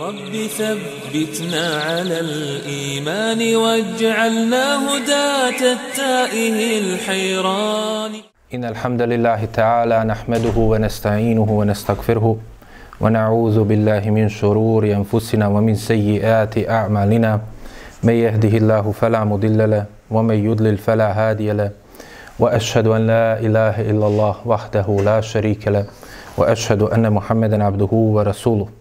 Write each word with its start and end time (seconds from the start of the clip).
رب 0.00 0.32
ثبتنا 0.58 1.66
على 1.86 2.20
الإيمان 2.20 3.56
واجعلنا 3.56 4.64
هداة 4.88 5.60
التائه 5.76 6.78
الحيران. 6.80 8.12
إن 8.54 8.64
الحمد 8.64 9.02
لله 9.02 9.44
تعالى 9.44 10.04
نحمده 10.04 10.56
ونستعينه 10.56 11.50
ونستغفره 11.50 12.36
ونعوذ 13.00 13.64
بالله 13.64 14.10
من 14.10 14.28
شرور 14.28 14.84
أنفسنا 14.84 15.46
ومن 15.48 15.74
سيئات 15.74 16.68
أعمالنا. 16.68 17.40
من 18.02 18.14
يهده 18.14 18.54
الله 18.58 18.92
فلا 18.92 19.24
مضل 19.24 19.70
له 19.70 19.84
ومن 20.10 20.38
يضلل 20.48 20.78
فلا 20.78 21.12
هادي 21.12 21.52
له. 21.52 21.70
وأشهد 22.38 22.86
أن 22.86 23.06
لا 23.06 23.40
إله 23.40 23.90
إلا 23.90 24.06
الله 24.06 24.36
وحده 24.46 24.86
لا 25.04 25.20
شريك 25.20 25.68
له 25.68 25.84
وأشهد 26.36 26.82
أن 26.82 27.12
محمدا 27.12 27.64
عبده 27.64 27.92
ورسوله. 27.92 28.79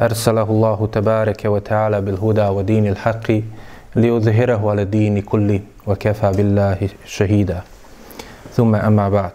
أرسله 0.00 0.42
الله 0.42 0.88
تبارك 0.92 1.44
وتعالى 1.44 2.00
بالهدى 2.00 2.46
ودين 2.46 2.86
الحق 2.86 3.26
ليظهره 3.96 4.70
على 4.70 4.82
الدين 4.82 5.22
كله 5.22 5.60
وكفى 5.86 6.30
بالله 6.36 6.88
شهيدا 7.06 7.60
ثم 8.56 8.74
أما 8.74 9.08
بعد 9.08 9.32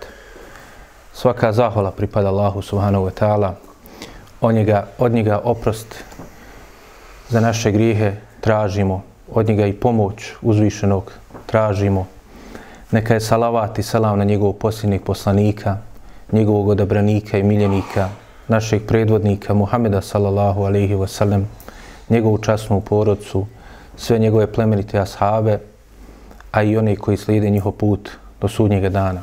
svaka 1.20 1.52
zahvala 1.52 1.92
pripada 1.92 2.32
Allahu 2.32 2.64
subhanahu 2.64 3.12
wa 3.12 3.12
ta'ala 3.12 3.52
od 4.42 4.56
njega, 4.56 4.88
od 4.98 5.12
njega 5.12 5.42
oprost 5.44 6.04
za 7.30 7.40
naše 7.40 7.72
grijehe 7.72 8.14
tražimo 8.42 9.04
od 9.32 9.48
njega 9.48 9.68
i 9.68 9.74
pomoć 9.74 10.32
uzvišenog 10.42 11.12
tražimo 11.46 12.08
neka 12.92 13.14
je 13.14 13.20
salavat 13.20 13.80
i 13.80 13.84
salam 13.84 14.20
na 14.20 14.24
njegovog 14.24 14.58
posljednjeg 14.58 15.04
poslanika 15.04 15.78
njegovog 16.32 16.70
odabranika 16.70 17.38
i 17.38 17.44
miljenika 17.44 18.10
našeg 18.49 18.87
predvodnika 18.87 19.55
Muhameda 19.55 20.01
sallallahu 20.01 20.65
alaihi 20.65 20.95
wa 20.95 21.07
sallam 21.07 21.49
njegovu 22.11 22.39
časnu 22.39 22.81
porodcu 22.81 23.47
sve 23.97 24.19
njegove 24.19 24.53
plemenite 24.53 24.99
ashabe 24.99 25.59
a 26.53 26.63
i 26.63 26.77
one 26.77 26.97
koji 26.97 27.17
slijede 27.17 27.51
njihov 27.51 27.73
put 27.73 28.11
do 28.41 28.49
sudnjega 28.49 28.89
dana 28.89 29.23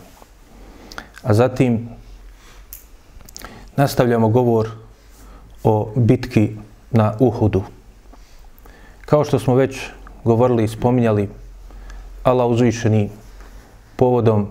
a 1.23 1.33
zatim 1.33 1.89
nastavljamo 3.75 4.29
govor 4.29 4.69
o 5.63 5.91
bitki 5.95 6.49
na 6.91 7.13
Uhudu. 7.19 7.63
Kao 9.05 9.25
što 9.25 9.39
smo 9.39 9.55
već 9.55 9.79
govorili 10.23 10.63
i 10.63 10.67
spominjali, 10.67 11.29
Allah 12.23 12.47
uzvišeni 12.47 13.09
povodom 13.95 14.47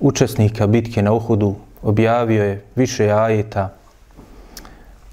učesnika 0.00 0.66
bitke 0.66 1.02
na 1.02 1.12
Uhudu 1.12 1.54
objavio 1.84 2.44
je 2.44 2.64
više 2.74 3.10
ajeta 3.10 3.72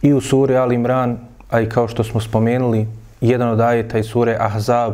i 0.02 0.14
u 0.14 0.22
sure 0.22 0.58
Al 0.58 0.72
Imran, 0.72 1.17
a 1.50 1.61
i 1.61 1.69
kao 1.69 1.88
što 1.88 2.03
smo 2.03 2.22
spomenuli, 2.22 2.88
jedan 3.22 3.50
od 3.50 3.59
ajeta 3.59 3.97
iz 3.97 4.05
sure 4.05 4.38
Ahzab 4.39 4.94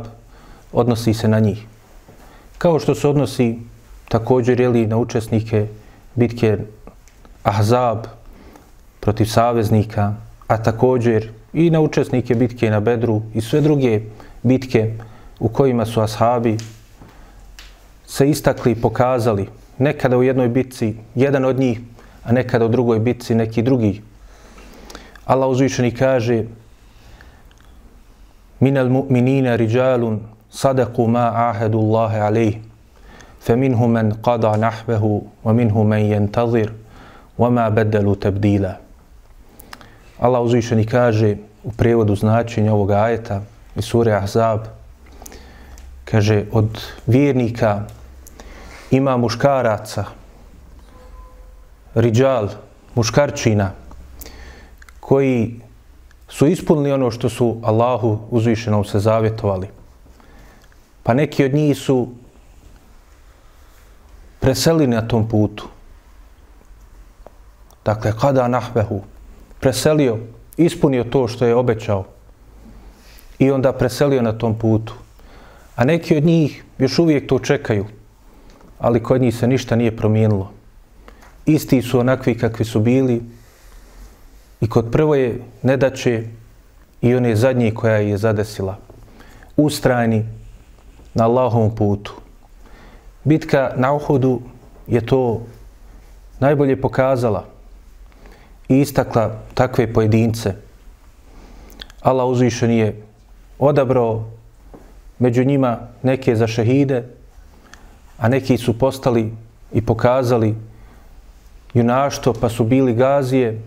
odnosi 0.73 1.13
se 1.13 1.27
na 1.27 1.39
njih. 1.39 1.65
Kao 2.57 2.79
što 2.79 2.95
se 2.95 3.07
odnosi 3.07 3.59
također 4.09 4.59
jeli 4.59 4.87
na 4.87 4.97
učesnike 4.97 5.67
bitke 6.15 6.57
Ahzab 7.43 7.97
protiv 8.99 9.25
saveznika, 9.25 10.13
a 10.47 10.63
također 10.63 11.29
i 11.53 11.69
na 11.69 11.79
učesnike 11.79 12.35
bitke 12.35 12.69
na 12.69 12.79
Bedru 12.79 13.21
i 13.33 13.41
sve 13.41 13.61
druge 13.61 14.01
bitke 14.43 14.93
u 15.39 15.49
kojima 15.49 15.85
su 15.85 16.01
ashabi 16.01 16.57
se 18.05 18.29
istakli 18.29 18.71
i 18.71 18.81
pokazali 18.81 19.47
nekada 19.78 20.16
u 20.16 20.22
jednoj 20.22 20.48
bitci 20.48 20.94
jedan 21.14 21.44
od 21.44 21.58
njih, 21.58 21.80
a 22.24 22.32
nekada 22.32 22.64
u 22.64 22.68
drugoj 22.68 22.98
bitci 22.98 23.34
neki 23.34 23.62
drugi. 23.62 24.02
Allah 25.24 25.48
uzvišeni 25.48 25.90
kaže 25.90 26.44
Minal 28.60 28.88
mu'minina 28.88 29.56
rijalun 29.56 30.20
sadaku 30.50 31.06
ma 31.06 31.32
ahadu 31.34 31.78
Allahe 31.78 32.18
alejih 32.20 32.58
فمنهم 33.42 33.90
من 33.90 34.12
قضى 34.22 34.52
نحبه 34.58 35.22
ومنهم 35.44 35.86
من 35.86 35.98
ينتظر 35.98 36.72
وما 37.38 37.68
بدلوا 37.68 38.14
تبديلا 38.14 38.76
Allah 40.22 40.40
uzvišeni 40.42 40.86
kaže 40.86 41.36
u 41.64 41.72
prevodu 41.72 42.14
značenja 42.14 42.72
ovog 42.72 42.90
ajeta 42.90 43.42
iz 43.76 43.84
sure 43.84 44.12
Ahzab 44.12 44.60
kaže 46.04 46.44
od 46.52 46.78
vjernika 47.06 47.82
ima 48.91 49.17
muškaraca 49.17 50.05
riđal, 51.95 52.49
muškarčina 52.95 53.71
koji 54.99 55.61
su 56.27 56.47
ispunili 56.47 56.91
ono 56.91 57.11
što 57.11 57.29
su 57.29 57.57
Allahu 57.63 58.19
uzvišenom 58.29 58.85
se 58.85 58.99
zavjetovali. 58.99 59.67
Pa 61.03 61.13
neki 61.13 61.45
od 61.45 61.53
njih 61.53 61.77
su 61.77 62.07
preseli 64.39 64.87
na 64.87 65.07
tom 65.07 65.27
putu. 65.29 65.67
Dakle, 67.85 68.11
kada 68.19 68.47
nahvehu, 68.47 69.01
preselio, 69.59 70.17
ispunio 70.57 71.03
to 71.03 71.27
što 71.27 71.45
je 71.45 71.55
obećao 71.55 72.05
i 73.39 73.51
onda 73.51 73.73
preselio 73.73 74.21
na 74.21 74.37
tom 74.37 74.59
putu. 74.59 74.93
A 75.75 75.85
neki 75.85 76.17
od 76.17 76.25
njih 76.25 76.63
još 76.77 76.99
uvijek 76.99 77.27
to 77.29 77.39
čekaju, 77.39 77.85
ali 78.79 79.03
kod 79.03 79.21
njih 79.21 79.35
se 79.35 79.47
ništa 79.47 79.75
nije 79.75 79.97
promijenilo. 79.97 80.51
Isti 81.45 81.81
su 81.81 81.99
onakvi 81.99 82.37
kakvi 82.37 82.65
su 82.65 82.79
bili 82.79 83.21
i 84.61 84.69
kod 84.69 84.91
prvo 84.91 85.15
je 85.15 85.41
nedaće 85.63 86.23
i 87.01 87.15
one 87.15 87.35
zadnje 87.35 87.71
koja 87.71 87.97
je 87.97 88.17
zadesila. 88.17 88.77
Ustrajni 89.57 90.25
na 91.13 91.25
Allahovom 91.25 91.75
putu 91.75 92.13
bitka 93.27 93.75
na 93.75 93.93
Uhudu 93.93 94.41
je 94.87 95.05
to 95.05 95.41
najbolje 96.39 96.81
pokazala 96.81 97.45
i 98.69 98.79
istakla 98.79 99.39
takve 99.53 99.93
pojedince. 99.93 100.53
Allah 102.01 102.27
uzvišen 102.27 102.71
je 102.71 103.01
odabrao 103.59 104.23
među 105.19 105.43
njima 105.43 105.79
neke 106.03 106.35
za 106.35 106.47
šehide, 106.47 107.03
a 108.17 108.27
neki 108.27 108.57
su 108.57 108.79
postali 108.79 109.31
i 109.73 109.81
pokazali 109.81 110.55
junaštvo 111.73 112.33
pa 112.33 112.49
su 112.49 112.63
bili 112.63 112.93
gazije, 112.93 113.61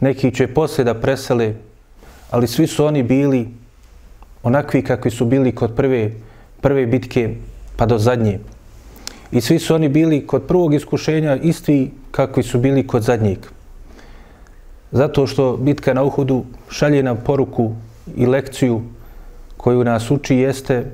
neki 0.00 0.34
će 0.34 0.46
poslije 0.46 0.84
da 0.84 0.94
presele, 0.94 1.54
ali 2.30 2.46
svi 2.46 2.66
su 2.66 2.84
oni 2.86 3.02
bili 3.02 3.48
onakvi 4.42 4.82
kakvi 4.82 5.10
su 5.10 5.24
bili 5.24 5.54
kod 5.54 5.74
prve, 5.74 6.10
prve 6.60 6.86
bitke 6.86 7.34
pa 7.76 7.86
do 7.86 7.98
zadnje. 7.98 8.38
I 9.32 9.40
svi 9.40 9.58
su 9.58 9.74
oni 9.74 9.88
bili 9.88 10.26
kod 10.26 10.42
prvog 10.46 10.74
iskušenja 10.74 11.36
isti 11.36 11.90
kakvi 12.10 12.42
su 12.42 12.58
bili 12.58 12.86
kod 12.86 13.02
zadnjeg. 13.02 13.38
Zato 14.92 15.26
što 15.26 15.56
bitka 15.56 15.94
na 15.94 16.02
Uhudu 16.02 16.44
šalje 16.70 17.02
nam 17.02 17.16
poruku 17.24 17.72
i 18.16 18.26
lekciju 18.26 18.82
koju 19.56 19.84
nas 19.84 20.10
uči 20.10 20.36
jeste 20.36 20.84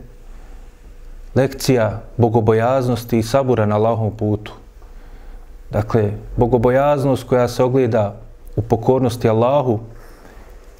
lekcija 1.34 2.00
bogobojaznosti 2.16 3.18
i 3.18 3.22
sabura 3.22 3.66
na 3.66 3.76
Allahom 3.76 4.16
putu. 4.16 4.52
Dakle, 5.70 6.12
bogobojaznost 6.36 7.24
koja 7.24 7.48
se 7.48 7.62
ogleda 7.62 8.14
u 8.56 8.62
pokornosti 8.62 9.28
Allahu 9.28 9.80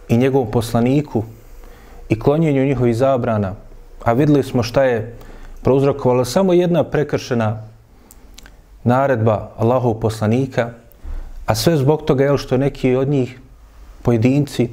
i 0.08 0.16
njegovom 0.16 0.50
poslaniku 0.50 1.22
i 2.08 2.20
klonjenju 2.20 2.64
njihovih 2.64 2.96
zabrana. 2.96 3.54
A 4.04 4.12
videli 4.12 4.42
smo 4.42 4.62
šta 4.62 4.84
je 4.84 5.16
prouzrokovala 5.62 6.24
samo 6.24 6.52
jedna 6.52 6.84
prekršena 6.84 7.62
naredba 8.84 9.50
Allahov 9.56 9.94
poslanika, 9.94 10.70
a 11.46 11.54
sve 11.54 11.76
zbog 11.76 12.02
toga 12.02 12.24
je 12.24 12.38
što 12.38 12.56
neki 12.56 12.96
od 12.96 13.08
njih 13.08 13.40
pojedinci 14.02 14.68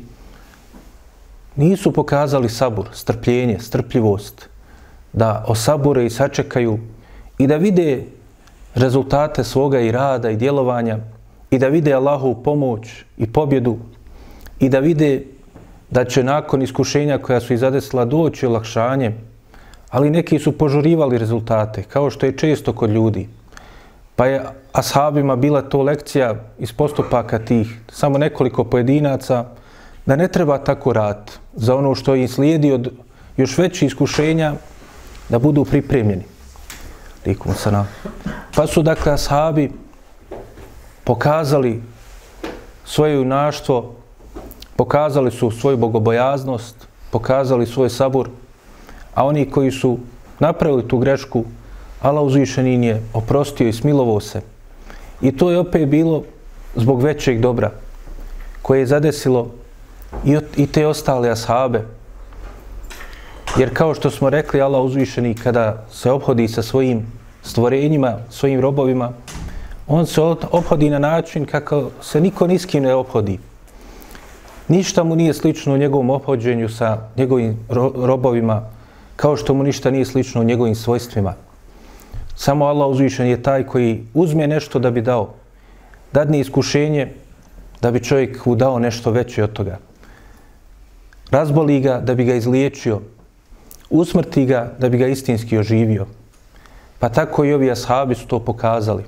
nisu 1.55 1.91
pokazali 1.91 2.49
sabur, 2.49 2.87
strpljenje, 2.93 3.59
strpljivost, 3.59 4.49
da 5.13 5.43
osabure 5.47 6.05
i 6.05 6.09
sačekaju 6.09 6.79
i 7.37 7.47
da 7.47 7.57
vide 7.57 8.03
rezultate 8.75 9.43
svoga 9.43 9.79
i 9.79 9.91
rada 9.91 10.29
i 10.29 10.35
djelovanja 10.35 10.97
i 11.51 11.59
da 11.59 11.67
vide 11.67 11.93
Allahovu 11.93 12.43
pomoć 12.43 13.03
i 13.17 13.31
pobjedu 13.31 13.77
i 14.59 14.69
da 14.69 14.79
vide 14.79 15.23
da 15.89 16.05
će 16.05 16.23
nakon 16.23 16.61
iskušenja 16.61 17.17
koja 17.17 17.39
su 17.39 17.53
izadesila 17.53 18.05
doći 18.05 18.45
olakšanje 18.45 19.13
ali 19.89 20.09
neki 20.09 20.39
su 20.39 20.51
požurivali 20.51 21.17
rezultate, 21.17 21.83
kao 21.83 22.09
što 22.09 22.25
je 22.25 22.37
često 22.37 22.73
kod 22.73 22.89
ljudi. 22.89 23.27
Pa 24.15 24.25
je 24.25 24.41
ashabima 24.73 25.35
bila 25.35 25.61
to 25.61 25.81
lekcija 25.81 26.35
iz 26.59 26.73
postupaka 26.73 27.39
tih, 27.39 27.67
samo 27.91 28.17
nekoliko 28.17 28.63
pojedinaca, 28.63 29.45
da 30.05 30.15
ne 30.15 30.27
treba 30.27 30.57
tako 30.57 30.93
rad 30.93 31.31
za 31.53 31.75
ono 31.75 31.95
što 31.95 32.15
je 32.15 32.27
slijedi 32.27 32.71
od 32.71 32.91
još 33.37 33.57
veće 33.57 33.85
iskušenja, 33.85 34.53
da 35.29 35.39
budu 35.39 35.65
pripremljeni. 35.65 36.23
Likum 37.25 37.53
sana. 37.53 37.85
Pa 38.55 38.67
su 38.67 38.81
dakle 38.81 39.11
ashabi 39.11 39.71
pokazali 41.03 41.81
svoje 42.85 43.15
junaštvo 43.15 43.97
pokazali 44.77 45.31
su 45.31 45.51
svoju 45.51 45.77
bogobojaznost, 45.77 46.87
pokazali 47.11 47.65
svoj 47.65 47.89
sabur, 47.89 48.29
a 49.15 49.25
oni 49.25 49.49
koji 49.49 49.71
su 49.71 49.97
napravili 50.39 50.87
tu 50.87 50.97
grešku, 50.97 51.43
Allah 52.01 52.23
uzvišenin 52.23 52.83
je 52.83 53.01
oprostio 53.13 53.67
i 53.67 53.73
smilovao 53.73 54.19
se. 54.19 54.41
I 55.21 55.37
to 55.37 55.51
je 55.51 55.59
opet 55.59 55.89
bilo 55.89 56.23
zbog 56.75 57.01
većeg 57.01 57.41
dobra 57.41 57.71
koje 58.61 58.79
je 58.79 58.85
zadesilo 58.85 59.49
i, 60.25 60.37
i 60.55 60.67
te 60.67 60.87
ostale 60.87 61.29
ashabe. 61.29 61.85
Jer 63.59 63.73
kao 63.73 63.93
što 63.93 64.09
smo 64.11 64.29
rekli, 64.29 64.61
Allah 64.61 64.83
uzvišeni 64.85 65.33
kada 65.33 65.83
se 65.91 66.11
obhodi 66.11 66.47
sa 66.47 66.61
svojim 66.61 67.05
stvorenjima, 67.41 68.17
svojim 68.29 68.59
robovima, 68.59 69.11
on 69.87 70.05
se 70.05 70.21
obhodi 70.51 70.89
na 70.89 70.99
način 70.99 71.45
kako 71.45 71.89
se 72.01 72.21
niko 72.21 72.47
niskim 72.47 72.83
ne 72.83 72.93
obhodi. 72.95 73.39
Ništa 74.67 75.03
mu 75.03 75.15
nije 75.15 75.33
slično 75.33 75.73
u 75.73 75.77
njegovom 75.77 76.09
obhođenju 76.09 76.69
sa 76.69 76.97
njegovim 77.17 77.57
ro 77.69 77.91
robovima, 77.95 78.61
kao 79.15 79.37
što 79.37 79.53
mu 79.53 79.63
ništa 79.63 79.91
nije 79.91 80.05
slično 80.05 80.41
u 80.41 80.43
njegovim 80.43 80.75
svojstvima. 80.75 81.33
Samo 82.35 82.65
Allah 82.65 82.87
uzvišen 82.87 83.27
je 83.27 83.43
taj 83.43 83.63
koji 83.63 84.03
uzme 84.13 84.47
nešto 84.47 84.79
da 84.79 84.91
bi 84.91 85.01
dao. 85.01 85.33
Dadne 86.13 86.39
iskušenje 86.39 87.13
da 87.81 87.91
bi 87.91 88.03
čovjek 88.03 88.47
udao 88.47 88.79
nešto 88.79 89.11
veće 89.11 89.43
od 89.43 89.53
toga. 89.53 89.77
Razboli 91.31 91.79
ga 91.79 91.99
da 91.99 92.15
bi 92.15 92.23
ga 92.25 92.35
izliječio. 92.35 93.01
Usmrti 93.89 94.45
ga 94.45 94.73
da 94.79 94.89
bi 94.89 94.97
ga 94.97 95.07
istinski 95.07 95.57
oživio. 95.57 96.05
Pa 96.99 97.09
tako 97.09 97.45
i 97.45 97.53
ovi 97.53 97.71
ashabi 97.71 98.15
su 98.15 98.27
to 98.27 98.39
pokazali. 98.39 99.03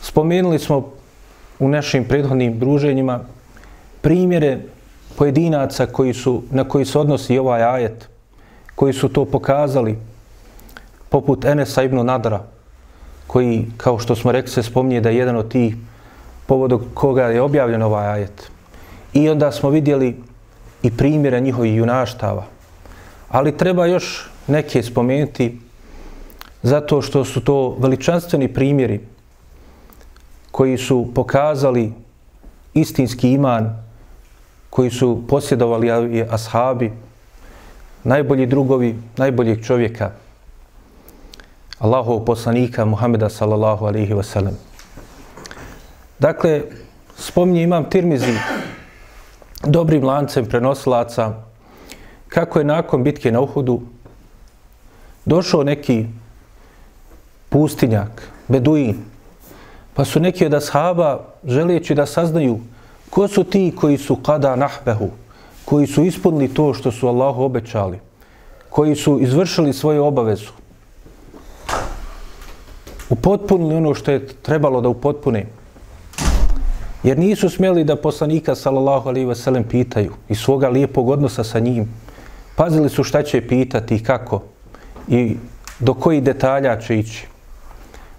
Spomenuli 0.00 0.58
smo 0.58 0.90
u 1.58 1.68
našim 1.68 2.04
prethodnim 2.04 2.58
druženjima 2.58 3.20
primjere 4.00 4.58
pojedinaca 5.16 5.86
koji 5.86 6.14
su, 6.14 6.42
na 6.50 6.64
koji 6.64 6.84
se 6.84 6.98
odnosi 6.98 7.38
ovaj 7.38 7.62
ajet, 7.62 8.08
koji 8.74 8.92
su 8.92 9.08
to 9.08 9.24
pokazali, 9.24 9.98
poput 11.08 11.44
Enesa 11.44 11.82
ibn 11.82 12.06
Nadra, 12.06 12.42
koji, 13.26 13.66
kao 13.76 13.98
što 13.98 14.16
smo 14.16 14.32
rekli, 14.32 14.50
se 14.50 14.62
spominje 14.62 15.00
da 15.00 15.10
je 15.10 15.16
jedan 15.16 15.36
od 15.36 15.48
tih 15.48 15.76
povodog 16.46 16.82
koga 16.94 17.24
je 17.24 17.42
objavljen 17.42 17.82
ovaj 17.82 18.06
ajet. 18.06 18.50
I 19.12 19.28
onda 19.28 19.52
smo 19.52 19.70
vidjeli 19.70 20.16
i 20.82 20.90
primjere 20.90 21.40
njihovih 21.40 21.76
junaštava. 21.76 22.57
Ali 23.28 23.56
treba 23.56 23.86
još 23.86 24.30
neke 24.46 24.82
spomenuti 24.82 25.60
zato 26.62 27.02
što 27.02 27.24
su 27.24 27.40
to 27.40 27.76
veličanstveni 27.78 28.54
primjeri 28.54 29.00
koji 30.50 30.78
su 30.78 31.08
pokazali 31.14 31.92
istinski 32.74 33.32
iman 33.32 33.88
koji 34.70 34.90
su 34.90 35.22
posjedovali 35.28 36.22
ashabi, 36.30 36.92
najbolji 38.04 38.46
drugovi, 38.46 38.98
najboljeg 39.16 39.64
čovjeka, 39.64 40.10
Allahov 41.78 42.24
poslanika 42.24 42.84
Muhameda 42.84 43.28
sallallahu 43.28 43.86
alaihi 43.86 44.14
wa 44.14 44.22
sallam. 44.22 44.58
Dakle, 46.18 46.62
spominje 47.16 47.62
imam 47.62 47.90
Tirmizi 47.90 48.34
dobrim 49.64 50.04
lancem 50.04 50.46
prenosilaca 50.46 51.47
kako 52.28 52.58
je 52.58 52.64
nakon 52.64 53.04
bitke 53.04 53.32
na 53.32 53.40
Uhudu 53.40 53.80
došao 55.24 55.64
neki 55.64 56.06
pustinjak, 57.48 58.28
beduin, 58.48 58.96
pa 59.94 60.04
su 60.04 60.20
neki 60.20 60.46
od 60.46 60.54
ashaba 60.54 61.20
želeći 61.44 61.94
da 61.94 62.06
saznaju 62.06 62.60
ko 63.10 63.28
su 63.28 63.44
ti 63.44 63.72
koji 63.76 63.98
su 63.98 64.16
kada 64.16 64.56
nahbehu, 64.56 65.10
koji 65.64 65.86
su 65.86 66.04
ispunili 66.04 66.54
to 66.54 66.74
što 66.74 66.92
su 66.92 67.08
Allahu 67.08 67.42
obećali, 67.42 67.98
koji 68.70 68.96
su 68.96 69.18
izvršili 69.20 69.72
svoju 69.72 70.04
obavezu, 70.04 70.52
upotpunili 73.10 73.74
ono 73.74 73.94
što 73.94 74.10
je 74.10 74.26
trebalo 74.26 74.80
da 74.80 74.88
upotpune. 74.88 75.46
Jer 77.02 77.18
nisu 77.18 77.48
smjeli 77.48 77.84
da 77.84 77.96
poslanika 77.96 78.54
sallallahu 78.54 79.08
alaihi 79.08 79.26
wasallam 79.26 79.62
pitaju 79.62 80.12
i 80.28 80.34
svoga 80.34 80.68
lijepog 80.68 81.08
odnosa 81.08 81.44
sa 81.44 81.58
njim. 81.58 81.88
Pazili 82.58 82.88
su 82.88 83.04
šta 83.04 83.22
će 83.22 83.40
pitati 83.40 83.96
i 83.96 84.02
kako 84.02 84.42
i 85.08 85.36
do 85.80 85.94
koji 85.94 86.20
detalja 86.20 86.80
će 86.80 86.98
ići. 86.98 87.26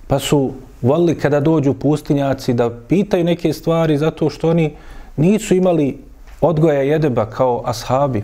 Pa 0.08 0.20
su 0.20 0.52
volili 0.82 1.16
kada 1.20 1.40
dođu 1.40 1.74
pustinjaci 1.74 2.54
da 2.54 2.70
pitaju 2.88 3.24
neke 3.24 3.54
stvari 3.54 3.98
zato 3.98 4.30
što 4.30 4.50
oni 4.50 4.76
nisu 5.18 5.56
imali 5.56 5.98
odgoja 6.42 6.82
jedeba 6.82 7.26
kao 7.26 7.62
ashabi. 7.66 8.24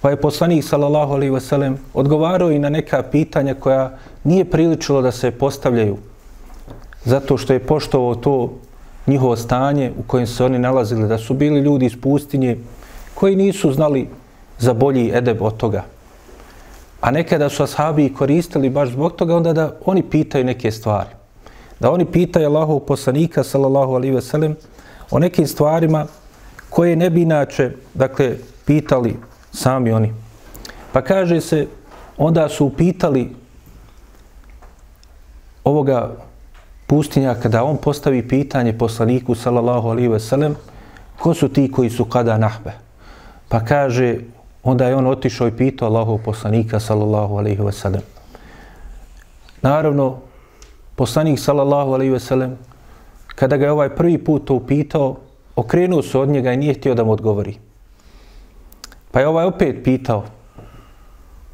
Pa 0.00 0.10
je 0.10 0.20
poslanik 0.20 0.64
sallallahu 0.64 1.12
alaihi 1.12 1.32
wasallam 1.32 1.76
odgovarao 1.94 2.50
i 2.50 2.58
na 2.58 2.68
neka 2.68 3.02
pitanja 3.02 3.54
koja 3.54 3.98
nije 4.24 4.44
priličilo 4.44 5.02
da 5.02 5.12
se 5.12 5.30
postavljaju 5.30 5.96
zato 7.04 7.36
što 7.36 7.52
je 7.52 7.66
poštovao 7.66 8.14
to 8.14 8.52
njihovo 9.06 9.36
stanje 9.36 9.92
u 9.98 10.02
kojem 10.02 10.26
se 10.26 10.44
oni 10.44 10.58
nalazili, 10.58 11.08
da 11.08 11.18
su 11.18 11.34
bili 11.34 11.60
ljudi 11.60 11.86
iz 11.86 11.96
pustinje 12.00 12.56
koji 13.14 13.36
nisu 13.36 13.72
znali 13.72 14.08
za 14.62 14.72
bolji 14.74 15.10
edeb 15.14 15.42
od 15.42 15.56
toga. 15.56 15.82
A 17.00 17.10
nekada 17.10 17.48
su 17.48 17.62
ashabi 17.62 18.12
koristili 18.14 18.70
baš 18.70 18.88
zbog 18.88 19.16
toga 19.16 19.36
onda 19.36 19.52
da 19.52 19.72
oni 19.84 20.02
pitaju 20.02 20.44
neke 20.44 20.70
stvari. 20.70 21.10
Da 21.80 21.90
oni 21.90 22.04
pitaju 22.04 22.46
Allahov 22.46 22.78
poslanika, 22.78 23.42
sallallahu 23.42 23.94
alaihi 23.94 24.14
veselem, 24.14 24.54
o 25.10 25.18
nekim 25.18 25.46
stvarima 25.46 26.06
koje 26.70 26.96
ne 26.96 27.10
bi 27.10 27.22
inače, 27.22 27.72
dakle, 27.94 28.36
pitali 28.64 29.16
sami 29.52 29.92
oni. 29.92 30.12
Pa 30.92 31.02
kaže 31.02 31.40
se, 31.40 31.66
onda 32.16 32.48
su 32.48 32.70
pitali 32.70 33.34
ovoga 35.64 36.10
pustinja, 36.86 37.34
kada 37.34 37.64
on 37.64 37.76
postavi 37.76 38.28
pitanje 38.28 38.78
poslaniku, 38.78 39.34
sallallahu 39.34 39.88
alaihi 39.88 40.08
ve 40.08 40.20
sellem, 40.20 40.56
ko 41.18 41.34
su 41.34 41.48
ti 41.48 41.70
koji 41.72 41.90
su 41.90 42.04
kada 42.04 42.38
nahbe? 42.38 42.72
Pa 43.48 43.60
kaže, 43.60 44.18
onda 44.62 44.86
je 44.88 44.96
on 44.96 45.06
otišao 45.06 45.48
i 45.48 45.56
pitao 45.56 45.88
Allahov 45.88 46.18
poslanika, 46.18 46.80
sallallahu 46.80 47.36
alaihi 47.36 47.62
ve 47.62 47.72
sellem. 47.72 48.02
Naravno, 49.62 50.18
poslanik, 50.96 51.38
sallallahu 51.38 51.92
alaihi 51.92 52.12
ve 52.12 52.20
sellem, 52.20 52.58
kada 53.34 53.56
ga 53.56 53.64
je 53.64 53.72
ovaj 53.72 53.94
prvi 53.96 54.18
put 54.18 54.44
to 54.44 54.54
upitao, 54.54 55.16
okrenuo 55.56 56.02
se 56.02 56.18
od 56.18 56.28
njega 56.28 56.52
i 56.52 56.56
nije 56.56 56.74
htio 56.74 56.94
da 56.94 57.04
mu 57.04 57.12
odgovori. 57.12 57.56
Pa 59.10 59.20
je 59.20 59.28
ovaj 59.28 59.44
opet 59.44 59.84
pitao, 59.84 60.24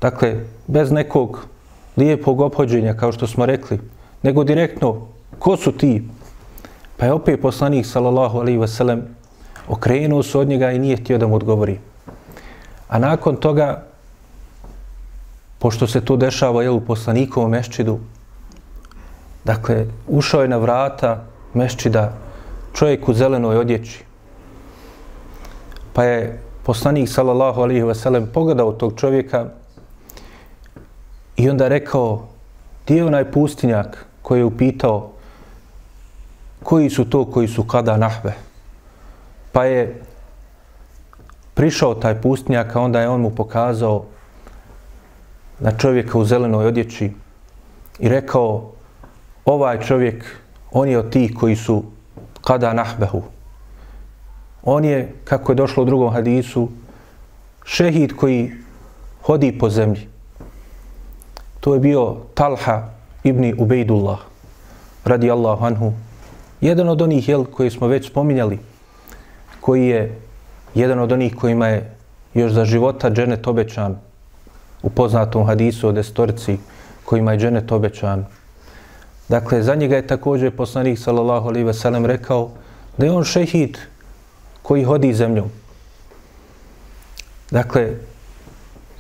dakle, 0.00 0.34
bez 0.66 0.92
nekog 0.92 1.46
lijepog 1.96 2.40
obhođenja, 2.40 2.94
kao 2.94 3.12
što 3.12 3.26
smo 3.26 3.46
rekli, 3.46 3.80
nego 4.22 4.44
direktno 4.44 5.06
ko 5.38 5.56
su 5.56 5.72
ti? 5.72 6.02
Pa 6.96 7.06
je 7.06 7.12
opet 7.12 7.40
poslanik, 7.42 7.86
sallallahu 7.86 8.38
alaihi 8.38 8.58
wasallam, 8.58 9.00
okrenuo 9.68 10.22
se 10.22 10.38
od 10.38 10.48
njega 10.48 10.72
i 10.72 10.78
nije 10.78 10.96
htio 10.96 11.18
da 11.18 11.26
mu 11.26 11.34
odgovori. 11.34 11.78
A 12.88 12.98
nakon 12.98 13.36
toga, 13.36 13.84
pošto 15.58 15.86
se 15.86 16.00
to 16.00 16.16
dešava 16.16 16.62
jel, 16.62 16.76
u 16.76 16.80
poslanikovom 16.80 17.50
meščidu, 17.50 17.98
dakle, 19.44 19.86
ušao 20.06 20.42
je 20.42 20.48
na 20.48 20.56
vrata 20.56 21.24
meščida 21.54 22.12
čovjek 22.72 23.08
u 23.08 23.14
zelenoj 23.14 23.56
odjeći. 23.56 24.04
Pa 25.92 26.04
je 26.04 26.40
poslanik, 26.62 27.08
sallallahu 27.08 27.62
alihi 27.62 27.82
wasallam, 27.82 28.26
pogledao 28.26 28.72
tog 28.72 28.92
čovjeka 28.96 29.46
i 31.36 31.50
onda 31.50 31.68
rekao, 31.68 32.28
gdje 32.84 32.96
je 32.96 33.04
onaj 33.04 33.30
pustinjak 33.32 34.06
koji 34.22 34.40
je 34.40 34.44
upitao 34.44 35.10
koji 36.62 36.90
su 36.90 37.04
to 37.10 37.24
koji 37.24 37.48
su 37.48 37.62
kada 37.64 37.96
nahve. 37.96 38.34
Pa 39.52 39.64
je 39.64 40.02
prišao 41.58 41.94
taj 41.94 42.20
pustnjak, 42.22 42.76
a 42.76 42.80
onda 42.80 43.00
je 43.00 43.08
on 43.08 43.20
mu 43.20 43.30
pokazao 43.30 44.04
na 45.58 45.72
čovjeka 45.74 46.18
u 46.18 46.24
zelenoj 46.24 46.66
odjeći 46.66 47.10
i 47.98 48.08
rekao 48.08 48.70
ovaj 49.44 49.80
čovjek, 49.80 50.24
on 50.70 50.88
je 50.88 50.98
od 50.98 51.10
tih 51.10 51.34
koji 51.34 51.56
su 51.56 51.82
kada 52.46 52.72
nahbehu. 52.72 53.22
On 54.62 54.84
je, 54.84 55.12
kako 55.24 55.52
je 55.52 55.56
došlo 55.56 55.82
u 55.82 55.86
drugom 55.86 56.12
hadisu, 56.12 56.68
šehid 57.64 58.14
koji 58.16 58.52
hodi 59.22 59.58
po 59.58 59.70
zemlji. 59.70 60.06
To 61.60 61.74
je 61.74 61.80
bio 61.80 62.16
Talha 62.34 62.82
ibn 63.24 63.54
Ubejdullah, 63.58 64.18
radi 65.04 65.30
Allahu 65.30 65.64
anhu, 65.64 65.92
Jedan 66.60 66.88
od 66.88 67.02
onih 67.02 67.28
jel, 67.28 67.44
koji 67.44 67.70
smo 67.70 67.86
već 67.86 68.10
spominjali, 68.10 68.58
koji 69.60 69.86
je 69.86 70.27
jedan 70.74 70.98
od 70.98 71.12
onih 71.12 71.36
kojima 71.36 71.68
je 71.68 71.94
još 72.34 72.52
za 72.52 72.64
života 72.64 73.10
dženet 73.10 73.46
obećan 73.46 73.98
u 74.82 74.90
poznatom 74.90 75.46
hadisu 75.46 75.88
o 75.88 75.92
destorci 75.92 76.58
kojima 77.04 77.32
je 77.32 77.38
dženet 77.38 77.72
obećan. 77.72 78.26
Dakle, 79.28 79.62
za 79.62 79.74
njega 79.74 79.96
je 79.96 80.06
također 80.06 80.56
poslanik 80.56 80.98
sallallahu 80.98 81.48
alaihi 81.48 81.66
ve 81.66 81.74
sellem 81.74 82.06
rekao 82.06 82.50
da 82.98 83.06
je 83.06 83.12
on 83.12 83.24
šehid 83.24 83.78
koji 84.62 84.84
hodi 84.84 85.14
zemljom. 85.14 85.50
Dakle, 87.50 87.90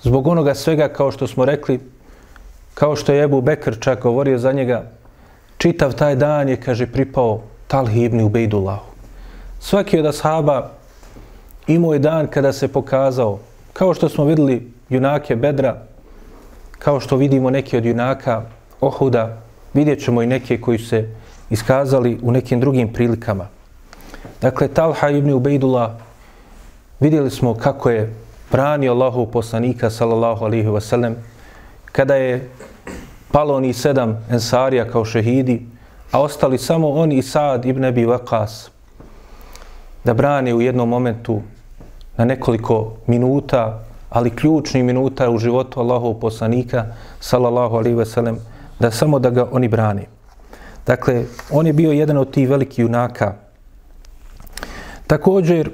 zbog 0.02 0.26
onoga 0.26 0.54
svega, 0.54 0.88
kao 0.88 1.10
što 1.10 1.26
smo 1.26 1.44
rekli, 1.44 1.80
kao 2.74 2.96
što 2.96 3.12
je 3.12 3.22
Ebu 3.24 3.40
Bekr 3.40 3.80
čak 3.80 4.02
govorio 4.02 4.38
za 4.38 4.52
njega, 4.52 4.84
čitav 5.58 5.92
taj 5.92 6.16
dan 6.16 6.48
je, 6.48 6.56
kaže, 6.56 6.86
pripao 6.86 7.42
Talhi 7.66 8.04
ibn 8.04 8.20
Ubejdullahu. 8.20 8.86
Svaki 9.60 9.98
od 9.98 10.06
ashaba 10.06 10.77
imao 11.68 11.92
je 11.92 11.98
dan 11.98 12.26
kada 12.26 12.52
se 12.52 12.68
pokazao, 12.68 13.38
kao 13.72 13.94
što 13.94 14.08
smo 14.08 14.24
videli 14.24 14.72
junake 14.88 15.36
Bedra, 15.36 15.82
kao 16.78 17.00
što 17.00 17.16
vidimo 17.16 17.50
neki 17.50 17.76
od 17.76 17.84
junaka 17.84 18.42
Ohuda, 18.80 19.36
vidjet 19.74 20.04
ćemo 20.04 20.22
i 20.22 20.26
neke 20.26 20.60
koji 20.60 20.78
se 20.78 21.08
iskazali 21.50 22.18
u 22.22 22.32
nekim 22.32 22.60
drugim 22.60 22.92
prilikama. 22.92 23.48
Dakle, 24.40 24.68
Talha 24.68 25.08
ibn 25.08 25.30
Ubejdullah, 25.32 25.90
vidjeli 27.00 27.30
smo 27.30 27.54
kako 27.54 27.90
je 27.90 28.14
branio 28.50 28.92
Allahu 28.92 29.26
poslanika, 29.26 29.90
sallallahu 29.90 30.44
alihi 30.44 30.68
wasallam, 30.68 31.14
kada 31.92 32.14
je 32.14 32.50
palo 33.32 33.54
oni 33.54 33.72
sedam 33.72 34.26
ensarija 34.30 34.90
kao 34.90 35.04
šehidi, 35.04 35.66
a 36.12 36.20
ostali 36.22 36.58
samo 36.58 36.90
on 36.90 37.12
i 37.12 37.22
Saad 37.22 37.64
ibn 37.64 37.84
Abi 37.84 38.06
Waqas, 38.06 38.68
da 40.04 40.14
brane 40.14 40.54
u 40.54 40.60
jednom 40.60 40.88
momentu 40.88 41.42
na 42.18 42.24
nekoliko 42.24 42.92
minuta, 43.06 43.80
ali 44.10 44.30
ključni 44.30 44.82
minuta 44.82 45.30
u 45.30 45.38
životu 45.38 45.80
Allahov 45.80 46.14
poslanika, 46.14 46.86
sallallahu 47.20 47.76
alaihi 47.76 47.96
ve 47.96 48.06
sellem, 48.06 48.38
da 48.80 48.90
samo 48.90 49.18
da 49.18 49.30
ga 49.30 49.48
oni 49.52 49.68
brane. 49.68 50.06
Dakle, 50.86 51.24
on 51.50 51.66
je 51.66 51.72
bio 51.72 51.92
jedan 51.92 52.16
od 52.16 52.30
tih 52.30 52.48
velikih 52.48 52.78
junaka. 52.78 53.34
Također, 55.06 55.70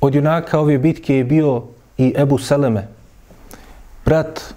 od 0.00 0.14
junaka 0.14 0.60
ove 0.60 0.78
bitke 0.78 1.16
je 1.16 1.24
bio 1.24 1.62
i 1.98 2.14
Ebu 2.16 2.38
Seleme, 2.38 2.88
brat 4.04 4.54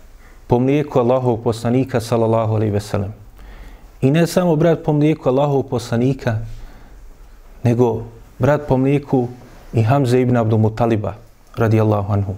po 0.48 0.60
mlijeku 0.60 1.00
Allahov 1.00 1.38
poslanika, 1.38 2.00
sallallahu 2.00 2.56
alaihi 2.56 2.74
ve 2.74 2.80
sellem. 2.80 3.14
I 4.02 4.12
ne 4.12 4.28
samo 4.28 4.56
brat 4.56 4.84
po 4.84 4.94
mlijeku 4.94 5.30
Allahov 5.30 5.64
poslanika, 5.64 6.38
nego 7.64 8.04
brat 8.40 8.62
po 8.68 8.78
mlijeku 8.78 9.28
i 9.74 9.84
Hamze 9.84 10.22
ibn 10.22 10.38
Abdul 10.38 10.60
Mutaliba, 10.60 11.14
radijallahu 11.56 12.14
anhu. 12.14 12.36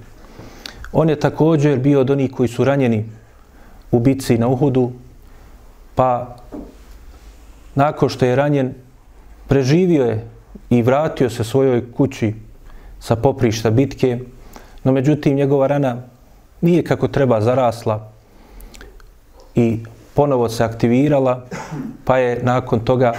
On 0.92 1.10
je 1.10 1.20
također 1.20 1.80
bio 1.80 2.02
od 2.02 2.10
onih 2.10 2.32
koji 2.32 2.50
su 2.50 2.64
ranjeni 2.64 3.06
u 3.92 4.00
bitci 4.00 4.38
na 4.38 4.48
Uhudu, 4.48 4.92
pa 5.96 6.36
nakon 7.76 8.10
što 8.10 8.26
je 8.26 8.36
ranjen, 8.36 8.74
preživio 9.48 10.06
je 10.06 10.28
i 10.70 10.82
vratio 10.82 11.30
se 11.30 11.44
svojoj 11.44 11.92
kući 11.92 12.34
sa 13.00 13.16
poprišta 13.16 13.70
bitke, 13.70 14.20
no 14.84 14.92
međutim 14.92 15.36
njegova 15.36 15.68
rana 15.68 15.98
nije 16.62 16.84
kako 16.84 17.08
treba 17.08 17.42
zarasla 17.42 18.12
i 19.56 19.80
ponovo 20.14 20.50
se 20.50 20.64
aktivirala, 20.64 21.46
pa 22.06 22.18
je 22.18 22.40
nakon 22.44 22.80
toga, 22.80 23.14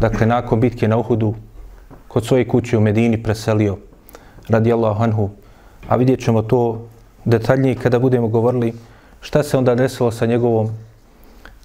dakle 0.00 0.26
nakon 0.26 0.60
bitke 0.60 0.88
na 0.88 0.96
Uhudu, 0.96 1.34
kod 2.08 2.26
svoje 2.26 2.48
kuće 2.48 2.78
u 2.78 2.80
Medini 2.80 3.22
preselio 3.22 3.76
radijallahu 4.48 5.02
anhu. 5.02 5.30
A 5.88 5.96
vidjet 5.96 6.20
ćemo 6.24 6.42
to 6.42 6.88
detaljnije 7.24 7.74
kada 7.74 7.98
budemo 7.98 8.28
govorili 8.28 8.72
šta 9.20 9.42
se 9.42 9.58
onda 9.58 9.74
desilo 9.74 10.10
sa 10.10 10.26
njegovom 10.26 10.68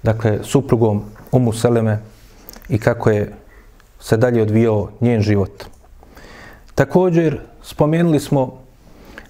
dakle, 0.03 0.39
suprugom 0.43 1.03
Umu 1.31 1.53
Seleme 1.53 1.99
i 2.69 2.79
kako 2.79 3.09
je 3.09 3.33
se 3.99 4.17
dalje 4.17 4.41
odvijao 4.41 4.89
njen 5.01 5.21
život. 5.21 5.63
Također, 6.75 7.39
spomenuli 7.61 8.19
smo 8.19 8.59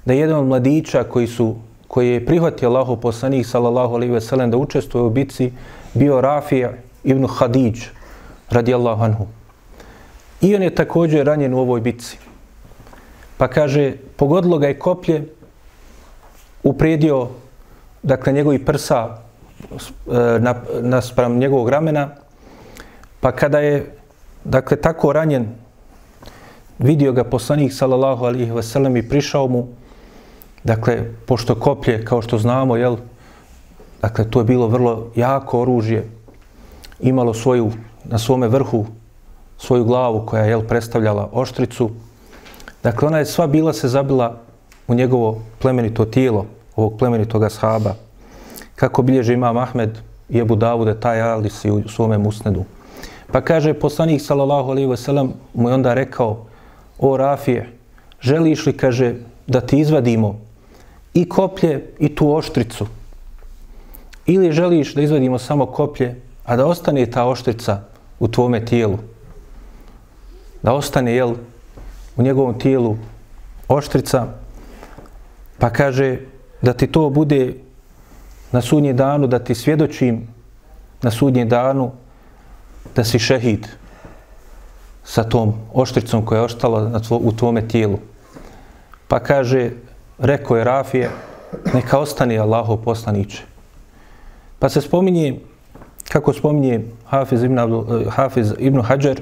da 0.05 0.13
jedan 0.13 0.39
od 0.39 0.47
mladića 0.47 1.03
koji 1.03 1.27
su 1.27 1.55
koji 1.87 2.09
je 2.09 2.25
prihvatio 2.25 2.69
Allahu 2.69 2.97
poslanik 2.97 3.45
sallallahu 3.45 3.95
alejhi 3.95 4.13
ve 4.13 4.21
sellem 4.21 4.51
da 4.51 4.57
učestvuje 4.57 5.03
u 5.03 5.09
bitci 5.09 5.51
bio 5.93 6.21
Rafija 6.21 6.71
ibn 7.03 7.27
Hadidž 7.27 7.83
radijallahu 8.49 9.03
anhu. 9.03 9.27
I 10.43 10.55
on 10.55 10.61
je 10.63 10.75
također 10.75 11.25
ranjen 11.25 11.53
u 11.53 11.59
ovoj 11.59 11.81
bitci. 11.81 12.17
Pa 13.37 13.47
kaže, 13.47 13.93
pogodilo 14.15 14.57
ga 14.57 14.67
je 14.67 14.79
koplje, 14.79 15.27
upredio, 16.63 17.27
dakle, 18.03 18.33
njegovi 18.33 18.65
prsa 18.65 19.17
e, 19.71 20.39
na, 20.39 20.55
naspram 20.81 21.37
njegovog 21.37 21.69
ramena, 21.69 22.09
pa 23.19 23.31
kada 23.31 23.59
je, 23.59 23.95
dakle, 24.43 24.77
tako 24.77 25.13
ranjen, 25.13 25.47
vidio 26.79 27.11
ga 27.11 27.23
poslanik, 27.23 27.73
sallallahu 27.73 28.25
alihi 28.25 28.51
wasallam, 28.51 28.99
i 28.99 29.09
prišao 29.09 29.47
mu, 29.47 29.67
dakle, 30.63 31.05
pošto 31.25 31.55
koplje, 31.55 32.05
kao 32.05 32.21
što 32.21 32.37
znamo, 32.37 32.75
jel, 32.75 32.97
dakle, 34.01 34.29
to 34.29 34.39
je 34.39 34.45
bilo 34.45 34.67
vrlo 34.67 35.11
jako 35.15 35.61
oružje, 35.61 36.03
imalo 36.99 37.33
svoju, 37.33 37.71
na 38.03 38.17
svome 38.17 38.47
vrhu, 38.47 38.85
svoju 39.63 39.85
glavu 39.85 40.25
koja 40.25 40.43
je 40.43 40.49
jel, 40.49 40.61
predstavljala 40.61 41.29
oštricu. 41.31 41.89
Dakle, 42.83 43.07
ona 43.07 43.17
je 43.17 43.25
sva 43.25 43.47
bila 43.47 43.73
se 43.73 43.87
zabila 43.87 44.35
u 44.87 44.93
njegovo 44.93 45.41
plemenito 45.59 46.05
tijelo, 46.05 46.45
ovog 46.75 46.97
plemenitoga 46.99 47.49
shaba. 47.49 47.95
Kako 48.75 49.01
bilježe 49.01 49.33
imam 49.33 49.57
Ahmed 49.57 49.99
i 50.29 50.39
Ebu 50.39 50.55
Davude, 50.55 50.99
taj 50.99 51.21
Alisi 51.21 51.71
u 51.71 51.87
svome 51.87 52.17
musnedu. 52.17 52.63
Pa 53.31 53.41
kaže 53.41 53.73
poslanik 53.73 54.21
sallallahu 54.21 54.71
alaihi 54.71 54.89
ve 54.89 54.97
sellem 54.97 55.31
mu 55.53 55.69
je 55.69 55.75
onda 55.75 55.93
rekao 55.93 56.45
o 56.99 57.17
Rafije, 57.17 57.69
želiš 58.21 58.65
li, 58.65 58.77
kaže, 58.77 59.15
da 59.47 59.61
ti 59.61 59.79
izvadimo 59.79 60.39
i 61.13 61.29
koplje 61.29 61.93
i 61.99 62.15
tu 62.15 62.35
oštricu? 62.35 62.87
Ili 64.25 64.51
želiš 64.51 64.93
da 64.95 65.01
izvadimo 65.01 65.39
samo 65.39 65.65
koplje, 65.65 66.15
a 66.45 66.55
da 66.55 66.65
ostane 66.65 67.05
ta 67.05 67.25
oštrica 67.25 67.81
u 68.19 68.27
tvome 68.27 68.65
tijelu? 68.65 69.12
Da 70.63 70.73
ostane 70.73 71.15
jel, 71.15 71.35
u 72.15 72.23
njegovom 72.23 72.59
tijelu 72.59 72.97
oštrica, 73.67 74.27
pa 75.57 75.69
kaže 75.69 76.17
da 76.61 76.73
ti 76.73 76.87
to 76.87 77.09
bude 77.09 77.53
na 78.51 78.61
sudnji 78.61 78.93
danu, 78.93 79.27
da 79.27 79.39
ti 79.39 79.55
svjedočim 79.55 80.27
na 81.01 81.11
sudnji 81.11 81.45
danu 81.45 81.91
da 82.95 83.03
si 83.03 83.19
šehid 83.19 83.67
sa 85.03 85.23
tom 85.23 85.53
oštricom 85.73 86.25
koja 86.25 86.39
je 86.39 86.45
ostala 86.45 86.89
na 86.89 86.99
tvo, 86.99 87.17
u 87.17 87.31
tvome 87.31 87.67
tijelu. 87.67 87.99
Pa 89.07 89.19
kaže, 89.19 89.71
rekao 90.17 90.57
je 90.57 90.63
Rafije, 90.63 91.09
neka 91.73 91.99
ostane 91.99 92.37
Allahov 92.37 92.77
poslaniće. 92.77 93.43
Pa 94.59 94.69
se 94.69 94.81
spominje, 94.81 95.39
kako 96.09 96.33
spominje 96.33 96.81
Hafiz 97.05 97.43
ibn, 97.43 97.59
eh, 97.59 98.09
Hafiz 98.09 98.53
ibn 98.59 98.81
Hajar, 98.81 99.21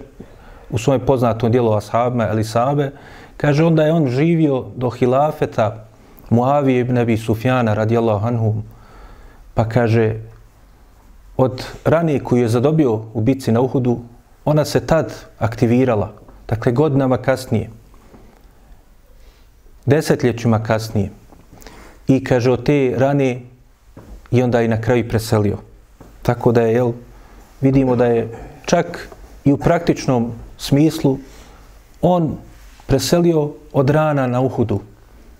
u 0.71 0.77
svojem 0.77 1.01
poznatom 1.05 1.51
dijelu 1.51 1.73
Ashabima 1.73 2.29
ili 2.31 2.43
Sabe, 2.43 2.91
kaže 3.37 3.63
onda 3.63 3.83
je 3.83 3.93
on 3.93 4.07
živio 4.07 4.65
do 4.75 4.89
hilafeta 4.89 5.85
Muavije 6.29 6.79
ibn 6.79 6.97
Abi 6.97 7.17
Sufjana 7.17 7.73
radijallahu 7.73 8.27
anhum, 8.27 8.63
pa 9.53 9.69
kaže 9.69 10.15
od 11.37 11.65
ranije 11.85 12.19
koju 12.19 12.41
je 12.41 12.47
zadobio 12.47 12.93
u 13.13 13.21
bitci 13.21 13.51
na 13.51 13.61
Uhudu, 13.61 13.99
ona 14.45 14.65
se 14.65 14.85
tad 14.85 15.13
aktivirala, 15.39 16.11
dakle 16.47 16.71
godinama 16.71 17.17
kasnije, 17.17 17.69
desetljećima 19.85 20.63
kasnije. 20.63 21.09
I 22.07 22.23
kaže 22.23 22.51
od 22.51 22.63
te 22.63 22.93
rane 22.97 23.41
i 24.31 24.43
onda 24.43 24.61
i 24.61 24.67
na 24.67 24.81
kraju 24.81 25.09
preselio. 25.09 25.57
Tako 26.21 26.51
da 26.51 26.61
je, 26.61 26.73
jel, 26.73 26.91
vidimo 27.61 27.95
da 27.95 28.05
je 28.05 28.29
čak 28.65 29.09
i 29.45 29.51
u 29.51 29.57
praktičnom 29.57 30.31
smislu 30.61 31.17
on 32.01 32.37
preselio 32.87 33.51
od 33.73 33.89
rana 33.89 34.27
na 34.27 34.41
Uhudu. 34.41 34.79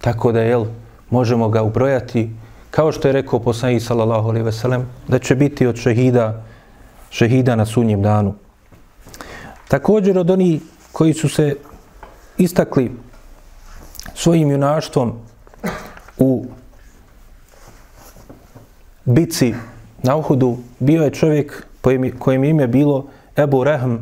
Tako 0.02 0.32
da, 0.32 0.42
jel, 0.42 0.66
možemo 1.10 1.50
ga 1.50 1.62
ubrojati, 1.62 2.30
kao 2.72 2.92
što 2.92 3.08
je 3.08 3.12
rekao 3.12 3.40
poslanik 3.40 3.84
sallallahu 3.84 4.30
alejhi 4.30 4.46
ve 4.46 4.52
sellem, 4.52 4.86
da 5.08 5.20
će 5.20 5.36
biti 5.36 5.68
od 5.68 5.76
šehida, 5.76 6.44
šehida 7.10 7.56
na 7.56 7.66
sunjem 7.66 8.02
danu. 8.02 8.34
Također 9.68 10.18
od 10.18 10.30
onih 10.30 10.62
koji 10.92 11.14
su 11.14 11.30
se 11.30 11.56
istakli 12.38 12.92
svojim 14.16 14.52
junaštvom 14.52 15.14
u 16.18 16.46
bici 19.06 19.54
na 20.04 20.16
Uhudu, 20.16 20.58
bio 20.80 21.04
je 21.04 21.12
čovjek 21.12 21.68
kojem 22.20 22.44
ime 22.44 22.68
bilo 22.68 23.06
Ebu 23.38 23.64
Rehm 23.64 23.96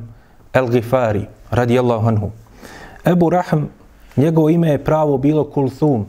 el-Gifari, 0.54 1.26
radijallahu 1.52 2.08
anhu. 2.08 2.32
Ebu 3.06 3.30
Rahm, 3.30 3.64
njegovo 4.18 4.50
ime 4.50 4.70
je 4.70 4.84
pravo 4.84 5.18
bilo 5.18 5.44
Kulthum. 5.44 6.06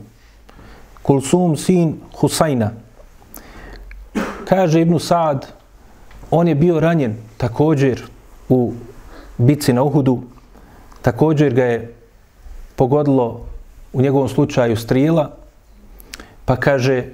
Kulthum, 1.03 1.57
sin 1.57 2.01
Husajna. 2.21 2.71
Kaže 4.45 4.81
Ibnu 4.81 4.99
Saad, 4.99 5.47
on 6.31 6.49
je 6.49 6.55
bio 6.55 6.81
ranjen 6.81 7.17
također 7.37 8.03
u 8.49 8.73
bici 9.39 9.73
na 9.73 9.83
Uhudu. 9.83 10.23
Također 11.03 11.55
ga 11.55 11.65
je 11.65 11.95
pogodilo 12.77 13.41
u 13.93 14.03
njegovom 14.03 14.29
slučaju 14.29 14.77
strijela, 14.77 15.31
pa 16.45 16.57
kaže, 16.57 17.05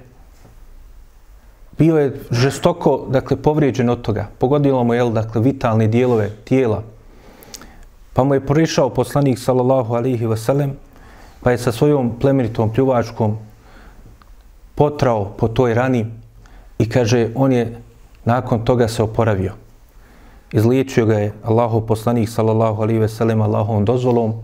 bio 1.79 1.99
je 1.99 2.21
žestoko, 2.31 3.07
dakle, 3.11 3.37
povrijeđen 3.37 3.91
od 3.91 4.03
toga. 4.03 4.27
Pogodilo 4.39 4.85
mu, 4.85 4.95
je, 4.95 5.11
dakle, 5.11 5.41
vitalne 5.41 5.87
dijelove 5.87 6.31
tijela. 6.45 6.83
Pa 8.17 8.25
mu 8.25 8.35
je 8.35 8.41
prišao 8.41 8.89
poslanik, 8.89 9.39
sallallahu 9.39 9.95
alihi 9.95 10.25
wasallam, 10.25 10.71
pa 11.45 11.51
je 11.53 11.59
sa 11.59 11.73
svojom 11.73 12.17
plemenitom 12.17 12.73
pljuvačkom 12.73 13.37
potrao 14.75 15.37
po 15.37 15.49
toj 15.49 15.75
rani 15.75 16.07
i 16.79 16.89
kaže, 16.89 17.29
on 17.35 17.53
je 17.53 17.77
nakon 18.25 18.65
toga 18.65 18.89
se 18.89 19.03
oporavio. 19.03 19.53
Izliječio 20.53 21.07
ga 21.07 21.19
je 21.19 21.33
Allahov 21.45 21.81
poslanik, 21.81 22.29
sallallahu 22.29 22.83
alihi 22.83 23.01
wasallam, 23.01 23.43
Allahovom 23.45 23.85
dozvolom 23.85 24.35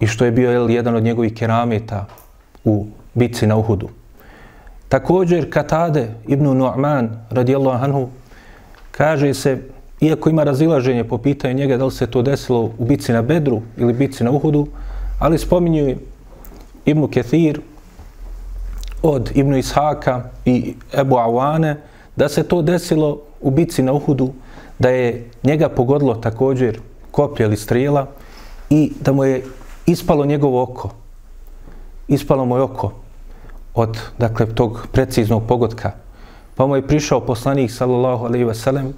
i 0.00 0.06
što 0.06 0.24
je 0.24 0.32
bio 0.32 0.50
jel, 0.50 0.70
jedan 0.70 0.94
od 0.94 1.02
njegovih 1.02 1.34
kerameta 1.34 2.06
u 2.64 2.86
bitci 3.14 3.46
na 3.46 3.56
Uhudu. 3.56 3.88
Također 4.88 5.52
Katade 5.52 6.08
ibn 6.26 6.44
Nu'man 6.44 7.08
radijallahu 7.30 7.84
anhu 7.84 8.08
kaže 8.90 9.34
se, 9.34 9.62
iako 10.02 10.30
ima 10.30 10.44
razilaženje 10.44 11.04
po 11.04 11.18
pitanju 11.18 11.54
njega 11.54 11.76
da 11.76 11.84
li 11.84 11.90
se 11.90 12.06
to 12.06 12.22
desilo 12.22 12.70
u 12.78 12.84
bici 12.84 13.12
na 13.12 13.22
Bedru 13.22 13.62
ili 13.76 13.92
bici 13.92 14.24
na 14.24 14.30
Uhudu, 14.30 14.66
ali 15.18 15.38
spominju 15.38 15.96
Ibn 16.84 17.06
Ketir 17.08 17.60
od 19.02 19.30
Ibn 19.34 19.54
Ishaka 19.54 20.22
i 20.44 20.74
Ebu 20.92 21.16
Awane 21.16 21.76
da 22.16 22.28
se 22.28 22.42
to 22.42 22.62
desilo 22.62 23.20
u 23.40 23.50
bici 23.50 23.82
na 23.82 23.92
Uhudu, 23.92 24.32
da 24.78 24.88
je 24.88 25.30
njega 25.44 25.68
pogodilo 25.68 26.14
također 26.14 26.80
koplje 27.10 27.46
ili 27.46 27.56
strijela 27.56 28.06
i 28.70 28.92
da 29.00 29.12
mu 29.12 29.24
je 29.24 29.44
ispalo 29.86 30.24
njegovo 30.24 30.62
oko. 30.62 30.90
Ispalo 32.08 32.44
mu 32.44 32.56
je 32.56 32.62
oko 32.62 32.92
od 33.74 33.98
dakle, 34.18 34.46
tog 34.54 34.86
preciznog 34.92 35.42
pogotka. 35.48 35.92
Pa 36.54 36.66
mu 36.66 36.76
je 36.76 36.86
prišao 36.86 37.20
poslanik 37.20 37.70
sallallahu 37.70 38.24
alaihi 38.24 38.44
ve 38.44 38.54
sellem 38.54 38.94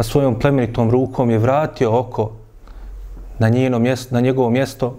pa 0.00 0.04
svojom 0.04 0.38
plemenitom 0.38 0.90
rukom 0.90 1.30
je 1.30 1.38
vratio 1.38 1.98
oko 1.98 2.30
na, 3.38 3.48
njeno 3.48 3.78
mjesto, 3.78 4.14
na 4.14 4.20
njegovo 4.20 4.50
mjesto 4.50 4.96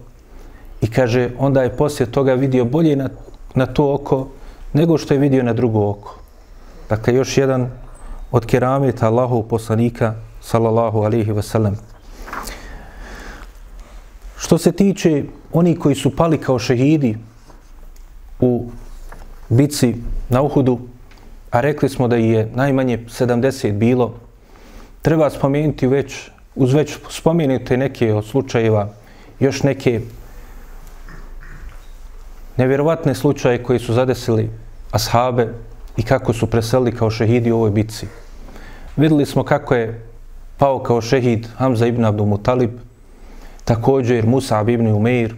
i 0.82 0.88
kaže 0.92 1.30
onda 1.38 1.64
je 1.64 1.78
poslije 1.78 2.12
toga 2.12 2.34
vidio 2.34 2.66
bolje 2.66 2.96
na, 2.96 3.10
na 3.56 3.66
to 3.66 3.94
oko 3.94 4.28
nego 4.74 4.98
što 4.98 5.14
je 5.14 5.20
vidio 5.20 5.44
na 5.44 5.54
drugo 5.54 5.90
oko. 5.90 6.16
Dakle, 6.90 7.16
još 7.16 7.38
jedan 7.38 7.70
od 8.32 8.46
kerameta 8.46 9.08
Allahov 9.08 9.42
poslanika 9.42 10.14
sallallahu 10.42 11.02
alaihi 11.02 11.32
ve 11.32 11.42
sellem. 11.42 11.78
Što 14.38 14.58
se 14.58 14.72
tiče 14.72 15.24
oni 15.54 15.76
koji 15.76 15.96
su 15.96 16.16
pali 16.16 16.38
kao 16.38 16.60
šehidi 16.60 17.18
u 18.40 18.70
bici 19.50 19.96
na 20.30 20.42
Uhudu, 20.42 20.80
a 21.52 21.62
rekli 21.62 21.90
smo 21.90 22.08
da 22.08 22.16
je 22.16 22.52
najmanje 22.54 22.98
70 22.98 23.72
bilo, 23.72 24.14
treba 25.02 25.30
spomenuti 25.30 25.88
već, 25.88 26.30
uz 26.56 26.74
već 26.74 26.98
spomenute 27.10 27.78
neke 27.78 28.14
od 28.14 28.26
slučajeva, 28.26 28.90
još 29.40 29.64
neke 29.64 30.02
nevjerovatne 32.58 33.16
slučaje 33.16 33.64
koji 33.64 33.80
su 33.80 33.94
zadesili 33.94 34.50
ashabe 34.92 35.54
i 35.98 36.04
kako 36.04 36.34
su 36.34 36.48
preselili 36.48 36.96
kao 36.96 37.10
šehidi 37.10 37.52
u 37.52 37.56
ovoj 37.56 37.72
bici. 37.72 38.08
Videli 38.98 39.26
smo 39.26 39.44
kako 39.44 39.76
je 39.76 40.06
pao 40.58 40.80
kao 40.84 41.02
šehid 41.02 41.48
Hamza 41.58 41.88
ibn 41.88 42.06
Abdul 42.06 42.26
Mutalib, 42.26 42.72
također 43.66 44.28
Musa 44.28 44.66
ibn 44.68 44.88
Umeir, 44.88 45.36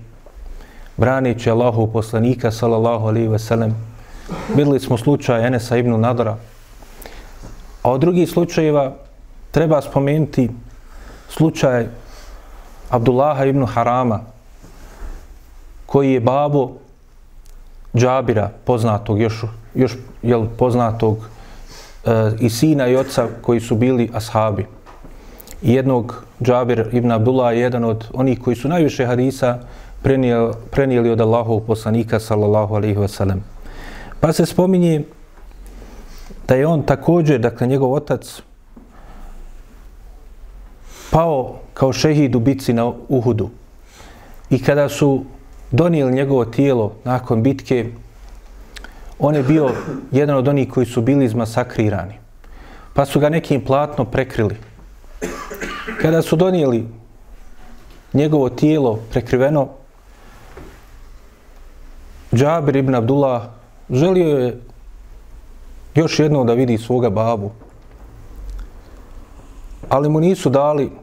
braneći 0.98 1.50
Allahu 1.50 1.92
poslanika, 1.94 2.52
sallallahu 2.52 3.08
alaihi 3.08 3.28
ve 3.28 3.40
sellem, 3.40 3.76
Videli 4.56 4.80
smo 4.80 4.98
slučaj 4.98 5.48
Enesa 5.48 5.78
ibn 5.78 6.00
Nadara. 6.00 6.38
A 7.84 7.92
od 7.92 8.02
drugih 8.02 8.30
slučajeva 8.30 8.96
treba 9.54 9.82
spomenuti 9.82 10.50
slučaj 11.30 11.86
Abdullaha 12.90 13.46
ibn 13.46 13.66
Harama, 13.66 14.20
koji 15.86 16.14
je 16.14 16.20
babo 16.20 16.72
Džabira, 17.96 18.50
poznatog, 18.66 19.22
još, 19.22 19.44
još 19.76 19.98
jel, 20.22 20.48
poznatog 20.58 21.18
e, 22.06 22.10
i 22.40 22.50
sina 22.50 22.88
i 22.88 22.96
oca 22.96 23.28
koji 23.42 23.60
su 23.60 23.76
bili 23.76 24.10
ashabi. 24.14 24.66
I 25.62 25.74
jednog 25.74 26.26
Džabir 26.42 26.90
ibn 26.92 27.12
Abdullah 27.12 27.54
je 27.54 27.60
jedan 27.60 27.84
od 27.84 28.08
onih 28.14 28.42
koji 28.42 28.56
su 28.56 28.68
najviše 28.68 29.06
hadisa 29.06 29.60
prenijeli, 30.02 30.54
prenijeli 30.72 31.10
od 31.10 31.22
Allahov 31.22 31.60
poslanika 31.60 32.20
sallallahu 32.20 32.76
alaihi 32.76 32.98
wasallam. 32.98 33.40
Pa 34.20 34.34
se 34.34 34.46
spominje 34.46 35.04
da 36.48 36.56
je 36.56 36.68
on 36.68 36.82
također, 36.82 37.40
dakle 37.40 37.68
njegov 37.68 37.94
otac, 37.94 38.42
pao 41.14 41.56
kao 41.74 41.94
šehid 41.94 42.36
u 42.36 42.40
bitci 42.40 42.74
na 42.74 42.92
Uhudu. 43.08 43.50
I 44.50 44.64
kada 44.64 44.90
su 44.90 45.24
donijeli 45.72 46.14
njegovo 46.14 46.46
tijelo 46.46 46.96
nakon 47.04 47.44
bitke, 47.44 47.86
on 49.20 49.36
je 49.36 49.44
bio 49.44 49.70
jedan 50.12 50.38
od 50.38 50.48
onih 50.48 50.70
koji 50.70 50.86
su 50.86 51.02
bili 51.02 51.26
izmasakrirani. 51.26 52.14
Pa 52.94 53.06
su 53.06 53.20
ga 53.20 53.30
nekim 53.30 53.62
platno 53.66 54.06
prekrili. 54.06 54.56
Kada 56.02 56.22
su 56.22 56.36
donijeli 56.36 56.88
njegovo 58.14 58.50
tijelo 58.50 59.00
prekriveno, 59.12 59.68
Džabir 62.34 62.76
ibn 62.76 62.96
Abdullah 62.96 63.42
želio 63.90 64.38
je 64.38 64.62
još 65.96 66.20
jednom 66.20 66.48
da 66.48 66.54
vidi 66.54 66.78
svoga 66.78 67.10
babu. 67.10 67.52
Ali 69.90 70.10
mu 70.10 70.20
nisu 70.20 70.50
dali 70.50 71.03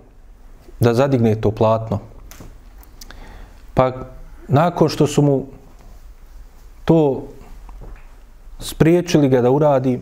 da 0.81 0.95
zadigne 0.95 1.40
to 1.40 1.51
platno. 1.51 1.99
Pa 3.75 3.93
nakon 4.49 4.88
što 4.88 5.07
su 5.07 5.23
mu 5.23 5.47
to 6.85 7.25
spriječili 8.59 9.29
ga 9.29 9.40
da 9.40 9.51
uradi, 9.51 10.01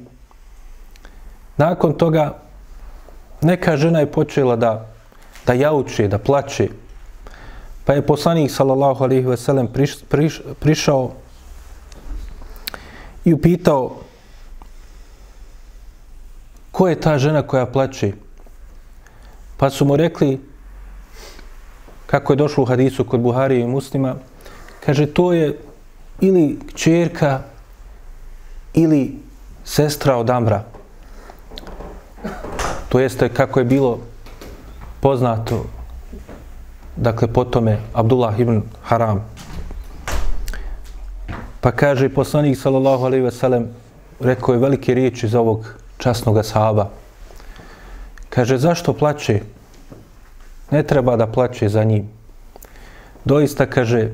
nakon 1.57 1.93
toga 1.93 2.38
neka 3.43 3.77
žena 3.77 4.01
je 4.01 4.12
počela 4.12 4.57
da, 4.57 4.87
da 5.47 5.53
jauče, 5.53 6.09
da 6.09 6.19
plače. 6.19 6.69
Pa 7.85 7.93
je 7.93 8.07
poslanik 8.07 8.51
sallallahu 8.51 9.05
alaihi 9.05 9.27
ve 9.27 9.37
sellem 9.37 9.67
priš, 9.73 9.97
priš, 10.09 10.41
prišao 10.61 11.11
i 13.25 13.35
upitao 13.35 14.09
ko 16.79 16.88
je 16.88 17.01
ta 17.01 17.19
žena 17.19 17.43
koja 17.43 17.67
plače. 17.67 18.12
Pa 19.57 19.71
su 19.71 19.85
mu 19.85 19.97
rekli, 19.97 20.38
kako 22.09 22.33
je 22.33 22.37
došlo 22.37 22.62
u 22.62 22.66
hadisu 22.66 23.05
kod 23.05 23.21
Buhari 23.21 23.61
i 23.61 23.66
muslima, 23.66 24.14
kaže 24.87 25.07
to 25.07 25.33
je 25.33 25.59
ili 26.21 26.59
čerka 26.75 27.40
ili 28.75 29.18
sestra 29.64 30.16
od 30.16 30.31
Amra. 30.31 30.64
To 32.88 33.01
jeste 33.01 33.29
kako 33.29 33.61
je 33.61 33.64
bilo 33.64 33.99
poznato, 35.01 35.66
dakle, 36.97 37.29
potome 37.29 37.79
Abdullah 37.92 38.40
ibn 38.40 38.62
Haram, 38.83 39.25
Pa 41.61 41.75
kaže 41.75 42.09
poslanik 42.09 42.57
sallallahu 42.57 43.05
alejhi 43.05 43.25
ve 43.25 43.31
sellem 43.31 43.68
rekao 44.21 44.53
je 44.53 44.59
velike 44.59 44.94
riječi 44.94 45.29
za 45.29 45.40
ovog 45.40 45.75
časnog 45.99 46.44
sahaba. 46.44 46.90
Kaže 48.31 48.59
zašto 48.59 48.92
plače? 48.92 49.40
Ne 50.70 50.83
treba 50.83 51.16
da 51.16 51.26
plaće 51.26 51.68
za 51.68 51.85
njim. 51.85 52.09
Doista 53.24 53.66
kaže 53.66 54.11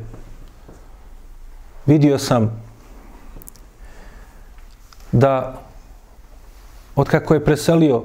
vidio 1.86 2.18
sam 2.18 2.62
da 5.12 5.60
od 6.96 7.08
kako 7.08 7.34
je 7.34 7.44
preselio 7.44 8.02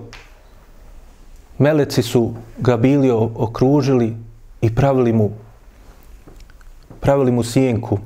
meleci 1.57 2.03
su 2.03 2.33
ga 2.57 2.77
bili 2.77 3.11
okružili 3.11 4.17
i 4.61 4.75
pravili 4.75 5.13
mu 5.13 5.31
pravili 6.99 7.31
mu 7.31 7.43
sjenku 7.43 7.99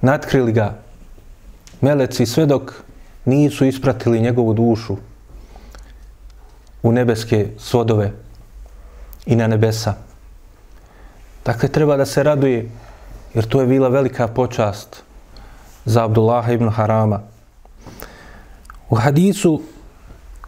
natkrili 0.00 0.52
ga 0.52 0.78
meleci 1.80 2.26
sve 2.26 2.46
dok 2.46 2.72
nisu 3.24 3.64
ispratili 3.64 4.20
njegovu 4.20 4.54
dušu 4.54 4.96
u 6.82 6.92
nebeske 6.92 7.48
svodove 7.58 8.12
i 9.26 9.36
na 9.36 9.46
nebesa. 9.46 9.94
Dakle, 11.44 11.68
treba 11.68 11.96
da 11.96 12.06
se 12.06 12.22
raduje, 12.22 12.70
jer 13.34 13.44
to 13.44 13.60
je 13.60 13.66
bila 13.66 13.88
velika 13.88 14.28
počast 14.28 15.02
za 15.84 16.04
Abdullaha 16.04 16.52
ibn 16.52 16.68
Harama. 16.68 17.20
U 18.90 18.94
hadisu 18.94 19.62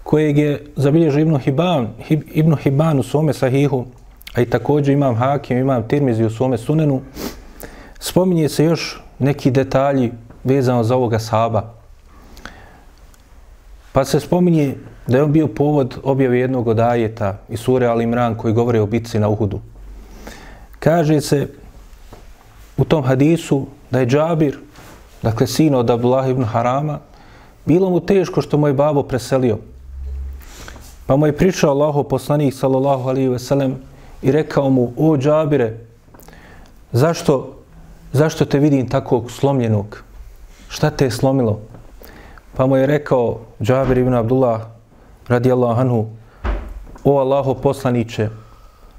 kojeg 0.03 0.39
je 0.39 0.67
zabilježio 0.77 1.21
Ibn 1.21 1.39
Hibban, 1.39 1.89
Ibn 2.09 2.57
Hibban 2.57 2.99
u 2.99 3.03
svome 3.03 3.33
sahihu 3.33 3.87
a 4.35 4.41
i 4.41 4.47
također 4.47 4.93
imam 4.93 5.17
Hakim, 5.17 5.59
imam 5.59 5.89
Tirmizi 5.89 6.25
u 6.25 6.31
svome 6.31 6.59
sunenu, 6.59 7.01
spominje 8.01 8.49
se 8.49 8.65
još 8.65 9.01
neki 9.19 9.51
detalji 9.51 10.13
vezano 10.45 10.85
za 10.85 10.97
ovoga 10.97 11.19
sahaba. 11.19 11.75
Pa 13.93 14.05
se 14.05 14.21
spominje 14.21 14.77
da 15.07 15.17
je 15.17 15.23
on 15.23 15.33
bio 15.33 15.47
povod 15.49 15.99
objave 16.03 16.39
jednog 16.39 16.69
od 16.69 16.81
ajeta 16.81 17.39
i 17.49 17.57
sure 17.57 17.87
Al 17.87 18.03
Imran 18.03 18.35
koji 18.35 18.55
govore 18.55 18.81
o 18.81 18.87
bitci 18.87 19.19
na 19.19 19.29
Uhudu. 19.29 19.61
Kaže 20.79 21.21
se 21.21 21.49
u 22.77 22.85
tom 22.85 23.05
hadisu 23.05 23.67
da 23.91 24.01
je 24.01 24.07
Džabir, 24.07 24.59
dakle 25.23 25.47
sin 25.47 25.75
od 25.75 25.91
Abdullah 25.91 26.31
ibn 26.31 26.45
Harama, 26.45 26.99
bilo 27.65 27.91
mu 27.91 28.01
teško 28.01 28.43
što 28.43 28.59
moj 28.59 28.73
babo 28.73 29.03
preselio. 29.03 29.59
Pa 31.07 31.17
mu 31.17 31.27
je 31.27 31.37
pričao 31.37 31.71
Allaho 31.71 32.03
poslanik 32.03 32.55
sallallahu 32.55 33.09
alaihi 33.09 33.29
ve 33.29 33.39
sellem 33.39 33.77
i 34.23 34.33
rekao 34.33 34.71
mu, 34.71 34.93
o 34.97 35.17
Džabire, 35.17 35.79
zašto, 36.93 37.57
zašto 38.13 38.45
te 38.45 38.59
vidim 38.59 38.89
takvog 38.89 39.31
slomljenog? 39.31 40.03
Šta 40.69 40.91
te 40.91 41.05
je 41.05 41.11
slomilo? 41.11 41.61
Pa 42.57 42.67
mu 42.67 42.77
je 42.77 42.87
rekao 42.87 43.41
Džabir 43.63 43.99
ibn 43.99 44.15
Abdullah 44.15 44.72
radijallahu 45.29 45.81
anhu, 45.81 46.07
o 47.05 47.19
Allaho 47.19 47.55
poslaniće, 47.55 48.29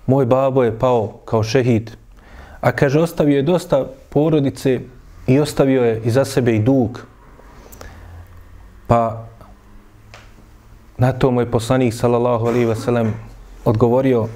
moj 0.07 0.25
babo 0.25 0.63
je 0.63 0.79
pao 0.79 1.07
kao 1.25 1.43
šehid, 1.43 1.91
a 2.61 2.71
kaže, 2.71 2.99
ostavio 2.99 3.35
je 3.35 3.43
dosta 3.43 3.85
porodice 4.09 4.79
i 5.27 5.39
ostavio 5.39 5.83
je 5.83 6.01
iza 6.05 6.25
sebe 6.25 6.55
i 6.55 6.59
dug. 6.59 6.99
Pa 8.87 9.25
na 10.97 11.11
to 11.11 11.31
moj 11.31 11.51
poslanik, 11.51 11.93
sallallahu 11.93 12.47
alaihi 12.47 12.65
ve 12.65 12.75
sellem 12.75 13.13
odgovorio, 13.65 14.27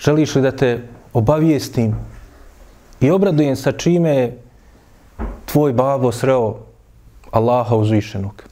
želiš 0.00 0.34
li 0.34 0.42
da 0.42 0.56
te 0.56 0.88
obavijestim 1.12 1.94
i 3.00 3.10
obradujem 3.10 3.56
sa 3.56 3.72
čime 3.72 4.10
je 4.10 4.41
tvoj 5.52 5.72
babo 5.72 6.12
sreo 6.12 6.56
Allaha 7.30 7.76
uzvišenog. 7.76 8.42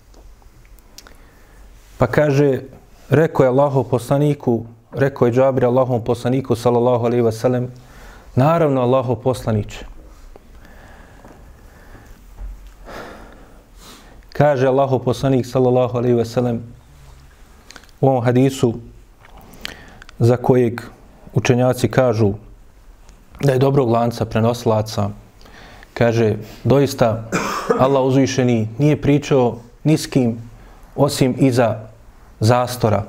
Pa 1.98 2.06
kaže, 2.06 2.60
rekao 3.08 3.44
je 3.44 3.48
Allahov 3.48 3.84
poslaniku, 3.84 4.64
rekao 4.92 5.26
je 5.26 5.32
Džabir 5.32 5.64
Allahov 5.64 6.04
poslaniku, 6.04 6.56
sallallahu 6.56 7.06
alaihi 7.06 7.22
wa 7.22 7.68
naravno 8.34 8.80
Allahov 8.80 9.16
poslaniće. 9.16 9.84
Kaže 14.32 14.68
Allahov 14.68 14.98
poslanik, 15.04 15.46
sallallahu 15.46 15.98
alaihi 15.98 16.16
wa 16.16 16.58
u 18.00 18.08
ovom 18.08 18.24
hadisu, 18.24 18.74
za 20.18 20.36
kojeg 20.36 20.80
učenjaci 21.32 21.88
kažu 21.88 22.32
da 23.40 23.52
je 23.52 23.58
dobrog 23.58 23.88
lanca 23.88 24.24
prenosilaca, 24.24 25.10
kaže, 25.94 26.36
doista 26.64 27.30
Allah 27.78 28.02
uzvišeni 28.02 28.68
nije 28.78 29.02
pričao 29.02 29.58
niskim 29.84 30.38
osim 30.96 31.34
iza 31.38 31.78
zastora. 32.40 33.04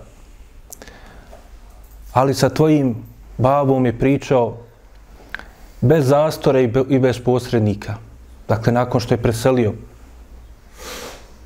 Ali 2.13 2.33
sa 2.33 2.49
tvojim 2.49 2.95
babom 3.37 3.85
je 3.85 3.99
pričao 3.99 4.57
bez 5.81 6.07
zastora 6.07 6.59
i 6.89 6.99
bez 6.99 7.19
posrednika. 7.19 7.95
Dakle, 8.47 8.73
nakon 8.73 9.01
što 9.01 9.13
je 9.13 9.21
preselio 9.21 9.73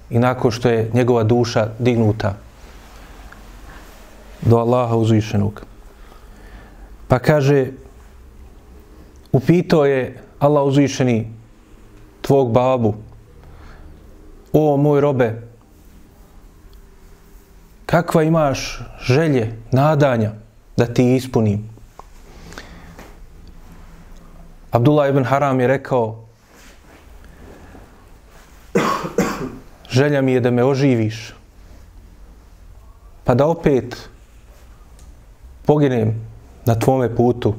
i 0.09 0.19
nakon 0.19 0.51
što 0.51 0.69
je 0.69 0.89
njegova 0.93 1.23
duša 1.23 1.69
dignuta 1.79 2.35
do 4.41 4.57
Allaha 4.57 4.95
uzvišenog. 4.95 5.65
Pa 7.07 7.19
kaže, 7.19 7.71
upitao 9.31 9.85
je 9.85 10.24
Allah 10.39 10.63
uzvišeni 10.63 11.31
tvog 12.21 12.51
babu, 12.51 12.95
o 14.53 14.77
moj 14.77 15.01
robe, 15.01 15.41
kakva 17.85 18.23
imaš 18.23 18.81
želje, 19.07 19.51
nadanja 19.71 20.31
da 20.77 20.85
ti 20.85 21.15
ispunim? 21.15 21.69
Abdullah 24.71 25.09
ibn 25.09 25.23
Haram 25.23 25.59
je 25.59 25.67
rekao, 25.67 26.25
želja 29.89 30.21
mi 30.21 30.31
je 30.31 30.39
da 30.39 30.51
me 30.51 30.63
oživiš, 30.63 31.33
pa 33.23 33.33
da 33.33 33.47
opet 33.47 34.09
poginem 35.65 36.27
na 36.65 36.79
tvome 36.79 37.15
putu. 37.15 37.55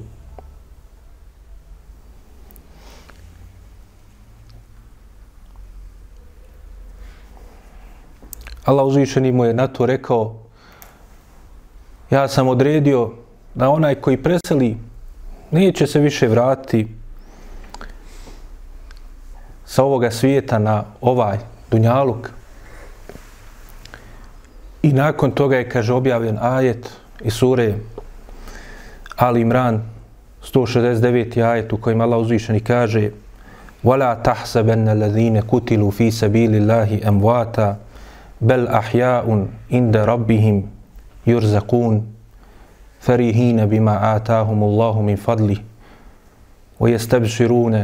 Allah 8.66 8.86
uzvišeni 8.86 9.32
mu 9.32 9.46
je 9.46 9.54
na 9.54 9.68
to 9.68 9.86
rekao, 9.86 10.36
ja 12.10 12.28
sam 12.28 12.48
odredio 12.48 13.12
da 13.56 13.70
onaj 13.70 13.96
koji 13.96 14.24
preseli 14.24 14.78
neće 15.52 15.88
se 15.88 16.00
više 16.00 16.28
vratiti 16.28 16.88
sa 19.66 19.84
ovoga 19.84 20.12
svijeta 20.12 20.60
na 20.60 20.84
ovaj 21.02 21.38
dunjaluk. 21.72 22.30
I 24.84 24.94
nakon 24.94 25.32
toga 25.32 25.58
je, 25.58 25.70
kaže, 25.70 25.94
objavljen 25.94 26.38
ajet 26.42 26.90
i 27.24 27.30
sure 27.32 27.74
Ali 29.16 29.42
Imran 29.42 29.82
169. 30.54 31.44
ajet 31.44 31.74
u 31.74 31.78
kojem 31.78 32.02
Allah 32.02 32.20
uzvišeni 32.20 32.60
kaže 32.60 33.10
وَلَا 33.84 34.16
تَحْسَبَنَّ 34.24 34.90
الَّذِينَ 34.90 35.42
كُتِلُوا 35.42 35.92
فِي 35.92 36.12
سَبِيلِ 36.12 36.54
اللَّهِ 36.62 37.02
أَمْوَاتًا 37.08 37.85
بَلْ 38.42 38.68
أَحْيَاءٌ 38.68 39.48
عِنْدَ 39.72 39.98
رَبِّهِمْ 39.98 40.58
يُرْزَقُونَ 41.28 41.96
فَرِهِينَ 43.00 43.66
بِمَا 43.66 44.16
آتَاهُمُ 44.16 44.64
اللَّهُ 44.64 45.02
مِنْ 45.02 45.16
فَضْلِهِ 45.16 45.60
وَيَسْتَبْشِرُونَ 46.80 47.76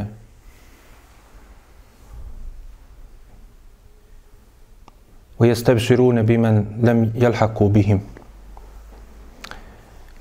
وَيَسْتَبْشِرُونَ 5.39 6.17
بِمَنْ 6.21 6.55
لَمْ 6.81 7.11
يَلْحَقُوا 7.15 7.69
بِهِمْ 7.69 7.99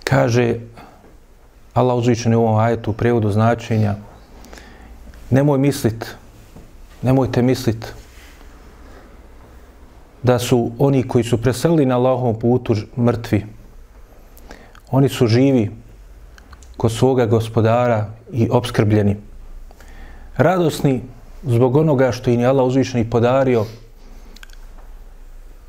kaže 0.06 0.60
Allah 1.74 1.96
uzvičeni 1.96 2.36
u 2.36 2.40
ovom 2.40 2.56
ajetu 2.56 2.90
u 2.90 2.94
prevodu 2.94 3.30
značenja 3.30 3.94
nemoj 5.30 5.58
mislit 5.58 6.16
nemojte 7.02 7.42
mislit 7.42 7.92
da 10.23 10.39
su 10.39 10.71
oni 10.79 11.03
koji 11.07 11.23
su 11.23 11.41
preselili 11.41 11.85
na 11.85 11.97
Allahovom 11.97 12.39
putu 12.39 12.75
mrtvi 12.97 13.45
oni 14.91 15.09
su 15.09 15.27
živi 15.27 15.71
kod 16.77 16.91
svoga 16.91 17.25
gospodara 17.25 18.09
i 18.31 18.47
obskrbljeni 18.51 19.15
radosni 20.37 21.01
zbog 21.43 21.75
onoga 21.75 22.11
što 22.11 22.29
im 22.29 22.39
je 22.39 22.45
Allah 22.45 22.65
uzvišeni 22.65 23.09
podario 23.09 23.65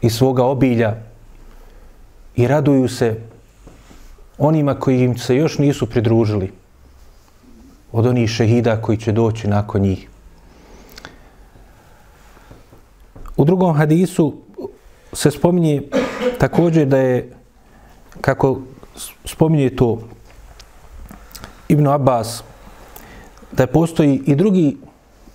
i 0.01 0.11
svoga 0.11 0.45
obilja 0.45 0.95
i 2.37 2.47
raduju 2.47 2.89
se 2.89 3.21
onima 4.39 4.75
koji 4.75 5.01
im 5.01 5.19
se 5.19 5.37
još 5.37 5.59
nisu 5.59 5.87
pridružili 5.87 6.53
od 7.93 8.07
onih 8.07 8.31
šehida 8.31 8.83
koji 8.83 8.99
će 8.99 9.13
doći 9.13 9.49
nakon 9.49 9.81
njih. 9.81 10.09
U 13.43 13.45
drugom 13.45 13.75
hadisu 13.75 14.35
se 15.13 15.31
spominje 15.31 15.83
također 16.39 16.87
da 16.87 16.99
je, 16.99 17.33
kako 18.21 18.61
spominje 19.25 19.77
to 19.77 19.99
Ibn 21.69 21.87
Abbas, 21.87 22.43
da 23.53 23.63
je 23.63 23.67
postoji 23.67 24.23
i 24.27 24.35
drugi 24.35 24.77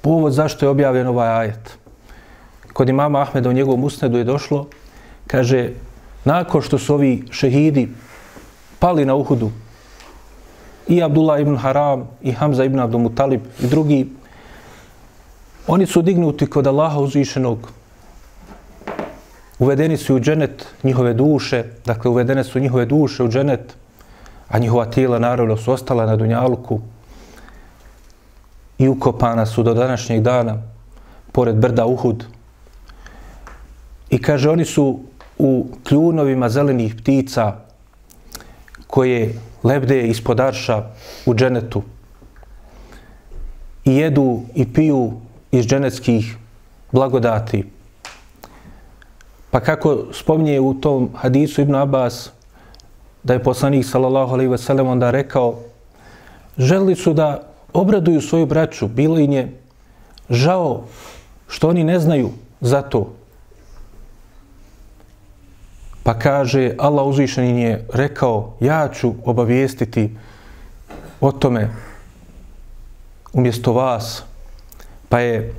povod 0.01 0.33
zašto 0.33 0.65
je 0.65 0.69
objavljen 0.69 1.07
ovaj 1.07 1.27
ajet. 1.27 1.77
Kod 2.73 2.89
imama 2.89 3.21
Ahmeda 3.21 3.49
u 3.49 3.53
njegovom 3.53 3.83
usnedu 3.83 4.17
je 4.17 4.23
došlo, 4.23 4.67
kaže, 5.27 5.71
nakon 6.25 6.61
što 6.61 6.77
su 6.77 6.93
ovi 6.93 7.23
šehidi 7.31 7.89
pali 8.79 9.05
na 9.05 9.15
Uhudu. 9.15 9.51
I 10.87 11.03
Abdullah 11.03 11.41
ibn 11.41 11.57
Haram, 11.57 12.07
i 12.21 12.31
Hamza 12.31 12.63
ibn 12.63 12.79
Abdul 12.79 13.01
Mutalib, 13.01 13.41
i 13.59 13.67
drugi. 13.67 14.07
Oni 15.67 15.85
su 15.85 16.01
dignuti 16.01 16.47
kod 16.47 16.67
Allaha 16.67 16.99
uzvišenog. 16.99 17.76
Uvedeni 19.59 19.97
su 19.97 20.15
u 20.15 20.19
dženet 20.19 20.65
njihove 20.83 21.13
duše, 21.13 21.63
dakle 21.85 22.11
uvedene 22.11 22.43
su 22.43 22.59
njihove 22.59 22.85
duše 22.85 23.23
u 23.23 23.29
dženet, 23.29 23.75
a 24.47 24.59
njihova 24.59 24.85
tijela 24.85 25.19
naravno 25.19 25.57
su 25.57 25.71
ostala 25.71 26.05
na 26.05 26.15
Dunjaluku 26.15 26.79
i 28.77 28.87
ukopana 28.87 29.45
su 29.45 29.63
do 29.63 29.73
današnjeg 29.73 30.21
dana 30.21 30.57
pored 31.31 31.55
brda 31.55 31.85
Uhud. 31.85 32.25
I 34.09 34.21
kaže, 34.21 34.49
oni 34.49 34.65
su 34.65 34.99
u 35.37 35.67
kljunovima 35.83 36.49
zelenih 36.49 36.95
ptica 36.95 37.55
koje 38.87 39.33
lebde 39.63 40.07
ispod 40.07 40.39
arša 40.39 40.83
u 41.25 41.35
dženetu 41.35 41.81
i 43.85 43.95
jedu 43.95 44.41
i 44.55 44.73
piju 44.73 45.11
iz 45.51 45.65
dženetskih 45.65 46.35
blagodati. 46.91 47.76
Pa 49.57 49.61
kako 49.61 50.13
spominje 50.13 50.59
u 50.59 50.73
tom 50.73 51.09
hadisu 51.15 51.61
Ibn 51.61 51.75
Abbas 51.75 52.29
da 53.23 53.33
je 53.33 53.43
poslanik 53.43 53.85
sallallahu 53.85 54.33
alaihi 54.33 54.51
ve 54.51 54.57
sellem 54.57 54.87
onda 54.87 55.11
rekao 55.11 55.55
želi 56.57 56.95
su 56.95 57.13
da 57.13 57.41
obraduju 57.73 58.21
svoju 58.21 58.45
braću, 58.45 58.87
bilo 58.87 59.17
im 59.19 59.31
je 59.31 59.59
žao 60.29 60.83
što 61.47 61.69
oni 61.69 61.83
ne 61.83 61.99
znaju 61.99 62.29
za 62.61 62.81
to. 62.81 63.13
Pa 66.03 66.13
kaže, 66.13 66.75
Allah 66.77 67.05
uzvišen 67.05 67.57
je 67.57 67.85
rekao, 67.93 68.53
ja 68.59 68.89
ću 68.93 69.13
obavijestiti 69.25 70.17
o 71.21 71.31
tome 71.31 71.69
umjesto 73.33 73.73
vas. 73.73 74.23
Pa 75.09 75.19
je 75.19 75.53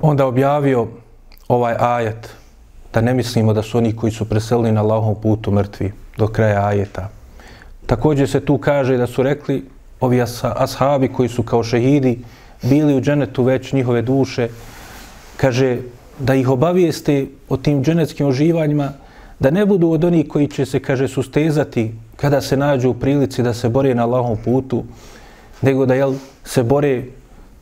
onda 0.00 0.26
objavio 0.26 0.86
ovaj 1.48 1.74
ajet, 1.78 2.28
da 2.94 3.00
ne 3.00 3.14
mislimo 3.14 3.52
da 3.52 3.62
su 3.62 3.78
oni 3.78 3.96
koji 3.96 4.12
su 4.12 4.24
preselili 4.24 4.72
na 4.72 4.80
Allahom 4.80 5.14
putu 5.22 5.50
mrtvi 5.50 5.92
do 6.16 6.26
kraja 6.28 6.66
ajeta. 6.66 7.08
Također 7.86 8.30
se 8.30 8.40
tu 8.40 8.58
kaže 8.58 8.96
da 8.96 9.06
su 9.06 9.22
rekli 9.22 9.64
ovi 10.00 10.22
ashabi 10.42 11.08
koji 11.08 11.28
su 11.28 11.42
kao 11.42 11.64
šehidi 11.64 12.18
bili 12.62 12.94
u 12.94 13.00
dženetu 13.00 13.42
već 13.42 13.72
njihove 13.72 14.02
duše, 14.02 14.48
kaže 15.36 15.78
da 16.18 16.34
ih 16.34 16.48
obavijeste 16.48 17.26
o 17.48 17.56
tim 17.56 17.84
dženetskim 17.84 18.26
oživanjima, 18.26 18.92
da 19.38 19.50
ne 19.50 19.66
budu 19.66 19.90
od 19.90 20.04
onih 20.04 20.28
koji 20.28 20.48
će 20.48 20.66
se, 20.66 20.80
kaže, 20.80 21.08
sustezati 21.08 21.94
kada 22.16 22.40
se 22.40 22.56
nađu 22.56 22.90
u 22.90 22.94
prilici 22.94 23.42
da 23.42 23.54
se 23.54 23.68
bore 23.68 23.94
na 23.94 24.02
Allahom 24.02 24.36
putu, 24.44 24.84
nego 25.62 25.86
da 25.86 25.94
jel, 25.94 26.14
se 26.44 26.62
bore 26.62 27.02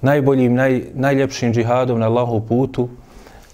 najboljim, 0.04 0.54
naj, 0.54 0.82
najljepšim 0.94 1.52
džihadom 1.54 1.98
na 2.00 2.06
Allahov 2.06 2.40
putu, 2.48 2.88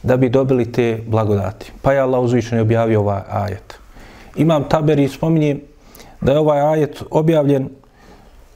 da 0.03 0.17
bi 0.17 0.29
dobili 0.29 0.73
te 0.73 1.03
blagodati. 1.07 1.73
Pa 1.83 1.93
je 1.93 2.01
Allah 2.01 2.21
uzvišen 2.21 2.61
objavio 2.61 3.01
ovaj 3.01 3.21
ajet. 3.31 3.79
Imam 4.37 4.65
taber 4.69 4.99
i 4.99 5.09
spominje 5.09 5.61
da 6.21 6.33
je 6.33 6.39
ovaj 6.39 6.61
ajet 6.61 7.03
objavljen 7.11 7.69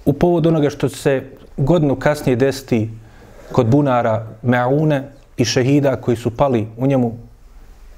u 0.04 0.12
povodu 0.12 0.48
onoga 0.48 0.70
što 0.70 0.88
se 0.88 1.22
godinu 1.56 1.96
kasnije 1.96 2.36
desiti 2.36 2.90
kod 3.52 3.66
bunara 3.66 4.26
Me'une 4.42 5.02
i 5.36 5.44
šehida 5.44 5.96
koji 5.96 6.16
su 6.16 6.30
pali 6.30 6.66
u 6.76 6.86
njemu 6.86 7.12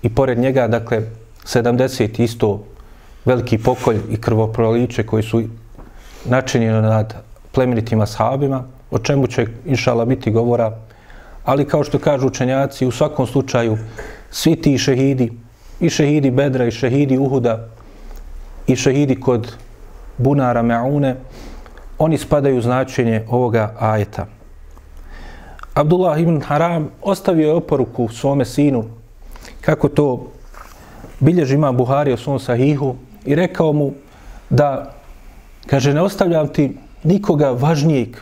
i 0.02 0.14
pored 0.14 0.38
njega, 0.38 0.68
dakle, 0.68 1.02
70 1.44 2.22
isto 2.22 2.64
veliki 3.24 3.58
pokolj 3.58 4.00
i 4.10 4.20
krvoproliče 4.20 5.06
koji 5.06 5.22
su 5.22 5.42
načinjeni 6.24 6.82
nad 6.82 7.14
plemenitima 7.52 8.06
sahabima, 8.06 8.64
o 8.90 8.98
čemu 8.98 9.26
će, 9.26 9.46
inšala, 9.66 10.04
biti 10.04 10.30
govora. 10.30 10.78
Ali, 11.44 11.64
kao 11.64 11.84
što 11.84 11.98
kažu 11.98 12.26
učenjaci, 12.26 12.86
u 12.86 12.90
svakom 12.90 13.26
slučaju, 13.26 13.78
svi 14.30 14.56
ti 14.56 14.78
šehidi, 14.78 15.32
i 15.80 15.90
šehidi 15.90 16.30
Bedra, 16.30 16.66
i 16.66 16.70
šehidi 16.70 17.18
Uhuda, 17.18 17.68
i 18.66 18.76
šehidi 18.76 19.20
kod 19.20 19.52
bunara 20.18 20.62
Me'une, 20.62 21.14
oni 21.98 22.18
spadaju 22.18 22.58
u 22.58 22.60
značenje 22.60 23.24
ovoga 23.28 23.74
ajeta. 23.78 24.26
Abdullah 25.74 26.20
ibn 26.20 26.40
Haram 26.40 26.88
ostavio 27.02 27.46
je 27.46 27.54
oporuku 27.54 28.08
svome 28.08 28.44
sinu 28.44 28.84
kako 29.60 29.88
to 29.88 30.26
bilježi 31.20 31.54
ima 31.54 31.72
Buhari 31.72 32.12
o 32.12 32.16
svom 32.16 32.38
sahihu 32.38 32.94
i 33.24 33.34
rekao 33.34 33.72
mu 33.72 33.92
da, 34.50 34.94
kaže, 35.66 35.94
ne 35.94 36.00
ostavljam 36.00 36.48
ti 36.48 36.78
nikoga 37.04 37.50
važnijeg 37.50 38.16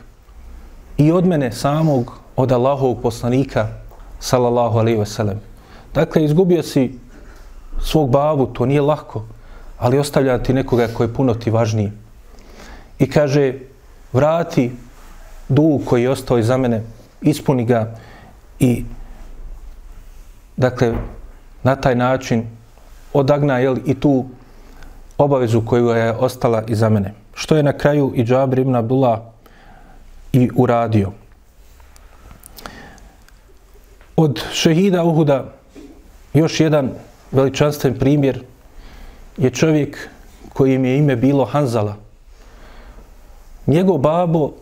i 0.96 1.12
od 1.12 1.26
mene 1.26 1.52
samog, 1.52 2.12
od 2.36 2.52
Allahovog 2.52 3.02
poslanika, 3.02 3.68
sallallahu 4.20 4.78
alaihi 4.78 4.98
ve 4.98 5.06
sellem. 5.06 5.40
Dakle, 5.94 6.24
izgubio 6.24 6.62
si 6.62 6.98
svog 7.80 8.10
babu, 8.10 8.46
to 8.46 8.66
nije 8.66 8.80
lako, 8.80 9.24
ali 9.78 9.98
ostavlja 9.98 10.38
ti 10.38 10.52
nekoga 10.52 10.88
koji 10.94 11.08
je 11.08 11.14
puno 11.14 11.34
ti 11.34 11.50
važniji. 11.50 11.92
I 12.98 13.10
kaže, 13.10 13.54
vrati 14.12 14.72
dug 15.48 15.84
koji 15.84 16.02
je 16.02 16.10
ostao 16.10 16.38
iza 16.38 16.56
mene, 16.56 16.82
ispuni 17.22 17.64
ga 17.64 17.94
i 18.58 18.84
dakle 20.56 20.92
na 21.62 21.76
taj 21.76 21.94
način 21.94 22.46
odagna 23.12 23.58
jel, 23.58 23.76
i 23.84 23.94
tu 24.00 24.24
obavezu 25.18 25.62
koju 25.66 25.88
je 25.88 26.12
ostala 26.12 26.62
iza 26.68 26.88
mene. 26.88 27.14
Što 27.34 27.56
je 27.56 27.62
na 27.62 27.72
kraju 27.72 28.12
i 28.14 28.24
Džabir 28.24 28.58
ibn 28.58 28.76
Abdullah 28.76 29.33
i 30.34 30.50
uradio. 30.56 31.12
Od 34.16 34.42
šehida 34.52 35.04
Uhuda 35.04 35.52
još 36.34 36.60
jedan 36.60 36.90
veličanstven 37.32 37.98
primjer 37.98 38.42
je 39.36 39.50
čovjek 39.50 40.08
kojim 40.52 40.84
je 40.84 40.98
ime 40.98 41.16
bilo 41.16 41.44
Hanzala. 41.44 41.96
Njegov 43.66 43.98
babo 43.98 44.52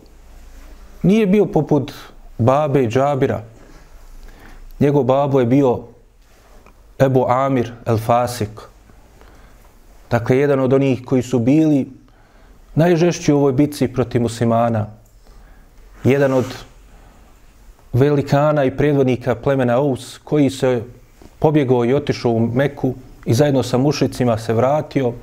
nije 1.03 1.27
bio 1.27 1.45
poput 1.45 1.93
babe 2.37 2.87
Džabira. 2.87 3.43
Njegov 4.79 5.03
babo 5.03 5.39
je 5.39 5.45
bio 5.45 5.79
Ebu 6.99 7.25
Amir 7.27 7.73
el 7.85 7.97
Fasik. 7.97 8.61
Dakle, 10.11 10.37
jedan 10.37 10.59
od 10.59 10.73
onih 10.73 11.01
koji 11.05 11.21
su 11.21 11.39
bili 11.39 11.87
najžešći 12.75 13.33
u 13.33 13.37
ovoj 13.37 13.53
bitci 13.53 13.87
protiv 13.87 14.21
muslimana. 14.21 15.02
Jedan 16.03 16.33
od 16.33 16.45
velikana 17.93 18.63
i 18.63 18.77
predvodnika 18.77 19.35
plemena 19.35 19.79
Ous 19.79 20.17
koji 20.23 20.49
se 20.49 20.81
pobjegao 21.39 21.85
i 21.85 21.93
otišao 21.93 22.31
u 22.31 22.39
Meku 22.39 22.93
i 23.25 23.33
zajedno 23.33 23.63
sa 23.63 23.77
mušicima 23.77 24.37
se 24.37 24.53
vratio 24.53 25.13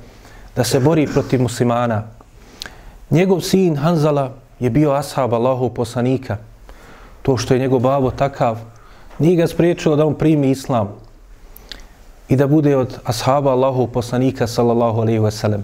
da 0.55 0.63
se 0.63 0.79
bori 0.79 1.07
protiv 1.07 1.41
muslimana. 1.41 2.03
Njegov 3.09 3.41
sin 3.41 3.75
Hanzala 3.75 4.33
je 4.59 4.69
bio 4.69 4.91
ashab 4.91 5.33
Allahu 5.33 5.69
poslanika– 5.69 6.37
to 7.21 7.37
što 7.37 7.53
je 7.53 7.59
njegov 7.59 7.79
babo 7.79 8.11
takav, 8.11 8.57
nije 9.19 9.35
ga 9.35 9.47
spriječilo 9.47 9.95
da 9.95 10.05
on 10.05 10.15
primi 10.15 10.51
islam 10.51 10.89
i 12.29 12.35
da 12.35 12.47
bude 12.47 12.77
od 12.77 12.97
ashaba 13.05 13.51
Allahu 13.51 13.87
poslanika 13.87 14.47
sallallahu 14.47 15.01
alaihi 15.01 15.19
wasallam. 15.19 15.61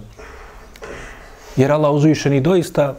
Jer 1.56 1.72
Allah 1.72 1.92
uzvišeni 1.92 2.42
doista 2.42 2.96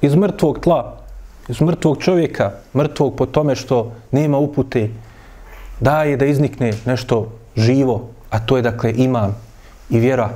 iz 0.00 0.14
mrtvog 0.14 0.58
tla, 0.58 0.99
iz 1.48 1.60
mrtvog 1.60 2.02
čovjeka, 2.02 2.50
mrtvog 2.74 3.16
po 3.16 3.26
tome 3.26 3.56
što 3.56 3.92
nema 4.10 4.38
upute, 4.38 4.88
daje 5.80 6.16
da 6.16 6.26
iznikne 6.26 6.72
nešto 6.86 7.32
živo, 7.56 8.08
a 8.30 8.38
to 8.38 8.56
je 8.56 8.62
dakle 8.62 8.92
iman 8.96 9.34
i 9.90 9.98
vjera 9.98 10.30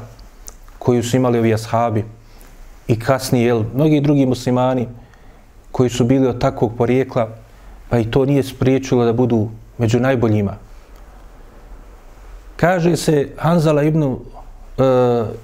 koju 0.79 1.03
su 1.03 1.17
imali 1.17 1.39
ovi 1.39 1.55
ashabi 1.55 2.05
i 2.89 2.99
kasnije, 3.01 3.47
jel, 3.47 3.65
mnogi 3.75 4.01
drugi 4.01 4.27
muslimani, 4.27 4.89
koji 5.73 5.91
su 5.91 6.05
bili 6.05 6.27
od 6.27 6.41
takvog 6.41 6.73
porijekla, 6.79 7.29
pa 7.89 7.99
i 7.99 8.11
to 8.11 8.25
nije 8.25 8.43
spriječilo 8.43 9.05
da 9.05 9.13
budu 9.13 9.49
među 9.79 10.01
najboljima. 10.01 10.57
Kaže 12.57 12.97
se 12.97 13.29
Hanzala 13.37 13.83
ibn 13.83 14.03
e, 14.03 14.17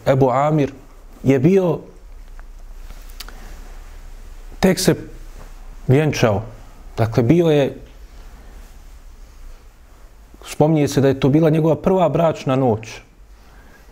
Ebu 0.06 0.30
Amir 0.30 0.72
je 1.22 1.38
bio 1.38 1.78
tek 4.60 4.80
se 4.80 4.94
vjenčao. 5.86 6.42
Dakle, 6.96 7.22
bio 7.22 7.46
je 7.46 7.76
spominje 10.46 10.88
se 10.88 11.00
da 11.00 11.08
je 11.08 11.20
to 11.20 11.28
bila 11.28 11.50
njegova 11.50 11.76
prva 11.76 12.08
bračna 12.08 12.56
noć. 12.56 13.00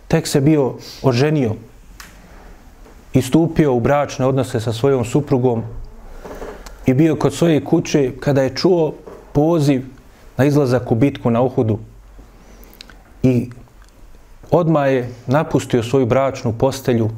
Tek 0.07 0.27
se 0.27 0.41
bio 0.41 0.73
oženio 1.01 1.55
i 3.13 3.21
stupio 3.21 3.73
u 3.73 3.79
bračne 3.79 4.25
odnose 4.25 4.59
sa 4.59 4.73
svojom 4.73 5.05
suprugom 5.05 5.63
i 6.85 6.93
bio 6.93 7.15
kod 7.15 7.33
svoje 7.33 7.63
kuće 7.65 8.11
kada 8.19 8.41
je 8.41 8.55
čuo 8.55 8.93
poziv 9.33 9.85
na 10.37 10.45
izlazak 10.45 10.91
u 10.91 10.95
bitku 10.95 11.31
na 11.31 11.41
Uhudu. 11.41 11.79
I 13.23 13.49
odma 14.51 14.85
je 14.85 15.09
napustio 15.27 15.83
svoju 15.83 16.05
bračnu 16.05 16.53
postelju 16.53 17.09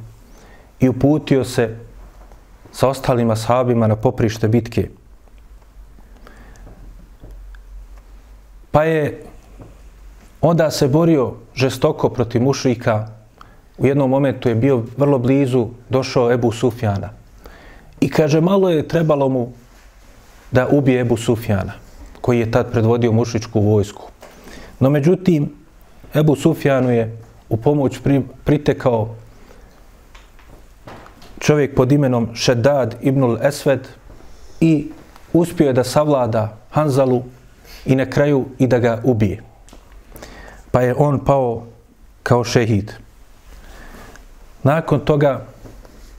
i 0.79 0.89
uputio 0.89 1.43
se 1.43 1.77
sa 2.71 2.87
ostalim 2.87 3.29
ashabima 3.29 3.87
na 3.87 3.95
poprište 3.95 4.47
bitke. 4.47 4.89
Pa 8.71 8.83
je 8.83 9.23
onda 10.41 10.71
se 10.71 10.87
borio 10.87 11.33
žestoko 11.55 12.09
protiv 12.09 12.41
mušrika. 12.41 13.07
U 13.77 13.85
jednom 13.85 14.09
momentu 14.09 14.49
je 14.49 14.55
bio 14.55 14.83
vrlo 14.97 15.19
blizu, 15.19 15.67
došao 15.89 16.31
Ebu 16.31 16.51
Sufjana. 16.51 17.09
I 18.01 18.09
kaže, 18.09 18.41
malo 18.41 18.69
je 18.69 18.87
trebalo 18.87 19.29
mu 19.29 19.51
da 20.51 20.67
ubije 20.67 21.01
Ebu 21.01 21.17
Sufjana, 21.17 21.73
koji 22.21 22.39
je 22.39 22.51
tad 22.51 22.71
predvodio 22.71 23.11
mušičku 23.11 23.59
vojsku. 23.59 24.03
No 24.79 24.89
međutim, 24.89 25.49
Ebu 26.15 26.35
Sufjanu 26.35 26.91
je 26.91 27.17
u 27.49 27.57
pomoć 27.57 27.99
pri, 28.03 28.21
pritekao 28.43 29.15
čovjek 31.41 31.75
pod 31.75 31.91
imenom 31.91 32.29
Šedad 32.33 32.95
ibnul 33.01 33.37
Esved 33.41 33.87
i 34.59 34.91
uspio 35.33 35.67
je 35.67 35.73
da 35.73 35.83
savlada 35.83 36.57
Hanzalu 36.69 37.23
i 37.85 37.95
na 37.95 38.05
kraju 38.05 38.45
i 38.59 38.67
da 38.67 38.79
ga 38.79 39.01
ubije. 39.03 39.43
Pa 40.71 40.81
je 40.81 40.95
on 40.97 41.19
pao 41.25 41.63
kao 42.23 42.43
šehid. 42.43 42.91
Nakon 44.63 44.99
toga 44.99 45.41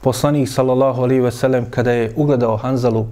poslanik 0.00 0.48
sallallahu 0.48 1.02
alaihi 1.02 1.22
ve 1.22 1.30
sellem 1.30 1.70
kada 1.70 1.92
je 1.92 2.12
ugledao 2.16 2.56
Hanzalu 2.56 3.06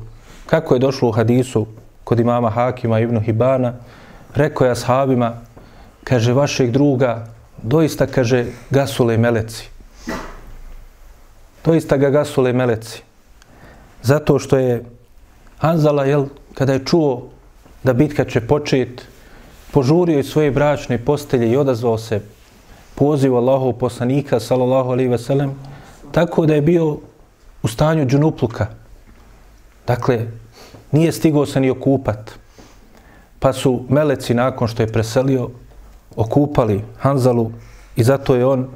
kako 0.47 0.75
je 0.75 0.79
došlo 0.79 1.09
u 1.09 1.13
hadisu 1.13 1.67
kod 2.05 2.21
imama 2.21 2.51
Hakima 2.51 3.01
ibn 3.01 3.21
Hibana, 3.21 3.75
rekao 4.35 4.65
je 4.65 4.71
ashabima, 4.71 5.33
kaže 6.05 6.33
vašeg 6.33 6.71
druga, 6.71 7.27
doista 7.63 8.07
kaže 8.07 8.47
gasule 8.71 9.17
meleci. 9.17 9.71
Doista 11.65 11.97
ga 11.97 12.11
gasule 12.11 12.53
meleci. 12.53 13.03
Zato 14.03 14.39
što 14.39 14.59
je 14.59 14.85
Hanzala, 15.59 16.05
jel, 16.05 16.27
kada 16.55 16.73
je 16.73 16.85
čuo 16.85 17.29
da 17.83 17.93
bitka 17.93 18.25
će 18.25 18.41
početi, 18.41 19.03
požurio 19.73 20.19
iz 20.19 20.27
svoje 20.27 20.51
bračne 20.51 20.99
postelje 20.99 21.51
i 21.51 21.57
odazvao 21.57 21.99
se 21.99 22.21
pozivu 22.95 23.37
Allahov 23.37 23.73
poslanika, 23.73 24.41
sallallahu 24.41 24.91
alaihi 24.91 25.11
ve 25.11 25.19
sellem, 25.19 25.55
tako 26.13 26.47
da 26.47 26.55
je 26.55 26.63
bio 26.63 26.99
u 27.63 27.69
stanju 27.69 28.07
džunupluka. 28.07 28.67
Dakle, 29.87 30.27
nije 30.93 31.13
stigao 31.13 31.47
se 31.47 31.61
ni 31.61 31.71
okupat. 31.71 32.31
Pa 33.39 33.53
su 33.53 33.85
meleci 33.89 34.35
nakon 34.35 34.69
što 34.69 34.83
je 34.83 34.93
preselio 34.93 35.51
okupali 36.17 36.85
Hanzalu 36.99 37.51
i 37.97 38.05
zato 38.05 38.35
je 38.35 38.47
on 38.47 38.69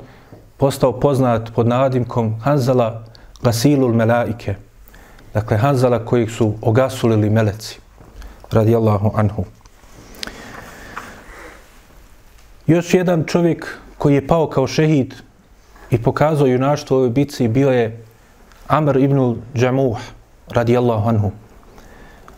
postao 0.56 1.00
poznat 1.00 1.50
pod 1.54 1.66
nadimkom 1.66 2.40
Hanzala 2.40 3.04
Gasilul 3.42 3.92
Melaike. 3.94 4.54
Dakle, 5.34 5.56
Hanzala 5.56 6.04
kojih 6.04 6.30
su 6.30 6.54
ogasulili 6.62 7.30
meleci. 7.30 7.78
Radijallahu 8.50 9.10
anhu. 9.14 9.44
Još 12.66 12.94
jedan 12.94 13.24
čovjek 13.26 13.78
koji 13.98 14.14
je 14.14 14.26
pao 14.26 14.48
kao 14.48 14.66
šehid 14.66 15.14
i 15.90 16.02
pokazao 16.02 16.46
junaštvo 16.46 17.06
u 17.06 17.10
bici 17.10 17.48
bio 17.48 17.70
je 17.70 18.04
Amr 18.68 18.96
ibn 18.96 19.36
Džamuh, 19.54 19.98
radijallahu 20.48 21.08
anhu. 21.08 21.30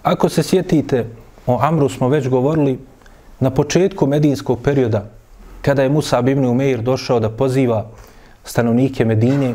Ako 0.02 0.28
se 0.28 0.42
sjetite, 0.42 1.06
o 1.46 1.58
Amru 1.62 1.88
smo 1.88 2.08
već 2.08 2.28
govorili, 2.28 2.78
na 3.40 3.50
početku 3.50 4.06
medijskog 4.06 4.62
perioda, 4.62 5.04
kada 5.62 5.82
je 5.82 5.88
Musa 5.88 6.22
ibn 6.26 6.44
Umeir 6.44 6.82
došao 6.82 7.20
da 7.20 7.30
poziva 7.30 7.90
stanovnike 8.46 9.04
Medine, 9.04 9.54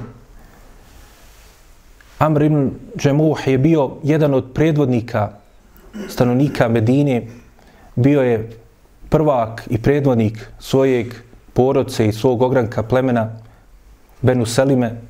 Amr 2.22 2.44
ibn 2.44 2.72
Džemuh 2.98 3.48
je 3.48 3.58
bio 3.58 3.92
jedan 4.04 4.34
od 4.34 4.52
predvodnika 4.54 5.30
stanovnika 6.10 6.68
Medine, 6.68 7.28
bio 7.96 8.22
je 8.22 8.50
prvak 9.10 9.64
i 9.70 9.82
predvodnik 9.82 10.48
svojeg 10.60 11.14
porodce 11.54 12.08
i 12.08 12.14
svog 12.14 12.42
ogranka 12.42 12.84
plemena 12.84 13.30
Benu 14.22 14.46
Selime. 14.46 15.02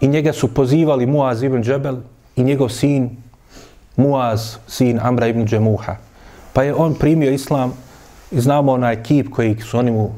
I 0.00 0.08
njega 0.08 0.32
su 0.32 0.54
pozivali 0.54 1.06
Muaz 1.06 1.42
ibn 1.42 1.62
Džebel 1.62 1.96
i 2.36 2.44
njegov 2.44 2.68
sin 2.68 3.10
Muaz, 3.96 4.56
sin 4.66 5.00
Amra 5.02 5.26
ibn 5.26 5.46
Džemuha. 5.46 5.96
Pa 6.52 6.62
je 6.62 6.74
on 6.74 6.94
primio 6.94 7.32
islam 7.32 7.72
i 8.30 8.40
znamo 8.40 8.72
onaj 8.72 8.94
ekip 8.94 9.30
koji 9.30 9.56
su 9.60 9.78
oni 9.78 9.90
mu 9.90 10.14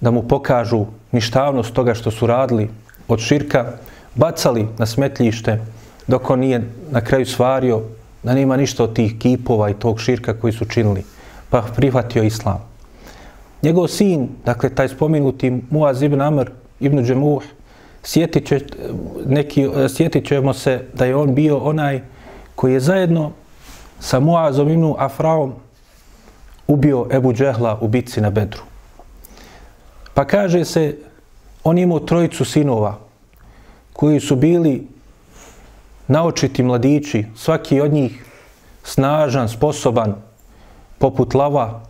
da 0.00 0.10
mu 0.10 0.22
pokažu 0.28 0.86
ništavnost 1.14 1.74
toga 1.74 1.94
što 1.94 2.10
su 2.10 2.26
radili 2.26 2.68
od 3.08 3.20
širka, 3.20 3.72
bacali 4.14 4.68
na 4.78 4.86
smetljište 4.86 5.60
dok 6.06 6.30
on 6.30 6.40
nije 6.40 6.62
na 6.90 7.00
kraju 7.00 7.26
svario 7.26 7.82
da 8.22 8.34
nema 8.34 8.56
ništa 8.56 8.84
od 8.84 8.94
tih 8.94 9.18
kipova 9.18 9.70
i 9.70 9.74
tog 9.74 10.00
širka 10.00 10.34
koji 10.40 10.52
su 10.52 10.64
činili. 10.64 11.04
Pa 11.50 11.62
prihvatio 11.76 12.22
islam. 12.22 12.64
Njegov 13.62 13.88
sin, 13.88 14.28
dakle 14.44 14.74
taj 14.74 14.88
spomenuti 14.88 15.62
Muaz 15.70 16.02
ibn 16.02 16.20
Amr 16.20 16.50
ibn 16.80 17.04
Džemuh, 17.04 17.42
sjetit, 18.02 18.46
će, 18.46 18.60
neki, 19.26 19.68
sjetit 19.88 20.26
ćemo 20.26 20.52
se 20.52 20.84
da 20.94 21.04
je 21.04 21.16
on 21.16 21.34
bio 21.34 21.58
onaj 21.58 22.00
koji 22.54 22.72
je 22.72 22.80
zajedno 22.80 23.32
sa 24.00 24.20
Muazom 24.20 24.68
ibn 24.68 24.94
Afraom 24.98 25.54
ubio 26.66 27.06
Ebu 27.12 27.32
Džehla 27.32 27.78
u 27.80 27.88
bitci 27.88 28.20
na 28.20 28.30
Bedru. 28.30 28.73
Pa 30.14 30.24
kaže 30.24 30.64
se, 30.64 30.96
on 31.64 31.78
imao 31.78 32.00
trojicu 32.00 32.44
sinova 32.44 32.98
koji 33.92 34.20
su 34.20 34.36
bili 34.36 34.86
naočiti 36.08 36.62
mladići, 36.62 37.26
svaki 37.36 37.80
od 37.80 37.92
njih 37.92 38.24
snažan, 38.82 39.48
sposoban, 39.48 40.14
poput 40.98 41.34
lava, 41.34 41.80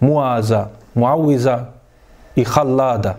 Muaza, 0.00 0.68
Muawiza 0.94 1.64
i 2.36 2.44
Hallada. 2.44 3.18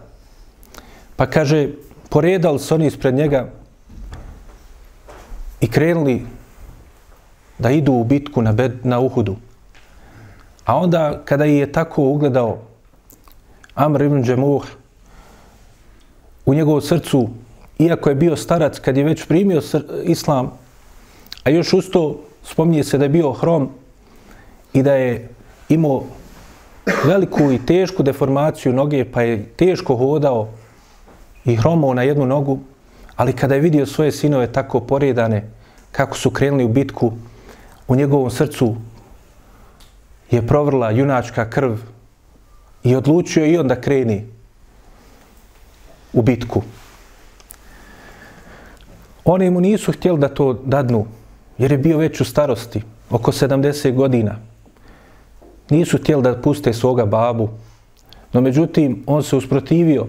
Pa 1.16 1.26
kaže, 1.26 1.70
poredali 2.10 2.60
se 2.60 2.74
oni 2.74 2.88
ispred 2.88 3.16
njega 3.16 3.50
i 5.62 5.68
krenuli 5.68 6.26
da 7.58 7.72
idu 7.72 7.94
u 7.94 8.04
bitku 8.04 8.42
na, 8.42 8.52
bed, 8.52 8.86
na 8.86 9.00
Uhudu. 9.00 9.36
A 10.66 10.78
onda, 10.78 11.22
kada 11.26 11.46
je 11.46 11.72
tako 11.72 12.04
ugledao 12.04 12.58
Amr 13.76 14.02
ibn 14.02 14.24
Džemuh, 14.24 14.64
u 16.46 16.54
njegovu 16.54 16.82
srcu, 16.82 17.30
iako 17.80 18.10
je 18.10 18.16
bio 18.16 18.36
starac, 18.36 18.80
kad 18.80 18.98
je 18.98 19.04
već 19.04 19.26
primio 19.26 19.62
islam, 20.04 20.52
a 21.44 21.50
još 21.50 21.74
usto 21.74 22.20
spominje 22.44 22.84
se 22.84 22.98
da 22.98 23.06
je 23.06 23.10
bio 23.10 23.32
hrom 23.32 23.70
i 24.74 24.84
da 24.84 24.94
je 24.94 25.30
imao 25.70 26.04
veliku 27.06 27.52
i 27.52 27.66
tešku 27.66 28.04
deformaciju 28.04 28.74
noge, 28.74 29.06
pa 29.06 29.22
je 29.22 29.44
teško 29.44 29.96
hodao 29.96 30.48
i 31.46 31.56
hromao 31.56 31.94
na 31.94 32.04
jednu 32.04 32.26
nogu, 32.26 32.60
ali 33.16 33.34
kada 33.34 33.56
je 33.56 33.62
vidio 33.62 33.86
svoje 33.86 34.12
sinove 34.12 34.52
tako 34.52 34.80
poredane, 34.80 35.50
kako 35.92 36.18
su 36.18 36.32
krenuli 36.32 36.64
u 36.64 36.68
bitku, 36.68 37.12
u 37.88 37.96
njegovom 37.96 38.32
srcu 38.32 38.76
je 40.32 40.48
provrla 40.48 40.92
junačka 40.92 41.50
krv 41.50 41.78
i 42.84 42.96
odlučio 42.96 43.46
i 43.46 43.58
on 43.58 43.68
da 43.68 43.82
kreni 43.82 44.26
u 46.14 46.22
bitku. 46.22 46.62
Oni 49.26 49.50
mu 49.50 49.62
nisu 49.62 49.92
htjeli 49.92 50.20
da 50.20 50.28
to 50.28 50.54
dadnu, 50.54 51.06
jer 51.58 51.72
je 51.72 51.78
bio 51.78 51.98
već 51.98 52.22
u 52.22 52.26
starosti, 52.26 52.82
oko 53.10 53.32
70 53.32 53.94
godina 53.94 54.36
nisu 55.70 55.98
htjeli 55.98 56.24
da 56.24 56.42
puste 56.42 56.74
svoga 56.74 57.06
babu, 57.06 57.50
no 58.34 58.42
međutim 58.42 59.04
on 59.08 59.24
se 59.24 59.36
usprotivio 59.36 60.08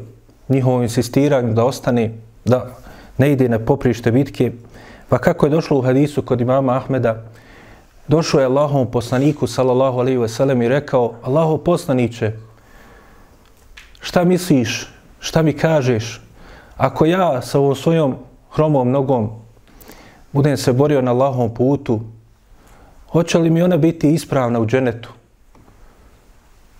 njihovom 0.49 0.83
insistiranju 0.83 1.53
da 1.55 1.65
ostane, 1.65 2.13
da 2.45 2.77
ne 3.19 3.33
ide 3.33 3.49
na 3.49 3.59
poprište 3.59 4.13
bitke. 4.13 4.53
Pa 5.09 5.19
kako 5.19 5.47
je 5.47 5.51
došlo 5.51 5.79
u 5.79 5.83
hadisu 5.83 6.23
kod 6.23 6.41
imama 6.41 6.77
Ahmeda, 6.77 7.23
došao 8.09 8.41
je 8.41 8.47
Allahom 8.47 8.91
poslaniku, 8.91 9.47
sallallahu 9.47 9.99
alaihi 9.99 10.19
ve 10.19 10.29
sellem, 10.29 10.63
i 10.63 10.69
rekao, 10.69 11.15
Allaho 11.23 11.59
poslaniće, 11.59 12.33
šta 14.05 14.25
misliš, 14.25 14.89
šta 15.21 15.43
mi 15.43 15.53
kažeš, 15.53 16.21
ako 16.77 17.07
ja 17.07 17.43
sa 17.43 17.59
ovom 17.59 17.75
svojom 17.75 18.17
hromom 18.53 18.91
nogom 18.91 19.31
budem 20.33 20.57
se 20.57 20.73
borio 20.73 21.03
na 21.03 21.11
Allahovom 21.11 21.55
putu, 21.55 22.01
hoće 23.09 23.39
li 23.39 23.51
mi 23.51 23.63
ona 23.63 23.77
biti 23.77 24.13
ispravna 24.13 24.61
u 24.61 24.67
dženetu? 24.67 25.13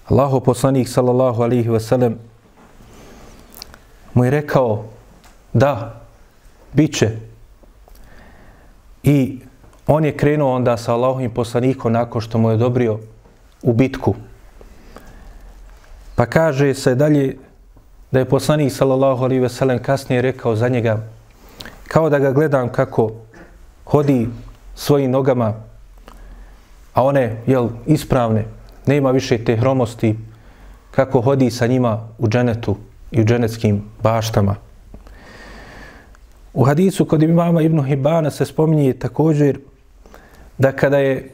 Allaho 0.09 0.41
poslanik 0.41 0.89
sallallahu 0.89 1.43
alihi 1.43 1.69
wasallam 1.69 2.15
mu 4.15 4.25
je 4.25 4.31
rekao 4.31 4.85
da, 5.53 6.01
bit 6.73 6.97
će. 6.97 7.11
I 9.03 9.41
on 9.87 10.05
je 10.05 10.17
krenuo 10.17 10.55
onda 10.55 10.77
sa 10.77 10.95
Allahovim 10.95 11.31
poslanikom 11.31 11.93
nakon 11.93 12.21
što 12.21 12.39
mu 12.39 12.51
je 12.51 12.57
dobrio 12.57 12.99
u 13.63 13.73
bitku. 13.73 14.15
Pa 16.15 16.27
kaže 16.27 16.75
se 16.75 16.95
dalje 16.95 17.37
da 18.13 18.19
je 18.19 18.25
poslanik 18.25 18.73
sallallahu 18.73 19.25
alaihi 19.25 19.43
ve 19.43 19.49
sellem 19.49 19.83
kasnije 19.83 20.23
rekao 20.23 20.57
za 20.57 20.69
njega 20.69 20.99
kao 21.89 22.11
da 22.11 22.19
ga 22.19 22.33
gledam 22.33 22.69
kako 22.69 23.13
hodi 23.85 24.29
svojim 24.75 25.11
nogama 25.11 25.55
a 26.95 27.03
one, 27.03 27.37
jel, 27.47 27.69
ispravne, 27.87 28.45
nema 28.87 29.11
više 29.11 29.45
te 29.45 29.57
hromosti 29.57 30.17
kako 30.91 31.21
hodi 31.21 31.51
sa 31.51 31.67
njima 31.67 32.09
u 32.19 32.29
dženetu 32.29 32.77
i 33.11 33.21
u 33.21 33.25
dženetskim 33.25 33.83
baštama. 34.03 34.55
U 36.55 36.65
hadisu 36.65 37.05
kod 37.05 37.23
imama 37.23 37.63
Ibn 37.63 37.85
Hibana 37.85 38.31
se 38.31 38.45
spominje 38.45 38.93
također 38.93 39.59
da 40.59 40.73
kada 40.73 40.99
je 40.99 41.31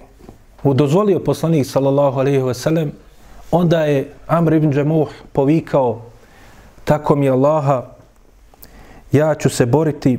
dozvolio 0.64 1.20
poslanik 1.20 1.66
sallallahu 1.66 2.20
alaihi 2.20 2.38
ve 2.38 2.54
sellem, 2.54 2.92
onda 3.50 3.84
je 3.84 4.12
Amr 4.26 4.52
ibn 4.52 4.72
Džemuh 4.72 5.08
povikao 5.32 6.02
tako 6.84 7.16
mi 7.16 7.30
Allaha, 7.30 7.82
ja 9.12 9.34
ću 9.34 9.50
se 9.50 9.66
boriti 9.66 10.18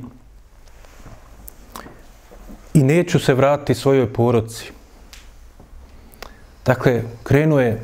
i 2.73 2.83
neću 2.83 3.19
se 3.19 3.33
vratiti 3.33 3.75
svojoj 3.75 4.13
porodci. 4.13 4.71
Dakle, 6.65 7.03
krenuo 7.23 7.59
je 7.59 7.81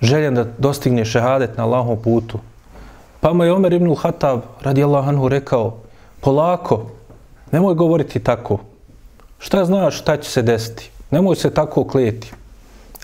željen 0.00 0.34
da 0.34 0.44
dostigne 0.58 1.04
šehadet 1.04 1.56
na 1.56 1.64
Allahom 1.64 2.02
putu. 2.02 2.38
Pa 3.20 3.32
mu 3.32 3.44
je 3.44 3.52
Omer 3.52 3.72
ibn 3.72 3.94
Hatab 3.96 4.40
radijallahu 4.62 5.08
anhu 5.08 5.28
rekao, 5.28 5.76
polako, 6.20 6.86
nemoj 7.52 7.74
govoriti 7.74 8.20
tako. 8.20 8.58
Šta 9.38 9.64
znaš 9.64 10.00
šta 10.00 10.16
će 10.16 10.30
se 10.30 10.42
desiti? 10.42 10.90
Nemoj 11.10 11.36
se 11.36 11.54
tako 11.54 11.84
kleti. 11.84 12.32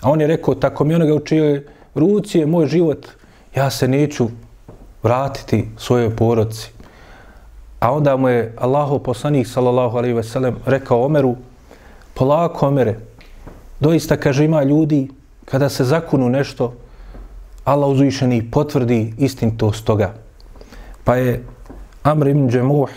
A 0.03 0.11
on 0.11 0.21
je 0.21 0.27
rekao, 0.27 0.55
tako 0.55 0.83
mi 0.83 0.95
onoga 0.95 1.13
učio 1.13 1.61
ruci 1.95 2.39
je 2.39 2.45
moj 2.45 2.65
život, 2.67 3.07
ja 3.55 3.69
se 3.69 3.87
neću 3.87 4.27
vratiti 5.03 5.67
svojoj 5.77 6.15
porodci. 6.15 6.71
A 7.79 7.91
onda 7.91 8.17
mu 8.17 8.29
je 8.29 8.53
Allahu 8.57 8.99
poslanik 8.99 9.47
sallallahu 9.47 9.97
alejhi 9.97 10.15
ve 10.15 10.23
sellem 10.23 10.55
rekao 10.65 11.05
Omeru: 11.05 11.35
"Polako 12.13 12.67
Omere. 12.67 12.99
Doista 13.79 14.17
kaže 14.17 14.45
ima 14.45 14.63
ljudi 14.63 15.09
kada 15.45 15.69
se 15.69 15.83
zakunu 15.83 16.29
nešto 16.29 16.73
Allah 17.63 17.89
uzvišeni 17.89 18.51
potvrdi 18.51 19.13
istintost 19.17 19.85
toga." 19.85 20.13
Pa 21.03 21.15
je 21.15 21.43
Amr 22.03 22.27
ibn 22.27 22.49
Džemuh 22.49 22.89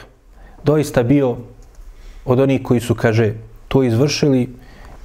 doista 0.65 1.03
bio 1.03 1.37
od 2.25 2.41
onih 2.41 2.63
koji 2.63 2.81
su, 2.81 2.95
kaže, 2.95 3.35
to 3.69 3.83
izvršili 3.83 4.55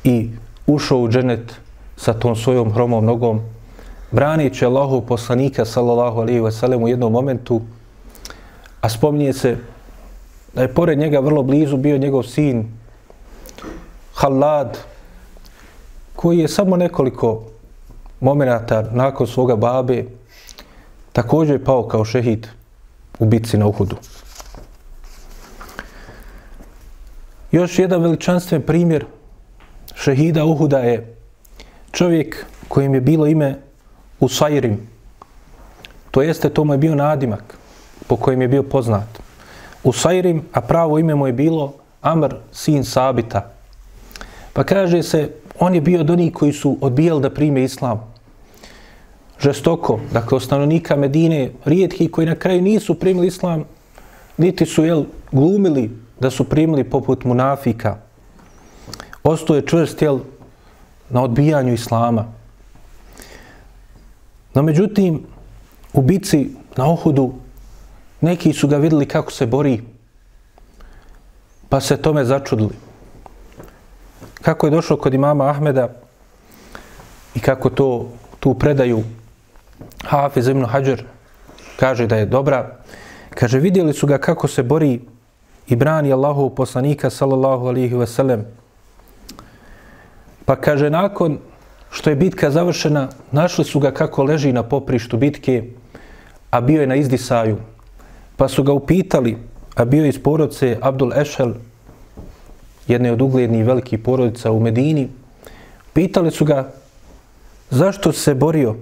i 0.03 0.29
ušao 0.67 0.99
u 0.99 1.09
dženet 1.09 1.60
sa 2.01 2.13
tom 2.17 2.35
svojom 2.35 2.73
hromom 2.73 3.05
nogom, 3.05 3.41
braneći 4.11 4.65
Allahu 4.65 5.01
poslanika, 5.05 5.65
sallallahu 5.65 6.19
alaihi 6.19 6.41
wasallam 6.41 6.83
u 6.83 6.87
jednom 6.87 7.11
momentu, 7.11 7.61
a 8.81 8.89
spominje 8.89 9.33
se 9.33 9.57
da 10.53 10.61
je 10.61 10.73
pored 10.73 10.97
njega 10.97 11.19
vrlo 11.19 11.43
blizu 11.43 11.77
bio 11.77 11.97
njegov 11.97 12.23
sin 12.23 12.65
Halad, 14.13 14.77
koji 16.15 16.39
je 16.39 16.47
samo 16.47 16.77
nekoliko 16.77 17.43
momenata 18.19 18.81
nakon 18.91 19.27
svoga 19.27 19.55
babe 19.55 20.05
također 21.11 21.55
je 21.55 21.63
pao 21.63 21.87
kao 21.87 22.05
šehid 22.05 22.47
u 23.19 23.25
bitci 23.25 23.57
na 23.57 23.67
Uhudu. 23.67 23.95
Još 27.51 27.79
jedan 27.79 28.01
veličanstven 28.01 28.61
primjer 28.61 29.05
šehida 29.95 30.45
Uhuda 30.45 30.79
je 30.79 31.20
čovjek 31.91 32.45
kojim 32.67 32.93
je 32.93 33.01
bilo 33.01 33.27
ime 33.27 33.55
Usairim. 34.19 34.87
To 36.11 36.21
jeste, 36.21 36.49
to 36.49 36.63
mu 36.63 36.73
je 36.73 36.77
bio 36.77 36.95
nadimak 36.95 37.57
po 38.07 38.15
kojem 38.15 38.41
je 38.41 38.47
bio 38.47 38.63
poznat. 38.63 39.07
Usairim, 39.83 40.43
a 40.53 40.61
pravo 40.61 40.99
ime 40.99 41.15
mu 41.15 41.27
je 41.27 41.33
bilo 41.33 41.73
Amr, 42.01 42.35
sin 42.51 42.83
Sabita. 42.83 43.51
Pa 44.53 44.63
kaže 44.63 45.03
se, 45.03 45.29
on 45.59 45.75
je 45.75 45.81
bio 45.81 46.01
od 46.01 46.09
onih 46.09 46.33
koji 46.33 46.53
su 46.53 46.77
odbijali 46.81 47.21
da 47.21 47.29
prime 47.29 47.63
islam. 47.63 48.13
Žestoko, 49.39 49.99
dakle, 50.13 50.35
od 50.35 50.43
stanovnika 50.43 50.95
Medine, 50.95 51.51
rijetki 51.65 52.11
koji 52.11 52.27
na 52.27 52.35
kraju 52.35 52.61
nisu 52.61 52.99
primili 52.99 53.27
islam, 53.27 53.63
niti 54.37 54.65
su 54.65 54.85
jel, 54.85 55.05
glumili 55.31 55.91
da 56.19 56.29
su 56.29 56.43
primili 56.43 56.83
poput 56.83 57.23
munafika. 57.23 57.97
Ostao 59.23 59.55
je 59.55 59.65
čvrst 59.65 60.01
jel, 60.01 60.19
na 61.11 61.23
odbijanju 61.23 61.73
islama. 61.73 62.25
No 64.53 64.61
međutim, 64.61 65.23
u 65.93 66.01
bici 66.01 66.49
na 66.77 66.91
Ohudu 66.91 67.33
neki 68.21 68.53
su 68.53 68.67
ga 68.67 68.77
vidjeli 68.77 69.05
kako 69.05 69.31
se 69.31 69.45
bori, 69.45 69.81
pa 71.69 71.79
se 71.79 71.97
tome 71.97 72.25
začudili. 72.25 72.75
Kako 74.41 74.67
je 74.67 74.71
došlo 74.71 74.97
kod 74.97 75.13
imama 75.13 75.49
Ahmeda 75.49 75.89
i 77.35 77.39
kako 77.39 77.69
to 77.69 78.09
tu 78.39 78.53
predaju 78.53 79.03
Hafiz 80.03 80.47
ibn 80.47 80.65
Hajar 80.65 81.03
kaže 81.79 82.07
da 82.07 82.15
je 82.15 82.25
dobra, 82.25 82.77
kaže 83.29 83.59
vidjeli 83.59 83.93
su 83.93 84.07
ga 84.07 84.17
kako 84.17 84.47
se 84.47 84.63
bori 84.63 85.01
i 85.67 85.75
brani 85.75 86.13
Allahu 86.13 86.49
poslanika 86.49 87.09
sallallahu 87.09 87.67
alihi 87.67 87.95
wasallam. 87.95 88.43
Pa 90.45 90.55
kaže 90.55 90.89
nakon 90.89 91.37
što 91.91 92.09
je 92.09 92.15
bitka 92.15 92.51
završena, 92.51 93.09
našli 93.31 93.65
su 93.65 93.79
ga 93.79 93.91
kako 93.91 94.23
leži 94.23 94.53
na 94.53 94.63
poprištu 94.63 95.17
bitke, 95.17 95.63
a 96.49 96.61
bio 96.61 96.81
je 96.81 96.87
na 96.87 96.95
izdisaju. 96.95 97.57
Pa 98.37 98.47
su 98.47 98.63
ga 98.63 98.73
upitali, 98.73 99.37
a 99.75 99.85
bio 99.85 100.03
je 100.03 100.09
iz 100.09 100.19
porodce 100.23 100.77
Abdul 100.81 101.13
Ešel, 101.13 101.53
jedne 102.87 103.11
od 103.11 103.21
uglednijih 103.21 103.65
velikih 103.65 103.99
porodica 103.99 104.51
u 104.51 104.59
Medini, 104.59 105.09
pitali 105.93 106.31
su 106.31 106.45
ga 106.45 106.71
zašto 107.69 108.11
se 108.11 108.33
borio, 108.33 108.75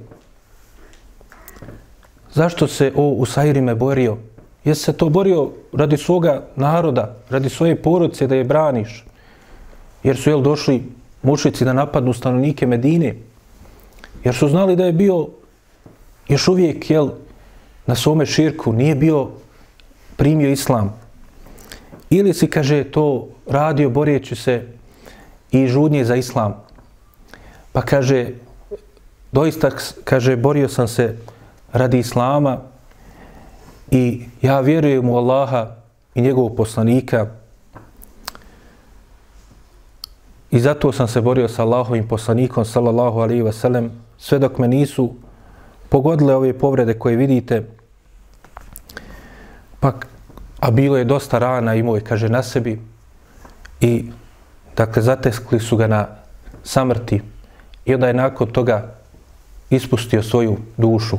zašto 2.34 2.68
se 2.68 2.92
o 2.96 3.10
Usairime 3.10 3.76
borio, 3.76 4.18
Jesi 4.66 4.84
se 4.84 4.94
to 4.94 5.10
borio 5.10 5.52
radi 5.74 5.98
svoga 5.98 6.42
naroda, 6.56 7.16
radi 7.30 7.50
svoje 7.50 7.82
porodice 7.82 8.28
da 8.28 8.36
je 8.36 8.44
braniš? 8.44 9.06
Jer 10.04 10.18
su 10.18 10.30
jel 10.30 10.42
došli 10.42 10.84
mušici 11.22 11.66
da 11.66 11.74
napadnu 11.74 12.14
stanovnike 12.14 12.68
Medine? 12.68 13.16
Jer 14.24 14.36
su 14.36 14.48
znali 14.48 14.76
da 14.76 14.86
je 14.86 14.94
bio 14.94 15.28
još 16.28 16.48
uvijek 16.48 16.90
jel, 16.90 17.10
na 17.88 17.96
svome 17.96 18.26
širku, 18.26 18.74
nije 18.74 18.96
bio 18.96 19.30
primio 20.18 20.50
islam. 20.50 21.00
Ili 22.10 22.34
si, 22.34 22.48
kaže, 22.48 22.84
to 22.84 23.28
radio 23.48 23.90
boreći 23.90 24.36
se 24.36 24.68
i 25.52 25.68
žudnje 25.68 26.06
za 26.06 26.16
islam. 26.16 26.56
Pa 27.72 27.82
kaže, 27.82 28.28
doista, 29.32 29.72
kaže, 30.04 30.36
borio 30.36 30.70
sam 30.70 30.88
se 30.88 31.18
radi 31.74 32.00
islama, 32.00 32.60
I 33.92 34.22
ja 34.42 34.60
vjerujem 34.60 35.10
u 35.10 35.18
Allaha 35.18 35.76
i 36.16 36.22
njegovog 36.22 36.56
poslanika 36.56 37.28
i 40.52 40.60
zato 40.60 40.92
sam 40.92 41.08
se 41.08 41.22
borio 41.22 41.48
sa 41.48 41.64
Allahovim 41.64 42.08
poslanikom 42.08 42.66
sallallahu 42.66 43.20
alaihi 43.20 43.44
wasallam, 43.44 43.90
sve 44.18 44.40
dok 44.40 44.58
me 44.58 44.68
nisu 44.68 45.14
pogodile 45.90 46.36
ove 46.36 46.54
povrede 46.54 46.94
koje 46.94 47.16
vidite. 47.16 47.64
Pa 49.80 49.94
a 50.60 50.72
bilo 50.72 50.98
je 50.98 51.04
dosta 51.04 51.40
rana 51.40 51.76
i 51.76 51.80
je, 51.80 52.02
kaže 52.02 52.30
na 52.30 52.44
sebi. 52.44 52.82
I 53.82 54.12
dakle 54.78 55.02
zateskli 55.02 55.60
su 55.60 55.78
ga 55.78 55.88
na 55.88 56.08
samrti. 56.64 57.22
I 57.86 57.94
onda 57.94 58.08
je 58.08 58.14
nakon 58.14 58.48
toga 58.48 58.96
ispustio 59.70 60.24
svoju 60.24 60.58
dušu. 60.78 61.18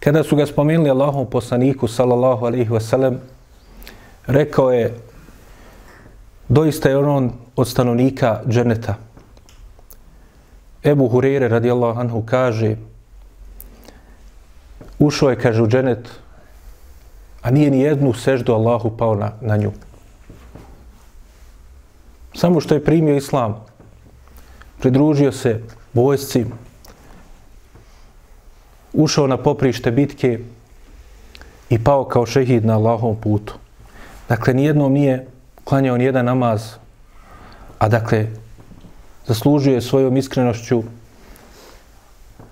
Kada 0.00 0.22
su 0.22 0.36
ga 0.36 0.46
spomenuli 0.46 0.90
Allahom 0.90 1.26
poslaniku, 1.30 1.88
sallallahu 1.88 2.46
alaihi 2.46 2.70
wasallam, 2.70 3.16
rekao 4.26 4.70
je, 4.70 4.94
doista 6.48 6.88
je 6.88 6.98
on 6.98 7.32
od 7.56 7.68
stanovnika 7.68 8.40
dženeta. 8.48 8.94
Ebu 10.84 11.08
Hurere 11.08 11.48
radijallahu 11.48 12.00
anhu, 12.00 12.22
kaže, 12.26 12.76
ušao 14.98 15.30
je, 15.30 15.38
kaže, 15.38 15.62
u 15.62 15.68
dženet, 15.68 16.08
a 17.42 17.50
nije 17.50 17.70
ni 17.70 17.80
jednu 17.80 18.12
seždu 18.14 18.52
Allahu 18.52 18.96
pao 18.96 19.14
na, 19.14 19.32
na 19.40 19.56
nju. 19.56 19.72
Samo 22.34 22.60
što 22.60 22.74
je 22.74 22.84
primio 22.84 23.16
islam, 23.16 23.64
pridružio 24.80 25.32
se 25.32 25.60
vojsci, 25.94 26.46
ušao 28.92 29.26
na 29.26 29.36
poprište 29.36 29.90
bitke 29.90 30.38
i 31.70 31.84
pao 31.84 32.04
kao 32.04 32.26
šehid 32.26 32.64
na 32.64 32.74
Allahovom 32.74 33.16
putu. 33.16 33.54
Dakle, 34.28 34.54
nijednom 34.54 34.92
nije 34.92 35.26
klanjao 35.64 35.96
nijedan 35.96 36.24
namaz, 36.24 36.81
a 37.82 37.88
dakle, 37.88 38.30
zaslužuje 39.26 39.80
svojom 39.80 40.16
iskrenošću 40.16 40.82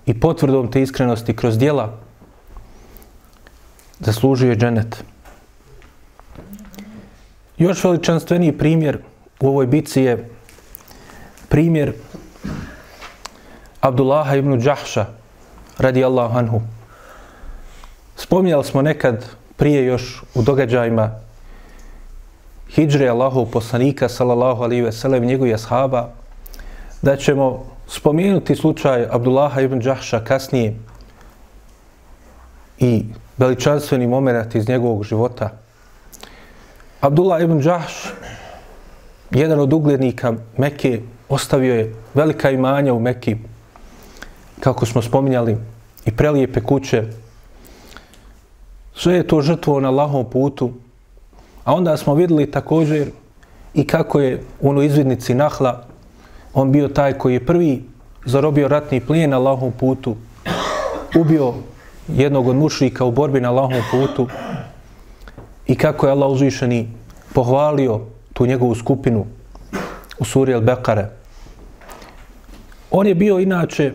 i 0.05 0.19
potvrdom 0.19 0.71
te 0.71 0.81
iskrenosti 0.81 1.35
kroz 1.35 1.57
dijela 1.57 1.97
zaslužuje 3.99 4.55
dženet. 4.55 5.03
Još 7.57 7.83
veličanstveniji 7.83 8.57
primjer 8.57 8.97
u 9.39 9.47
ovoj 9.47 9.67
bici 9.67 10.01
je 10.01 10.29
primjer 11.49 11.93
Abdullaha 13.81 14.35
ibn 14.35 14.59
Đahša, 14.59 15.05
radi 15.77 16.03
Allahu 16.03 16.37
anhu. 16.37 16.61
Spominjali 18.15 18.63
smo 18.63 18.81
nekad 18.81 19.25
prije 19.55 19.85
još 19.85 20.23
u 20.35 20.41
događajima 20.41 21.11
hijđre 22.75 23.07
Allahov 23.09 23.45
poslanika 23.45 24.09
sallallahu 24.09 24.63
alaihi 24.63 24.81
ve 24.81 24.91
sellem 24.91 25.25
njegovih 25.25 25.53
ashaba 25.53 26.09
da 27.01 27.15
ćemo 27.15 27.65
spomenuti 27.87 28.55
slučaj 28.55 29.07
Abdullaha 29.11 29.61
ibn 29.61 29.79
Đahša 29.79 30.19
kasnije 30.23 30.75
i 32.79 33.05
veličanstveni 33.37 34.07
moment 34.07 34.55
iz 34.55 34.69
njegovog 34.69 35.03
života. 35.03 35.49
Abdullah 37.01 37.41
ibn 37.41 37.59
Đahš, 37.61 37.93
jedan 39.31 39.59
od 39.59 39.73
uglednika 39.73 40.33
Mekke, 40.57 41.01
ostavio 41.29 41.75
je 41.75 41.95
velika 42.13 42.51
imanja 42.51 42.93
u 42.93 42.99
Mekki, 42.99 43.35
kako 44.59 44.85
smo 44.85 45.01
spominjali, 45.01 45.57
i 46.05 46.11
prelijepe 46.11 46.61
kuće. 46.61 47.03
Sve 48.95 49.15
je 49.15 49.27
to 49.27 49.41
žrtvo 49.41 49.79
na 49.79 49.89
lahom 49.89 50.29
putu. 50.29 50.71
A 51.63 51.73
onda 51.73 51.97
smo 51.97 52.13
vidjeli 52.13 52.51
također 52.51 53.07
i 53.73 53.87
kako 53.87 54.19
je 54.19 54.43
u 54.61 54.69
onoj 54.69 54.85
izvidnici 54.85 55.33
Nahla 55.33 55.83
on 56.53 56.71
bio 56.71 56.87
taj 56.87 57.13
koji 57.13 57.33
je 57.33 57.45
prvi 57.45 57.83
zarobio 58.25 58.67
ratni 58.67 58.99
plijen 58.99 59.29
na 59.29 59.37
lahom 59.37 59.71
putu, 59.71 60.15
ubio 61.19 61.53
jednog 62.07 62.47
od 62.47 62.55
mušrika 62.55 63.05
u 63.05 63.11
borbi 63.11 63.41
na 63.41 63.51
lahom 63.51 63.81
putu 63.91 64.27
i 65.67 65.75
kako 65.75 66.05
je 66.05 66.11
Allah 66.11 66.29
uzvišeni 66.29 66.89
pohvalio 67.33 67.99
tu 68.33 68.45
njegovu 68.45 68.75
skupinu 68.75 69.25
u 70.19 70.25
suri 70.25 70.53
Al-Bekare. 70.53 71.05
On 72.91 73.07
je 73.07 73.15
bio 73.15 73.39
inače 73.39 73.93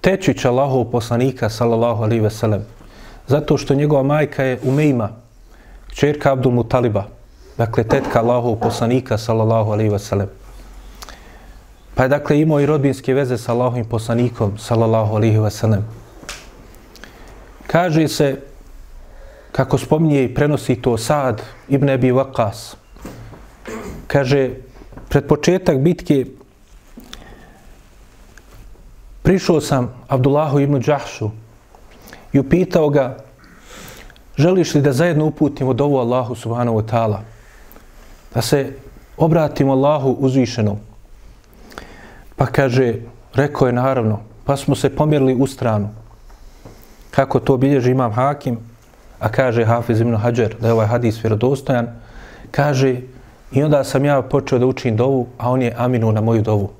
tečić 0.00 0.44
Allahov 0.44 0.84
poslanika, 0.84 1.48
sallallahu 1.50 2.02
alaihi 2.02 2.22
ve 2.22 2.30
sellem, 2.30 2.64
zato 3.26 3.56
što 3.58 3.74
njegova 3.74 4.02
majka 4.02 4.42
je 4.44 4.58
Umejma, 4.62 5.08
čerka 5.92 6.32
Abdul 6.32 6.52
Mutaliba, 6.52 7.08
dakle 7.58 7.84
tetka 7.84 8.20
Allahov 8.20 8.56
poslanika, 8.60 9.18
sallallahu 9.18 9.72
alaihi 9.72 9.90
ve 9.90 9.98
sellem. 9.98 10.28
Pa 11.94 12.02
je 12.02 12.08
dakle 12.08 12.40
imao 12.40 12.60
i 12.60 12.66
rodbinske 12.66 13.14
veze 13.14 13.38
sa 13.38 13.52
Allahovim 13.52 13.84
poslanikom, 13.84 14.58
sallallahu 14.58 15.16
alaihi 15.16 15.38
ve 15.38 15.50
sellem. 15.50 15.84
Kaže 17.66 18.08
se, 18.08 18.36
kako 19.52 19.78
spominje 19.78 20.24
i 20.24 20.34
prenosi 20.34 20.76
to 20.82 20.96
Sad 20.98 21.42
ibn 21.68 21.90
Abi 21.90 22.12
Waqas, 22.12 22.76
kaže, 24.06 24.50
pred 25.08 25.26
početak 25.26 25.80
bitke 25.80 26.24
prišao 29.22 29.60
sam 29.60 29.92
Abdullahu 30.08 30.60
ibn 30.60 30.80
Đahšu 30.80 31.30
i 32.32 32.38
upitao 32.38 32.88
ga 32.88 33.16
želiš 34.38 34.74
li 34.74 34.82
da 34.82 34.92
zajedno 34.92 35.24
uputimo 35.24 35.72
dovu 35.72 35.98
Allahu 35.98 36.34
subhanahu 36.34 36.78
wa 36.78 36.84
ta'ala? 36.90 37.18
Da 38.34 38.42
se 38.42 38.72
obratimo 39.16 39.72
Allahu 39.72 40.10
uzvišenom? 40.10 40.76
Pa 42.36 42.46
kaže 42.46 42.94
rekao 43.34 43.66
je 43.66 43.72
naravno 43.72 44.20
pa 44.48 44.56
smo 44.56 44.74
se 44.74 44.96
pomjerili 44.96 45.34
u 45.34 45.46
stranu. 45.46 45.88
Kako 47.10 47.40
to 47.40 47.56
bilježi 47.56 47.90
imam 47.90 48.12
Hakim 48.12 48.58
a 49.20 49.28
kaže 49.28 49.64
Hafiz 49.64 50.00
ibn 50.00 50.16
Hajar 50.16 50.54
da 50.60 50.66
je 50.66 50.72
ovaj 50.72 50.86
hadis 50.86 51.24
vjerodostojan 51.24 51.88
kaže 52.50 53.00
i 53.52 53.62
onda 53.62 53.84
sam 53.84 54.04
ja 54.04 54.22
počeo 54.22 54.58
da 54.58 54.66
učim 54.66 54.96
dovu 54.96 55.26
a 55.38 55.50
on 55.50 55.62
je 55.62 55.74
aminuo 55.76 56.12
na 56.12 56.20
moju 56.20 56.42
dovu. 56.42 56.70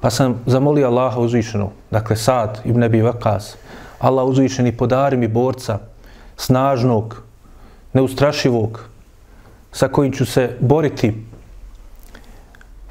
Pa 0.00 0.10
sam 0.10 0.42
zamolio 0.46 0.86
Allaha 0.86 1.20
uzvišenog, 1.20 1.70
dakle 1.90 2.16
Sad 2.16 2.60
ibn 2.64 2.82
Abi 2.82 3.02
Vakas, 3.02 3.56
Allah 3.98 4.26
uzvišeni 4.26 4.76
podari 4.76 5.16
mi 5.16 5.28
borca, 5.28 5.78
snažnog, 6.36 7.22
neustrašivog, 7.92 8.80
sa 9.72 9.88
kojim 9.88 10.12
ću 10.12 10.26
se 10.26 10.56
boriti, 10.60 11.14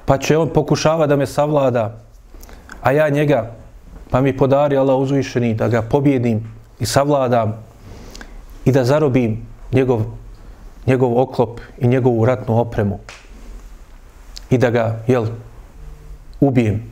pa 0.05 0.17
će 0.17 0.37
on 0.37 0.49
pokušava 0.53 1.07
da 1.07 1.15
me 1.15 1.25
savlada, 1.25 1.97
a 2.81 2.91
ja 2.91 3.09
njega, 3.09 3.51
pa 4.09 4.21
mi 4.21 4.37
podari 4.37 4.77
Allah 4.77 4.97
uzvišeni 4.97 5.53
da 5.53 5.67
ga 5.67 5.81
pobjedim 5.81 6.43
i 6.79 6.85
savladam 6.85 7.55
i 8.65 8.71
da 8.71 8.83
zarobim 8.85 9.47
njegov, 9.71 10.01
njegov 10.87 11.19
oklop 11.19 11.59
i 11.77 11.87
njegovu 11.87 12.25
ratnu 12.25 12.59
opremu 12.59 12.99
i 14.49 14.57
da 14.57 14.69
ga, 14.69 14.99
jel, 15.07 15.25
ubijem. 16.39 16.83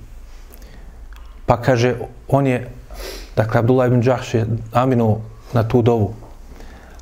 Pa 1.46 1.62
kaže, 1.62 1.96
on 2.28 2.48
je, 2.48 2.72
dakle, 3.36 3.60
Abdullah 3.60 3.88
ibn 3.88 4.02
Đahš 4.02 4.34
je 4.34 4.46
aminuo 4.72 5.22
na 5.54 5.68
tu 5.68 5.82
dovu. 5.82 6.14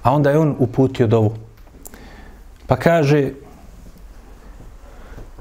A 0.04 0.14
onda 0.14 0.30
je 0.30 0.40
on 0.40 0.56
uputio 0.60 1.08
dovu. 1.08 1.34
Pa 2.68 2.76
kaže, 2.76 3.32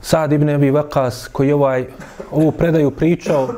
Sad 0.03 0.33
ibn 0.33 0.49
Abi 0.49 0.71
Vakas, 0.71 1.29
koji 1.33 1.49
je 1.49 1.55
ovaj, 1.55 1.87
ovu 2.31 2.53
predaju 2.53 2.91
pričao 2.91 3.49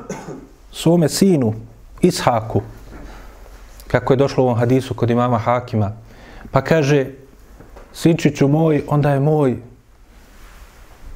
svome 0.72 1.08
sinu, 1.08 1.54
Ishaku, 2.00 2.62
kako 3.86 4.12
je 4.12 4.16
došlo 4.16 4.44
u 4.44 4.46
ovom 4.46 4.58
hadisu 4.58 4.94
kod 4.94 5.10
imama 5.10 5.38
Hakima, 5.38 5.92
pa 6.50 6.60
kaže, 6.60 7.06
sinčiću 7.92 8.48
moj, 8.48 8.82
onda 8.88 9.10
je 9.10 9.20
moj, 9.20 9.56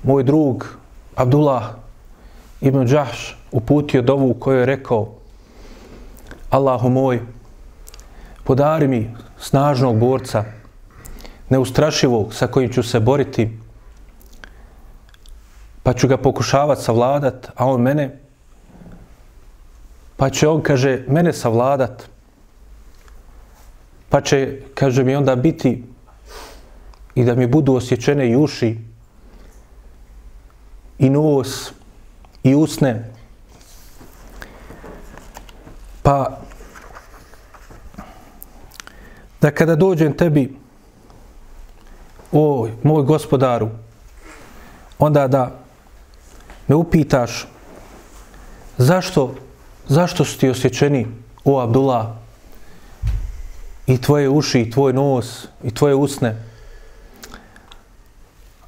moj 0.02 0.22
drug, 0.22 0.76
Abdullah 1.16 1.64
ibn 2.60 2.86
Đahš, 2.86 3.38
uputio 3.52 4.02
dovu 4.02 4.30
u 4.30 4.34
kojoj 4.34 4.60
je 4.60 4.66
rekao 4.66 5.08
Allahu 6.50 6.88
moj, 6.88 7.20
podari 8.44 8.88
mi 8.88 9.14
snažnog 9.38 9.98
borca, 9.98 10.44
neustrašivog 11.48 12.34
sa 12.34 12.46
kojim 12.46 12.72
ću 12.72 12.82
se 12.82 13.00
boriti, 13.00 13.58
pa 15.82 15.92
ću 15.92 16.08
ga 16.08 16.16
pokušavati 16.16 16.82
savladat, 16.82 17.48
a 17.54 17.66
on 17.66 17.82
mene, 17.82 18.18
pa 20.16 20.30
će 20.30 20.48
on, 20.48 20.62
kaže, 20.62 21.04
mene 21.08 21.32
savladat, 21.32 22.08
pa 24.08 24.20
će, 24.20 24.60
kaže 24.74 25.04
mi, 25.04 25.14
onda 25.14 25.36
biti 25.36 25.84
i 27.14 27.24
da 27.24 27.34
mi 27.34 27.46
budu 27.46 27.74
osjećene 27.74 28.30
i 28.30 28.36
uši, 28.36 28.78
i 30.98 31.10
nos, 31.10 31.72
i 32.42 32.54
usne, 32.54 33.16
Pa 36.06 36.38
da 39.46 39.50
kada 39.50 39.76
dođem 39.76 40.16
tebi, 40.16 40.56
o 42.32 42.68
moj 42.82 43.02
gospodaru, 43.02 43.68
onda 44.98 45.28
da 45.28 45.50
me 46.68 46.74
upitaš 46.74 47.46
zašto, 48.76 49.34
zašto 49.88 50.24
su 50.24 50.38
ti 50.38 50.50
osjećeni, 50.50 51.06
o 51.44 51.60
Abdullah, 51.60 52.06
i 53.86 54.00
tvoje 54.00 54.28
uši, 54.28 54.60
i 54.60 54.70
tvoj 54.70 54.92
nos, 54.92 55.46
i 55.62 55.70
tvoje 55.74 55.94
usne, 55.94 56.42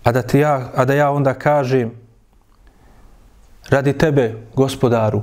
a 0.05 0.13
da, 0.13 0.23
ti 0.23 0.39
ja, 0.39 0.71
a 0.75 0.85
da 0.85 0.95
ja 0.95 1.11
onda 1.11 1.35
kažem 1.35 1.91
radi 3.69 3.99
tebe, 3.99 4.47
gospodaru, 4.55 5.23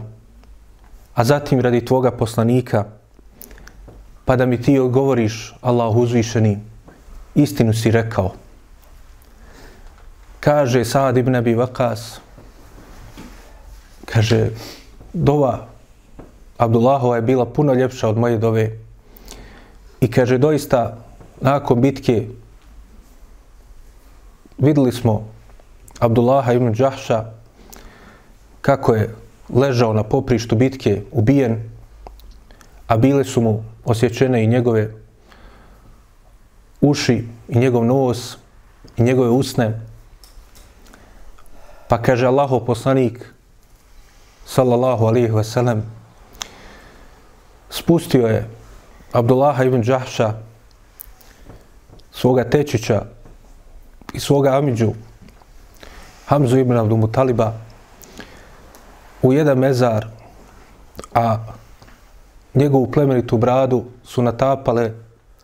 a 1.14 1.24
zatim 1.24 1.62
radi 1.62 1.86
tvoga 1.86 2.12
poslanika, 2.12 2.86
pa 4.26 4.36
da 4.36 4.46
mi 4.46 4.62
ti 4.62 4.80
odgovoriš, 4.80 5.54
Allah 5.62 5.96
uzvišeni, 5.96 6.60
istinu 7.36 7.74
si 7.74 7.92
rekao. 7.92 8.34
Kaže 10.40 10.86
Sad 10.86 11.18
ibn 11.18 11.36
Abi 11.36 11.56
Vakas, 11.56 12.20
kaže, 14.06 14.50
dova 15.14 15.68
Abdullahova 16.58 17.16
je 17.16 17.22
bila 17.22 17.46
puno 17.46 17.74
ljepša 17.74 18.10
od 18.10 18.18
moje 18.18 18.38
dove. 18.38 18.80
I 20.02 20.12
kaže, 20.12 20.38
doista, 20.38 20.98
nakon 21.42 21.82
bitke, 21.82 22.28
videli 24.58 24.92
smo 24.92 25.28
Abdullaha 26.00 26.54
ibn 26.54 26.74
Đahša, 26.74 27.26
kako 28.62 28.96
je 28.96 29.16
ležao 29.50 29.94
na 29.94 30.04
poprištu 30.04 30.56
bitke, 30.56 31.02
ubijen, 31.12 31.70
a 32.88 32.98
bile 32.98 33.24
su 33.24 33.42
mu 33.42 33.64
osjećene 33.86 34.44
i 34.44 34.48
njegove 34.48 34.92
uši, 36.82 37.28
i 37.48 37.58
njegov 37.58 37.86
nos, 37.86 38.38
i 38.98 39.04
njegove 39.04 39.30
usne. 39.30 39.82
Pa 41.88 42.02
kaže 42.02 42.28
Allahov 42.28 42.66
poslanik, 42.66 43.34
sallallahu 44.46 45.06
alihi 45.06 45.32
wasalam, 45.32 45.82
spustio 47.70 48.28
je 48.28 48.50
Abdullaha 49.12 49.64
ibn 49.64 49.82
Đahša, 49.82 50.34
svoga 52.12 52.44
tečića 52.44 53.06
i 54.14 54.20
svoga 54.20 54.58
Amidžu, 54.58 54.94
Hamzu 56.26 56.58
ibn 56.58 56.78
Abdul 56.78 56.98
Mutaliba, 56.98 57.54
u 59.22 59.34
jedan 59.34 59.58
mezar, 59.58 60.08
a 61.14 61.38
njegovu 62.56 62.92
plemenitu 62.92 63.38
bradu 63.38 63.84
su 64.04 64.22
natapale 64.22 64.94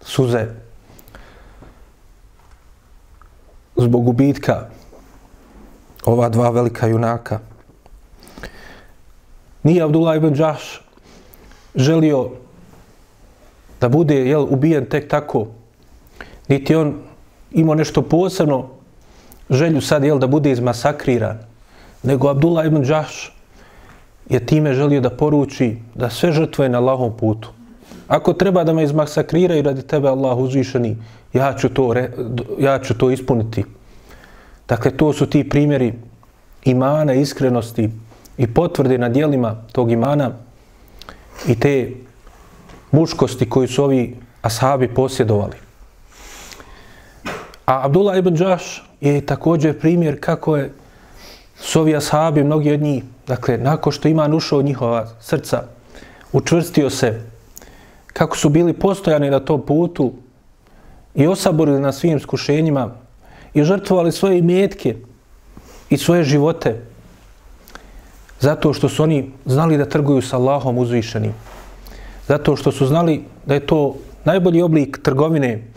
suze 0.01 0.45
zbog 3.75 4.03
gubitka 4.03 4.67
ova 6.05 6.29
dva 6.29 6.49
velika 6.49 6.87
junaka. 6.87 7.39
Nije 9.63 9.83
Abdullah 9.83 10.17
ibn 10.17 10.33
Đaš 10.33 10.81
želio 11.75 12.29
da 13.81 13.89
bude 13.89 14.15
jel, 14.15 14.47
ubijen 14.49 14.85
tek 14.85 15.09
tako, 15.09 15.47
niti 16.47 16.75
on 16.75 17.01
imao 17.51 17.75
nešto 17.75 18.01
posebno 18.01 18.69
želju 19.49 19.81
sad 19.81 20.03
jel, 20.03 20.19
da 20.19 20.27
bude 20.27 20.51
izmasakriran, 20.51 21.37
nego 22.03 22.29
Abdullah 22.29 22.65
ibn 22.65 22.83
Đaš 22.83 23.40
je 24.31 24.45
time 24.45 24.73
želio 24.73 25.01
da 25.01 25.09
poruči 25.09 25.75
da 25.95 26.09
sve 26.09 26.31
žrtve 26.31 26.69
na 26.69 26.77
Allahom 26.77 27.17
putu. 27.17 27.49
Ako 28.07 28.33
treba 28.33 28.63
da 28.63 28.73
me 28.73 28.83
izmasakriraju 28.83 29.61
radi 29.61 29.81
tebe 29.81 30.07
Allah 30.07 30.37
uzvišeni, 30.37 30.97
ja 31.33 31.53
ću 31.59 31.69
to, 31.69 31.93
ja 32.59 32.79
ću 32.79 32.93
to 32.97 33.11
ispuniti. 33.11 33.63
Dakle, 34.67 34.91
to 34.91 35.13
su 35.13 35.25
ti 35.25 35.49
primjeri 35.49 35.93
imana, 36.63 37.13
iskrenosti 37.13 37.89
i 38.37 38.47
potvrde 38.47 38.97
na 38.97 39.09
dijelima 39.09 39.55
tog 39.71 39.91
imana 39.91 40.31
i 41.47 41.59
te 41.59 41.91
muškosti 42.91 43.49
koju 43.49 43.67
su 43.67 43.83
ovi 43.83 44.15
ashabi 44.41 44.87
posjedovali. 44.87 45.55
A 47.65 47.85
Abdullah 47.85 48.17
ibn 48.17 48.35
Đaš 48.35 48.83
je 49.01 49.25
također 49.25 49.79
primjer 49.79 50.19
kako 50.19 50.57
je 50.57 50.71
su 51.55 51.79
ovi 51.81 51.95
ashabi, 51.95 52.43
mnogi 52.43 52.71
od 52.73 52.81
njih, 52.81 53.03
dakle, 53.31 53.57
nakon 53.57 53.93
što 53.95 54.07
iman 54.07 54.33
ušao 54.33 54.61
njihova 54.61 55.07
srca, 55.19 55.63
učvrstio 56.33 56.89
se, 56.89 57.21
kako 58.13 58.37
su 58.37 58.49
bili 58.49 58.73
postojani 58.73 59.29
na 59.29 59.39
tom 59.39 59.61
putu 59.65 60.11
i 61.15 61.27
osaborili 61.27 61.79
na 61.79 61.91
svim 61.91 62.19
skušenjima 62.19 62.89
i 63.53 63.63
žrtvovali 63.63 64.11
svoje 64.11 64.39
imetke 64.39 64.95
i 65.89 65.97
svoje 65.97 66.23
živote 66.23 66.75
zato 68.39 68.73
što 68.73 68.89
su 68.89 69.03
oni 69.03 69.31
znali 69.45 69.77
da 69.77 69.85
trguju 69.85 70.21
sa 70.21 70.37
Allahom 70.37 70.77
uzvišenim. 70.77 71.33
Zato 72.27 72.55
što 72.55 72.71
su 72.71 72.85
znali 72.85 73.23
da 73.45 73.53
je 73.53 73.65
to 73.65 73.95
najbolji 74.25 74.61
oblik 74.61 74.99
trgovine 75.03 75.67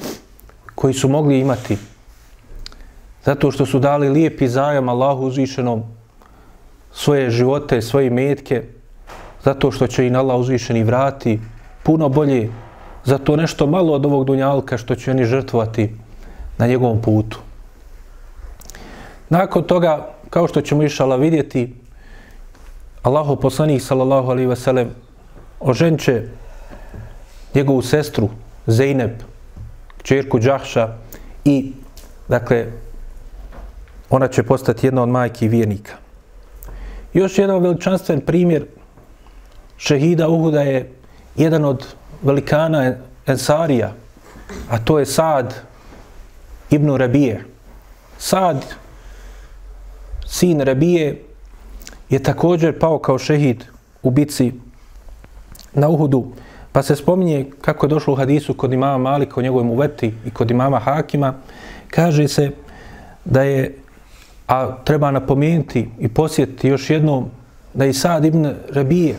koji 0.74 0.94
su 0.94 1.08
mogli 1.08 1.38
imati. 1.38 1.78
Zato 3.24 3.50
što 3.50 3.66
su 3.66 3.78
dali 3.78 4.08
lijepi 4.08 4.48
zajam 4.48 4.88
Allahu 4.88 5.26
uzvišenom 5.26 5.82
svoje 6.94 7.30
živote, 7.30 7.82
svoje 7.82 8.10
metke, 8.10 8.62
zato 9.44 9.70
što 9.70 9.86
će 9.86 10.06
im 10.06 10.16
Allah 10.16 10.38
uzvišeni 10.40 10.84
vrati 10.84 11.40
puno 11.82 12.08
bolje 12.08 12.50
za 13.04 13.18
to 13.18 13.36
nešto 13.36 13.66
malo 13.66 13.92
od 13.92 14.06
ovog 14.06 14.24
dunjalka 14.24 14.78
što 14.78 14.94
će 14.94 15.10
oni 15.10 15.24
žrtvovati 15.24 15.94
na 16.58 16.66
njegovom 16.66 17.02
putu. 17.02 17.38
Nakon 19.28 19.62
toga, 19.62 20.08
kao 20.30 20.48
što 20.48 20.60
ćemo 20.60 20.82
išala 20.82 21.16
vidjeti, 21.16 21.74
Allahu 23.02 23.36
poslanik 23.36 23.82
sallallahu 23.82 24.30
alaihi 24.30 24.48
ve 24.48 24.56
sellem 24.56 24.90
oženče 25.60 26.22
njegovu 27.54 27.82
sestru 27.82 28.28
Zeynep, 28.66 29.12
čerku 30.02 30.38
Đahša 30.38 30.88
i 31.44 31.72
dakle 32.28 32.66
ona 34.10 34.28
će 34.28 34.42
postati 34.42 34.86
jedna 34.86 35.02
od 35.02 35.08
majki 35.08 35.48
vjernika. 35.48 36.03
Još 37.14 37.38
jedan 37.38 37.62
veličanstven 37.62 38.20
primjer 38.20 38.66
šehida 39.76 40.28
Uhuda 40.28 40.62
je 40.62 40.92
jedan 41.36 41.64
od 41.64 41.86
velikana 42.22 42.94
Ensarija, 43.26 43.92
a 44.70 44.78
to 44.78 44.98
je 44.98 45.06
Sad 45.06 45.54
ibn 46.70 46.96
Rabije. 46.96 47.44
Sad, 48.18 48.64
sin 50.26 50.60
Rabije, 50.60 51.22
je 52.10 52.22
također 52.22 52.78
pao 52.78 52.98
kao 52.98 53.18
šehid 53.18 53.64
u 54.02 54.10
bici 54.10 54.52
na 55.72 55.88
Uhudu, 55.88 56.32
pa 56.72 56.82
se 56.82 56.96
spominje 56.96 57.50
kako 57.60 57.86
je 57.86 57.90
došlo 57.90 58.12
u 58.12 58.16
hadisu 58.16 58.54
kod 58.54 58.72
imama 58.72 58.98
Malika 58.98 59.40
o 59.40 59.42
njegovom 59.42 59.70
uveti 59.70 60.14
i 60.26 60.30
kod 60.30 60.50
imama 60.50 60.78
Hakima, 60.78 61.34
kaže 61.88 62.28
se 62.28 62.50
da 63.24 63.42
je, 63.42 63.78
a 64.46 64.76
treba 64.84 65.10
napomenuti 65.10 65.88
i 65.98 66.08
posjetiti 66.08 66.68
još 66.68 66.90
jednom, 66.90 67.24
da 67.74 67.86
i 67.86 67.92
Sad 67.92 68.24
ibn 68.24 68.52
Rabije 68.72 69.16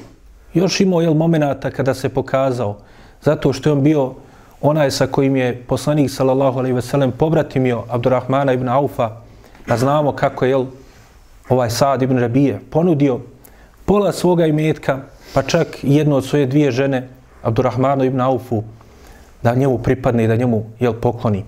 još 0.53 0.81
imao 0.81 1.01
jel, 1.01 1.13
momenata 1.13 1.71
kada 1.71 1.93
se 1.93 2.09
pokazao, 2.09 2.77
zato 3.21 3.53
što 3.53 3.69
je 3.69 3.73
on 3.73 3.83
bio 3.83 4.13
onaj 4.61 4.91
sa 4.91 5.07
kojim 5.07 5.35
je 5.35 5.63
poslanik 5.67 6.11
sallallahu 6.11 6.59
alejhi 6.59 6.75
ve 6.75 6.81
sellem 6.81 7.11
pobratimio 7.11 7.83
Abdurrahmana 7.89 8.53
ibn 8.53 8.69
Aufa, 8.69 9.11
da 9.67 9.77
znamo 9.77 10.11
kako 10.11 10.45
je 10.45 10.51
jel, 10.51 10.65
ovaj 11.49 11.69
Sad 11.69 12.01
ibn 12.01 12.17
Rabije 12.17 12.59
ponudio 12.69 13.19
pola 13.85 14.11
svoga 14.11 14.45
imetka, 14.45 14.99
pa 15.33 15.41
čak 15.41 15.67
jedno 15.83 16.15
od 16.15 16.25
svoje 16.25 16.45
dvije 16.45 16.71
žene, 16.71 17.09
Abdurrahmanu 17.43 18.03
ibn 18.03 18.21
Aufu, 18.21 18.63
da 19.43 19.55
njemu 19.55 19.77
pripadne 19.77 20.23
i 20.23 20.27
da 20.27 20.35
njemu 20.35 20.63
jel, 20.79 20.93
pokloni. 20.93 21.43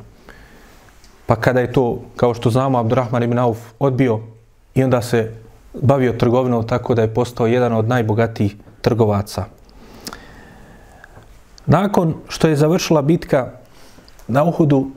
Pa 1.28 1.36
kada 1.36 1.60
je 1.60 1.72
to, 1.72 2.00
kao 2.16 2.34
što 2.34 2.50
znamo, 2.50 2.80
Abdurrahman 2.80 3.24
ibn 3.24 3.40
Auf 3.40 3.58
odbio 3.80 4.20
i 4.76 4.84
onda 4.84 5.02
se 5.02 5.32
bavio 5.74 6.14
trgovinom 6.14 6.68
tako 6.68 6.96
da 6.96 7.02
je 7.02 7.14
postao 7.14 7.48
jedan 7.48 7.74
od 7.74 7.88
najbogatijih 7.88 8.56
trgovaca. 8.82 9.46
Nakon 11.66 12.14
što 12.28 12.48
je 12.48 12.56
završila 12.56 13.02
bitka 13.02 13.52
na 14.28 14.44
Uhudu, 14.44 14.88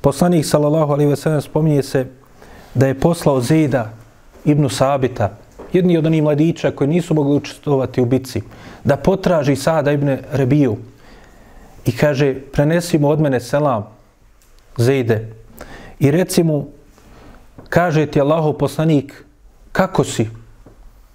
poslanik 0.00 0.46
sallallahu 0.46 0.92
alaihi 0.92 1.10
ve 1.10 1.16
sellem 1.16 1.40
spominje 1.40 1.82
se 1.82 2.06
da 2.74 2.86
je 2.86 3.00
poslao 3.00 3.40
Zeda 3.40 3.90
ibn 4.44 4.68
Sabita, 4.68 5.30
jedni 5.72 5.98
od 5.98 6.06
onih 6.06 6.22
mladića 6.22 6.70
koji 6.70 6.88
nisu 6.88 7.14
mogli 7.14 7.36
učestovati 7.36 8.00
u 8.00 8.04
bitci, 8.04 8.42
da 8.84 8.96
potraži 8.96 9.56
Sada 9.56 9.92
ibn 9.92 10.16
Rebiju 10.32 10.76
i 11.86 11.96
kaže, 11.96 12.34
prenesi 12.52 12.98
mu 12.98 13.08
od 13.08 13.20
mene 13.20 13.40
selam, 13.40 13.86
Zeide, 14.76 15.39
i 16.00 16.10
reci 16.10 16.42
mu, 16.42 16.66
kaže 17.68 18.06
ti 18.06 18.20
Allahov 18.20 18.52
poslanik, 18.52 19.24
kako 19.72 20.04
si, 20.04 20.28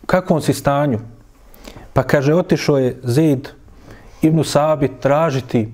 kakvom 0.06 0.42
si 0.42 0.54
stanju? 0.54 1.00
Pa 1.94 2.04
kaže, 2.04 2.34
otišao 2.34 2.78
je 2.78 3.00
Zid 3.04 3.50
ibn 4.22 4.44
Sabit 4.44 4.92
tražiti 5.02 5.70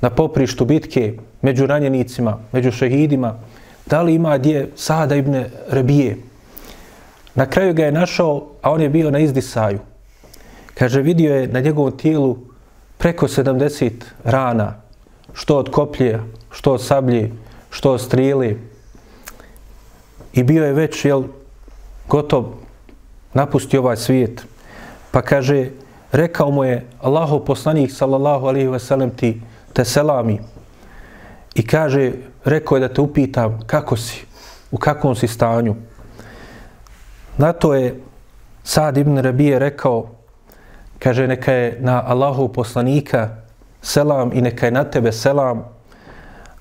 na 0.00 0.10
poprištu 0.10 0.64
bitke 0.64 1.18
među 1.42 1.66
ranjenicima, 1.66 2.38
među 2.52 2.70
šehidima, 2.70 3.34
da 3.86 4.02
li 4.02 4.14
ima 4.14 4.38
gdje 4.38 4.70
Sada 4.76 5.16
ibn 5.16 5.44
Rebije, 5.68 6.16
Na 7.36 7.46
kraju 7.46 7.74
ga 7.74 7.84
je 7.84 7.92
našao, 7.92 8.46
a 8.62 8.72
on 8.72 8.80
je 8.80 8.88
bio 8.88 9.10
na 9.10 9.18
izdisaju. 9.18 9.78
Kaže, 10.74 11.02
vidio 11.02 11.34
je 11.34 11.48
na 11.48 11.60
njegovom 11.60 11.92
tijelu 11.92 12.36
preko 12.98 13.28
70 13.28 13.90
rana, 14.24 14.74
što 15.32 15.58
od 15.58 15.70
koplje, 15.70 16.20
što 16.50 16.72
od 16.72 16.82
sablje, 16.82 17.30
što 17.70 17.98
strili. 17.98 18.60
I 20.32 20.42
bio 20.42 20.64
je 20.64 20.72
već, 20.72 21.04
jel, 21.04 21.22
gotov 22.08 22.44
napusti 23.34 23.78
ovaj 23.78 23.96
svijet. 23.96 24.46
Pa 25.10 25.22
kaže, 25.22 25.70
rekao 26.12 26.50
mu 26.50 26.64
je 26.64 26.86
Allahov 27.00 27.44
poslanik, 27.44 27.92
sallallahu 27.92 28.46
alaihi 28.46 28.68
ve 28.68 28.78
sellem 28.78 29.10
ti 29.10 29.40
te 29.72 29.84
selami. 29.84 30.40
I 31.54 31.66
kaže, 31.66 32.12
rekao 32.44 32.76
je 32.76 32.88
da 32.88 32.94
te 32.94 33.00
upitam 33.00 33.60
kako 33.66 33.96
si, 33.96 34.26
u 34.70 34.78
kakvom 34.78 35.14
si 35.16 35.28
stanju. 35.28 35.74
Na 37.36 37.52
to 37.52 37.74
je 37.74 38.00
Sad 38.66 38.96
ibn 38.96 39.18
Rabije 39.18 39.58
rekao, 39.58 40.06
kaže, 40.98 41.26
neka 41.26 41.52
je 41.52 41.78
na 41.80 42.02
Allahu 42.06 42.48
poslanika 42.52 43.28
selam 43.82 44.30
i 44.34 44.40
neka 44.40 44.66
je 44.66 44.72
na 44.72 44.84
tebe 44.84 45.12
selam, 45.12 45.64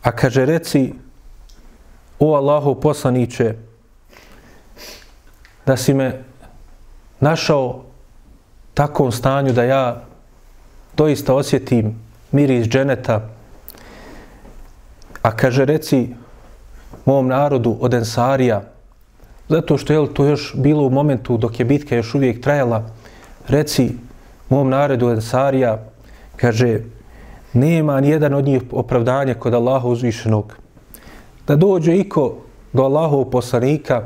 a 0.05 0.11
kaže, 0.11 0.45
reci, 0.45 0.93
o 2.19 2.35
Allahu 2.37 2.75
poslaniće, 2.77 3.55
da 5.65 5.77
si 5.77 5.93
me 5.93 6.23
našao 7.19 7.83
takvom 8.73 9.11
stanju 9.11 9.53
da 9.53 9.63
ja 9.63 10.03
doista 10.97 11.33
osjetim 11.33 11.95
miris 12.31 12.67
dženeta, 12.67 13.29
a 15.21 15.31
kaže, 15.35 15.65
reci 15.65 16.09
mom 17.05 17.27
narodu 17.27 17.77
od 17.81 17.93
Ensarija, 17.93 18.61
Zato 19.49 19.77
što 19.77 19.93
je 19.93 20.13
to 20.13 20.25
još 20.25 20.53
bilo 20.57 20.83
u 20.83 20.89
momentu 20.89 21.37
dok 21.37 21.59
je 21.59 21.65
bitka 21.65 21.95
još 21.95 22.15
uvijek 22.15 22.41
trajala, 22.41 22.89
reci 23.47 23.91
mom 24.49 24.69
naredu 24.69 25.09
Ensarija, 25.09 25.83
kaže, 26.35 26.79
nema 27.55 28.01
ni 28.01 28.09
jedan 28.09 28.33
od 28.33 28.45
njih 28.45 28.61
opravdanja 28.71 29.33
kod 29.33 29.53
Allaha 29.53 29.87
uzvišenog. 29.87 30.55
Da 31.47 31.55
dođe 31.55 31.95
iko 31.95 32.35
do 32.73 32.83
Allahov 32.83 33.25
poslanika, 33.25 34.03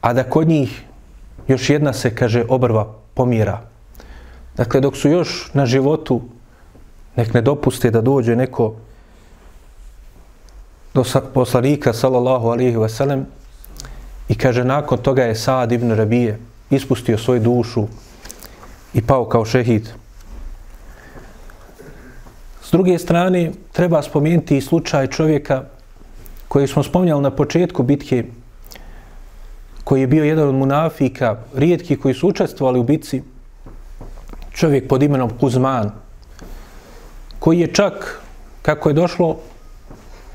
a 0.00 0.12
da 0.12 0.22
kod 0.22 0.48
njih 0.48 0.84
još 1.48 1.70
jedna 1.70 1.92
se, 1.92 2.14
kaže, 2.14 2.44
obrva 2.48 2.94
pomira. 3.14 3.60
Dakle, 4.56 4.80
dok 4.80 4.96
su 4.96 5.08
još 5.08 5.50
na 5.54 5.66
životu, 5.66 6.20
nek 7.16 7.34
ne 7.34 7.42
dopuste 7.42 7.90
da 7.90 8.00
dođe 8.00 8.36
neko 8.36 8.74
do 10.94 11.04
poslanika, 11.34 11.92
sallallahu 11.92 12.48
alihi 12.48 12.76
wasallam, 12.76 13.24
I 14.28 14.34
kaže, 14.34 14.64
nakon 14.64 14.98
toga 14.98 15.24
je 15.24 15.34
Saad 15.34 15.72
ibn 15.72 15.92
Rabije 15.92 16.38
ispustio 16.70 17.18
svoju 17.18 17.40
dušu 17.40 17.86
i 18.94 19.02
pao 19.02 19.24
kao 19.24 19.44
šehid. 19.44 19.88
S 22.68 22.70
druge 22.70 22.98
strane, 22.98 23.50
treba 23.72 24.02
spomenuti 24.02 24.56
i 24.56 24.60
slučaj 24.60 25.06
čovjeka 25.06 25.62
koji 26.48 26.66
smo 26.66 26.82
spominjali 26.82 27.22
na 27.22 27.30
početku 27.30 27.82
bitke, 27.82 28.24
koji 29.84 30.00
je 30.00 30.06
bio 30.06 30.24
jedan 30.24 30.48
od 30.48 30.54
munafika, 30.54 31.36
rijetki 31.54 31.96
koji 31.96 32.14
su 32.14 32.28
učestvovali 32.28 32.80
u 32.80 32.82
bitci, 32.82 33.22
čovjek 34.52 34.88
pod 34.88 35.02
imenom 35.02 35.30
Kuzman, 35.40 35.90
koji 37.38 37.60
je 37.60 37.72
čak, 37.72 38.20
kako 38.62 38.88
je 38.88 38.94
došlo, 39.00 39.36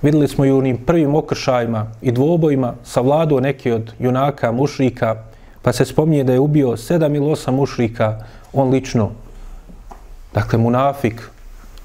videli 0.02 0.28
smo 0.28 0.46
i 0.46 0.52
u 0.52 0.58
onim 0.58 0.78
prvim 0.78 1.16
okršajima 1.16 1.86
i 2.02 2.12
dvobojima, 2.12 2.74
savladao 2.84 3.40
neki 3.40 3.72
od 3.72 3.94
junaka, 4.00 4.52
mušrika, 4.52 5.16
pa 5.62 5.74
se 5.74 5.86
spominje 5.86 6.24
da 6.24 6.34
je 6.34 6.40
ubio 6.40 6.78
sedam 6.78 7.16
ili 7.16 7.32
osam 7.32 7.56
mušrika, 7.56 8.26
on 8.54 8.70
lično, 8.70 9.12
dakle 10.34 10.60
munafik, 10.60 11.30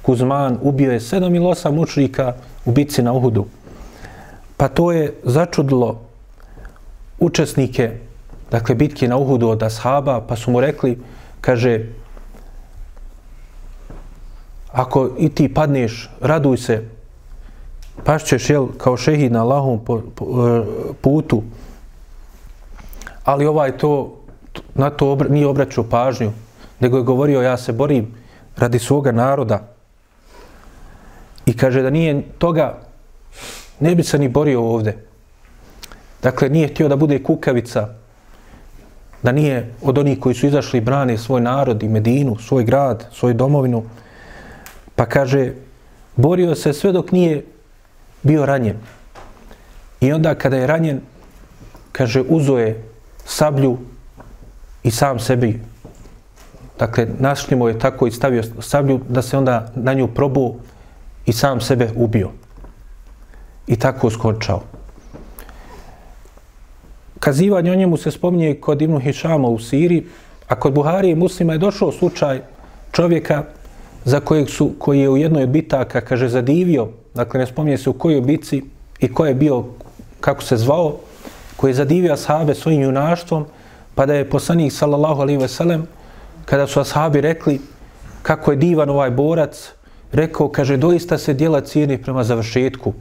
Huzman 0.09 0.59
ubio 0.62 0.92
je 0.92 1.00
sedam 1.00 1.34
ili 1.34 1.46
osam 1.46 1.74
mučnika 1.74 2.32
u 2.64 2.72
bitci 2.72 3.02
na 3.02 3.12
Uhudu. 3.12 3.44
Pa 4.56 4.68
to 4.68 4.92
je 4.92 5.12
začudilo 5.22 6.00
učesnike, 7.18 7.90
dakle, 8.50 8.74
bitke 8.74 9.09
na 9.09 9.16
Uhudu 9.16 9.48
od 9.48 9.62
Ashaba, 9.62 10.20
pa 10.20 10.36
su 10.36 10.50
mu 10.50 10.61
rekli, 10.61 10.98
kaže, 11.40 11.84
ako 14.72 15.11
i 15.18 15.28
ti 15.28 15.54
padneš, 15.54 16.11
raduj 16.20 16.56
se, 16.56 16.82
pašćeš, 18.04 18.50
jel, 18.50 18.66
kao 18.78 18.96
šehid 18.96 19.32
na 19.32 19.44
Allahom 19.44 19.84
po, 19.84 20.00
po, 20.14 20.24
e, 20.24 20.62
putu, 21.00 21.42
ali 23.24 23.46
ovaj 23.46 23.76
to, 23.78 24.16
na 24.74 24.90
to 24.90 25.12
obra, 25.12 25.28
nije 25.28 25.46
obraćao 25.46 25.84
pažnju, 25.84 26.32
nego 26.80 26.96
je 26.96 27.02
govorio, 27.02 27.42
ja 27.42 27.56
se 27.56 27.72
borim 27.72 28.14
radi 28.56 28.78
svoga 28.78 29.12
naroda. 29.12 29.77
I 31.49 31.57
kaže 31.57 31.82
da 31.82 31.90
nije 31.90 32.22
toga, 32.38 32.78
ne 33.80 33.94
bi 33.94 34.03
se 34.03 34.18
ni 34.18 34.28
borio 34.28 34.61
ovde. 34.62 34.96
Dakle, 36.22 36.49
nije 36.49 36.68
htio 36.68 36.88
da 36.88 36.96
bude 36.96 37.22
kukavica, 37.22 37.88
da 39.22 39.32
nije 39.32 39.72
od 39.82 39.99
onih 39.99 40.20
koji 40.20 40.34
su 40.34 40.46
izašli 40.46 40.80
brane 40.80 41.16
svoj 41.18 41.40
narod 41.40 41.82
i 41.82 41.88
Medinu, 41.88 42.36
svoj 42.36 42.64
grad, 42.64 43.07
svoju 43.12 43.34
domovinu. 43.34 43.82
Pa 44.94 45.07
kaže, 45.07 45.53
borio 46.16 46.55
se 46.55 46.72
sve 46.72 46.92
dok 46.92 47.12
nije 47.12 47.44
bio 48.22 48.46
ranjen. 48.46 48.76
I 50.01 50.12
onda 50.12 50.34
kada 50.34 50.57
je 50.57 50.66
ranjen, 50.66 51.01
kaže, 51.92 52.22
uzo 52.28 52.59
je 52.59 52.82
sablju 53.24 53.78
i 54.82 54.90
sam 54.90 55.18
sebi. 55.18 55.61
Dakle, 56.78 57.07
našljimo 57.18 57.68
je 57.68 57.78
tako 57.78 58.07
i 58.07 58.11
stavio 58.11 58.42
sablju 58.61 59.01
da 59.09 59.22
se 59.22 59.38
onda 59.38 59.72
na 59.74 59.94
nju 59.94 60.09
probuo 60.09 60.57
i 61.28 61.32
sam 61.32 61.60
sebe 61.60 61.90
ubio. 61.96 62.30
I 63.66 63.76
tako 63.76 64.10
skončao. 64.10 64.62
Kazivanje 67.20 67.72
o 67.72 67.74
njemu 67.74 67.96
se 67.96 68.10
spominje 68.10 68.54
kod 68.54 68.82
Ibnu 68.82 68.98
Hišama 68.98 69.48
u 69.48 69.58
Siriji, 69.58 70.06
a 70.48 70.54
kod 70.54 70.72
Buharije 70.72 71.16
muslima 71.16 71.52
je 71.52 71.58
došao 71.58 71.92
slučaj 71.92 72.40
čovjeka 72.92 73.44
za 74.04 74.20
kojeg 74.20 74.48
su, 74.48 74.70
koji 74.78 75.00
je 75.00 75.08
u 75.08 75.16
jednoj 75.16 75.42
od 75.42 75.48
bitaka, 75.48 76.00
kaže, 76.00 76.28
zadivio, 76.28 76.88
dakle 77.14 77.40
ne 77.40 77.46
spominje 77.46 77.78
se 77.78 77.90
u 77.90 77.92
kojoj 77.92 78.20
bici 78.20 78.62
i 79.00 79.12
ko 79.12 79.26
je 79.26 79.34
bio, 79.34 79.64
kako 80.20 80.42
se 80.42 80.56
zvao, 80.56 80.96
koji 81.56 81.70
je 81.70 81.74
zadivio 81.74 82.12
ashabe 82.12 82.54
svojim 82.54 82.82
junaštvom, 82.82 83.44
pa 83.94 84.06
da 84.06 84.14
je 84.14 84.30
poslanik, 84.30 84.72
sallallahu 84.72 85.20
alaihi 85.20 85.42
veselem, 85.42 85.86
kada 86.44 86.66
su 86.66 86.80
ashabi 86.80 87.20
rekli 87.20 87.60
kako 88.22 88.50
je 88.50 88.56
divan 88.56 88.90
ovaj 88.90 89.10
borac, 89.10 89.77
rekao, 90.12 90.48
kaže, 90.48 90.76
doista 90.76 91.18
se 91.18 91.34
dijela 91.34 91.61
cijeni 91.61 92.02
prema 92.02 92.24
završetku. 92.24 92.92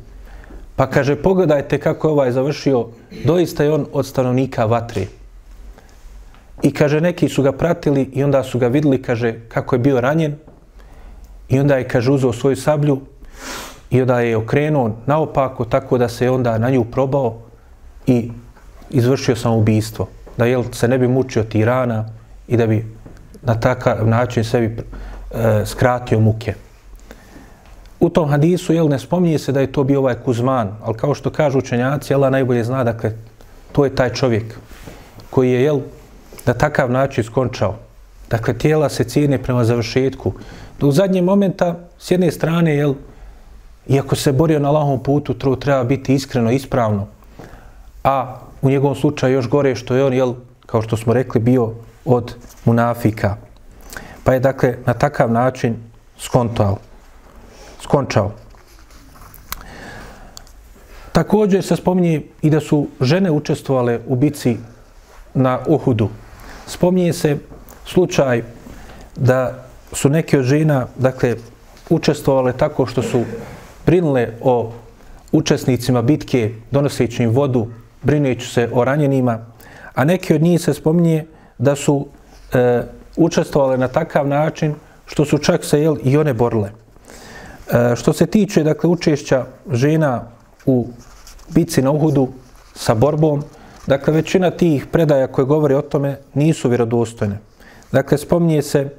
Pa 0.75 0.87
kaže, 0.89 1.15
pogledajte 1.15 1.77
kako 1.77 2.07
je 2.07 2.11
ovaj 2.11 2.31
završio, 2.31 2.87
doista 3.25 3.63
je 3.63 3.73
on 3.73 3.85
od 3.93 4.05
stanovnika 4.05 4.65
vatre. 4.65 5.05
I 6.63 6.71
kaže, 6.71 7.01
neki 7.01 7.29
su 7.29 7.43
ga 7.43 7.51
pratili 7.51 8.09
i 8.13 8.23
onda 8.23 8.43
su 8.43 8.59
ga 8.59 8.67
videli, 8.67 9.01
kaže, 9.01 9.33
kako 9.47 9.75
je 9.75 9.79
bio 9.79 10.01
ranjen. 10.01 10.35
I 11.49 11.59
onda 11.59 11.75
je, 11.75 11.87
kaže, 11.87 12.11
uzeo 12.11 12.33
svoju 12.33 12.55
sablju 12.55 13.01
i 13.89 14.01
onda 14.01 14.19
je 14.19 14.37
okrenuo 14.37 14.91
naopako, 15.05 15.65
tako 15.65 15.97
da 15.97 16.09
se 16.09 16.29
onda 16.29 16.57
na 16.57 16.69
nju 16.69 16.83
probao 16.83 17.37
i 18.07 18.31
izvršio 18.89 19.35
sam 19.35 19.53
ubijstvo. 19.53 20.07
Da 20.37 20.45
jel, 20.45 20.63
se 20.71 20.87
ne 20.87 20.97
bi 20.97 21.07
mučio 21.07 21.43
tirana 21.43 22.05
i 22.47 22.57
da 22.57 22.67
bi 22.67 22.85
na 23.41 23.59
takav 23.59 24.07
način 24.07 24.43
sebi 24.43 24.65
e, 24.75 25.65
skratio 25.65 26.19
muke. 26.19 26.66
U 27.99 28.09
tom 28.09 28.29
hadisu, 28.29 28.73
jel, 28.73 28.89
ne 28.89 28.99
spominje 28.99 29.39
se 29.39 29.51
da 29.51 29.61
je 29.61 29.71
to 29.71 29.83
bio 29.83 29.99
ovaj 29.99 30.15
Kuzman, 30.25 30.71
ali 30.83 30.97
kao 30.97 31.15
što 31.15 31.29
kažu 31.29 31.57
učenjaci, 31.57 32.13
Allah 32.13 32.31
najbolje 32.31 32.63
zna, 32.63 32.83
dakle, 32.83 33.11
to 33.71 33.85
je 33.85 33.95
taj 33.95 34.13
čovjek 34.13 34.57
koji 35.29 35.51
je, 35.51 35.61
jel, 35.63 35.79
na 36.45 36.53
takav 36.53 36.91
način 36.91 37.23
skončao. 37.23 37.75
Dakle, 38.29 38.57
tijela 38.57 38.89
se 38.89 39.03
cijene 39.03 39.37
prema 39.43 39.63
završetku. 39.63 40.33
Do 40.79 40.91
zadnjeg 40.91 41.23
momenta, 41.23 41.75
s 41.97 42.11
jedne 42.11 42.31
strane, 42.31 42.75
jel, 42.75 42.93
iako 43.87 44.15
se 44.15 44.31
borio 44.31 44.59
na 44.59 44.71
lahom 44.71 45.03
putu, 45.03 45.33
to 45.33 45.55
treba 45.55 45.83
biti 45.83 46.13
iskreno, 46.13 46.51
ispravno. 46.51 47.07
A 48.03 48.39
u 48.61 48.69
njegovom 48.69 48.95
slučaju 48.95 49.33
još 49.33 49.49
gore 49.49 49.75
što 49.75 49.95
je 49.95 50.05
on, 50.05 50.13
jel, 50.13 50.33
kao 50.65 50.81
što 50.81 50.97
smo 50.97 51.13
rekli, 51.13 51.41
bio 51.41 51.73
od 52.05 52.35
munafika. 52.65 53.37
Pa 54.23 54.33
je, 54.33 54.39
dakle, 54.39 54.77
na 54.85 54.93
takav 54.93 55.31
način 55.31 55.75
skontao 56.17 56.77
skončao. 57.81 58.31
Također 61.11 61.63
se 61.63 61.75
spominje 61.75 62.21
i 62.41 62.49
da 62.49 62.59
su 62.59 62.87
žene 63.01 63.31
učestvovale 63.31 63.99
u 64.07 64.15
bici 64.15 64.57
na 65.33 65.59
Uhudu. 65.67 66.09
Spominje 66.67 67.13
se 67.13 67.37
slučaj 67.85 68.43
da 69.15 69.65
su 69.93 70.09
neke 70.09 70.39
od 70.39 70.45
žena 70.45 70.87
dakle, 70.95 71.35
učestvovale 71.89 72.53
tako 72.53 72.85
što 72.85 73.01
su 73.01 73.23
brinule 73.85 74.29
o 74.41 74.71
učesnicima 75.31 76.01
bitke, 76.01 76.51
donoseći 76.71 77.23
im 77.23 77.29
vodu, 77.29 77.67
brinujući 78.03 78.47
se 78.47 78.69
o 78.73 78.83
ranjenima, 78.83 79.45
a 79.93 80.03
neke 80.03 80.35
od 80.35 80.41
njih 80.41 80.61
se 80.61 80.73
spominje 80.73 81.25
da 81.57 81.75
su 81.75 82.07
e, 82.53 82.83
učestvovale 83.15 83.77
na 83.77 83.87
takav 83.87 84.27
način 84.27 84.75
što 85.05 85.25
su 85.25 85.37
čak 85.37 85.65
se 85.65 85.81
jel, 85.81 85.95
i 86.03 86.17
one 86.17 86.33
borile. 86.33 86.71
E, 87.71 87.95
što 87.95 88.13
se 88.13 88.25
tiče 88.25 88.63
dakle 88.63 88.89
učešća 88.89 89.45
žena 89.71 90.21
u 90.65 90.87
bici 91.49 91.81
na 91.81 91.91
Uhudu 91.91 92.27
sa 92.75 92.93
borbom, 92.93 93.43
dakle 93.87 94.13
većina 94.13 94.51
tih 94.51 94.85
predaja 94.91 95.27
koje 95.27 95.45
govore 95.45 95.75
o 95.75 95.81
tome 95.81 96.17
nisu 96.33 96.69
vjerodostojne. 96.69 97.39
Dakle, 97.91 98.17
spominje 98.17 98.61
se 98.61 98.89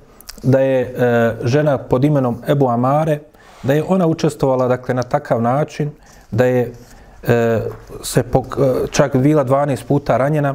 da 0.43 0.61
je 0.61 0.81
e, 0.81 1.37
žena 1.45 1.79
pod 1.79 2.05
imenom 2.05 2.43
Ebu 2.49 2.69
Amare, 2.69 3.19
da 3.63 3.73
je 3.73 3.85
ona 3.89 4.07
učestvovala 4.07 4.69
dakle 4.69 4.95
na 4.95 5.03
takav 5.03 5.43
način 5.43 5.91
da 6.31 6.45
je 6.45 6.73
e, 7.23 7.61
se 8.03 8.23
pok, 8.23 8.47
e, 8.47 8.87
čak 8.91 9.17
bila 9.17 9.45
12 9.45 9.85
puta 9.85 10.17
ranjena, 10.17 10.55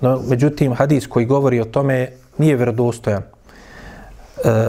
no 0.00 0.22
međutim 0.28 0.74
hadis 0.74 1.06
koji 1.06 1.26
govori 1.26 1.60
o 1.60 1.64
tome 1.64 2.08
nije 2.38 2.56
vjerodostojan. 2.56 3.22
E, 4.44 4.68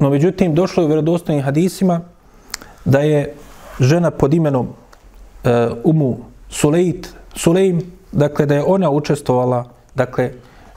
No, 0.00 0.10
međutim, 0.10 0.54
došlo 0.54 0.82
je 0.82 0.84
u 0.84 0.88
vjerodostojnim 0.88 1.44
hadisima 1.44 2.00
da 2.84 2.98
je 2.98 3.34
žena 3.80 4.10
pod 4.10 4.34
imenom 4.34 4.68
e, 5.44 5.68
Umu 5.84 6.16
Sulejt, 6.48 7.08
Sulejm, 7.34 7.80
dakle, 8.12 8.46
da 8.46 8.54
je 8.54 8.64
ona 8.66 8.90
učestvovala, 8.90 9.64
dakle, 9.94 10.30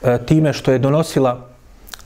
e, 0.04 0.18
time 0.26 0.54
što 0.54 0.72
je 0.72 0.80
donosila, 0.80 1.40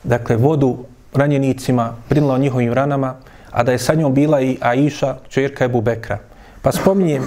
dakle, 0.04 0.36
vodu 0.36 0.76
ranjenicima, 1.14 1.94
brinula 2.10 2.34
o 2.34 2.38
njihovim 2.38 2.72
ranama, 2.72 3.14
a 3.50 3.62
da 3.62 3.72
je 3.72 3.78
sa 3.78 3.94
njom 3.94 4.14
bila 4.14 4.40
i 4.40 4.56
Aisha, 4.60 5.16
čerka 5.28 5.64
Ebu 5.64 5.80
Bekra. 5.80 6.18
Pa 6.62 6.72
spominjem 6.72 7.26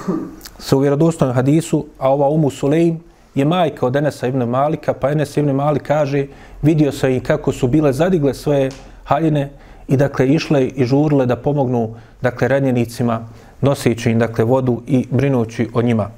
se 0.59 0.75
u 0.75 0.79
vjerodostojnom 0.79 1.35
hadisu, 1.35 1.85
a 1.99 2.09
ova 2.09 2.29
Umu 2.29 2.49
Sulejm 2.49 2.97
je 3.35 3.45
majka 3.45 3.85
od 3.85 3.95
Enesa 3.95 4.27
ibn 4.27 4.43
Malika, 4.43 4.93
pa 4.93 5.11
Enes 5.11 5.37
ibn 5.37 5.51
Malik 5.51 5.83
kaže, 5.83 6.27
vidio 6.61 6.91
se 6.91 7.15
i 7.15 7.19
kako 7.19 7.51
su 7.51 7.67
bile 7.67 7.93
zadigle 7.93 8.33
svoje 8.33 8.69
haljine, 9.03 9.49
i 9.91 9.97
dakle 9.97 10.27
išle 10.27 10.67
i 10.67 10.85
žurile 10.85 11.25
da 11.25 11.35
pomognu 11.35 11.95
dakle 12.21 12.47
ranjenicima 12.47 13.27
noseći 13.61 14.11
im 14.11 14.19
dakle 14.19 14.45
vodu 14.45 14.81
i 14.87 15.05
brinući 15.11 15.69
o 15.73 15.81
njima. 15.81 16.09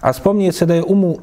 A 0.00 0.12
spominje 0.12 0.52
se 0.52 0.66
da 0.66 0.74
je 0.74 0.84
umu 0.88 1.16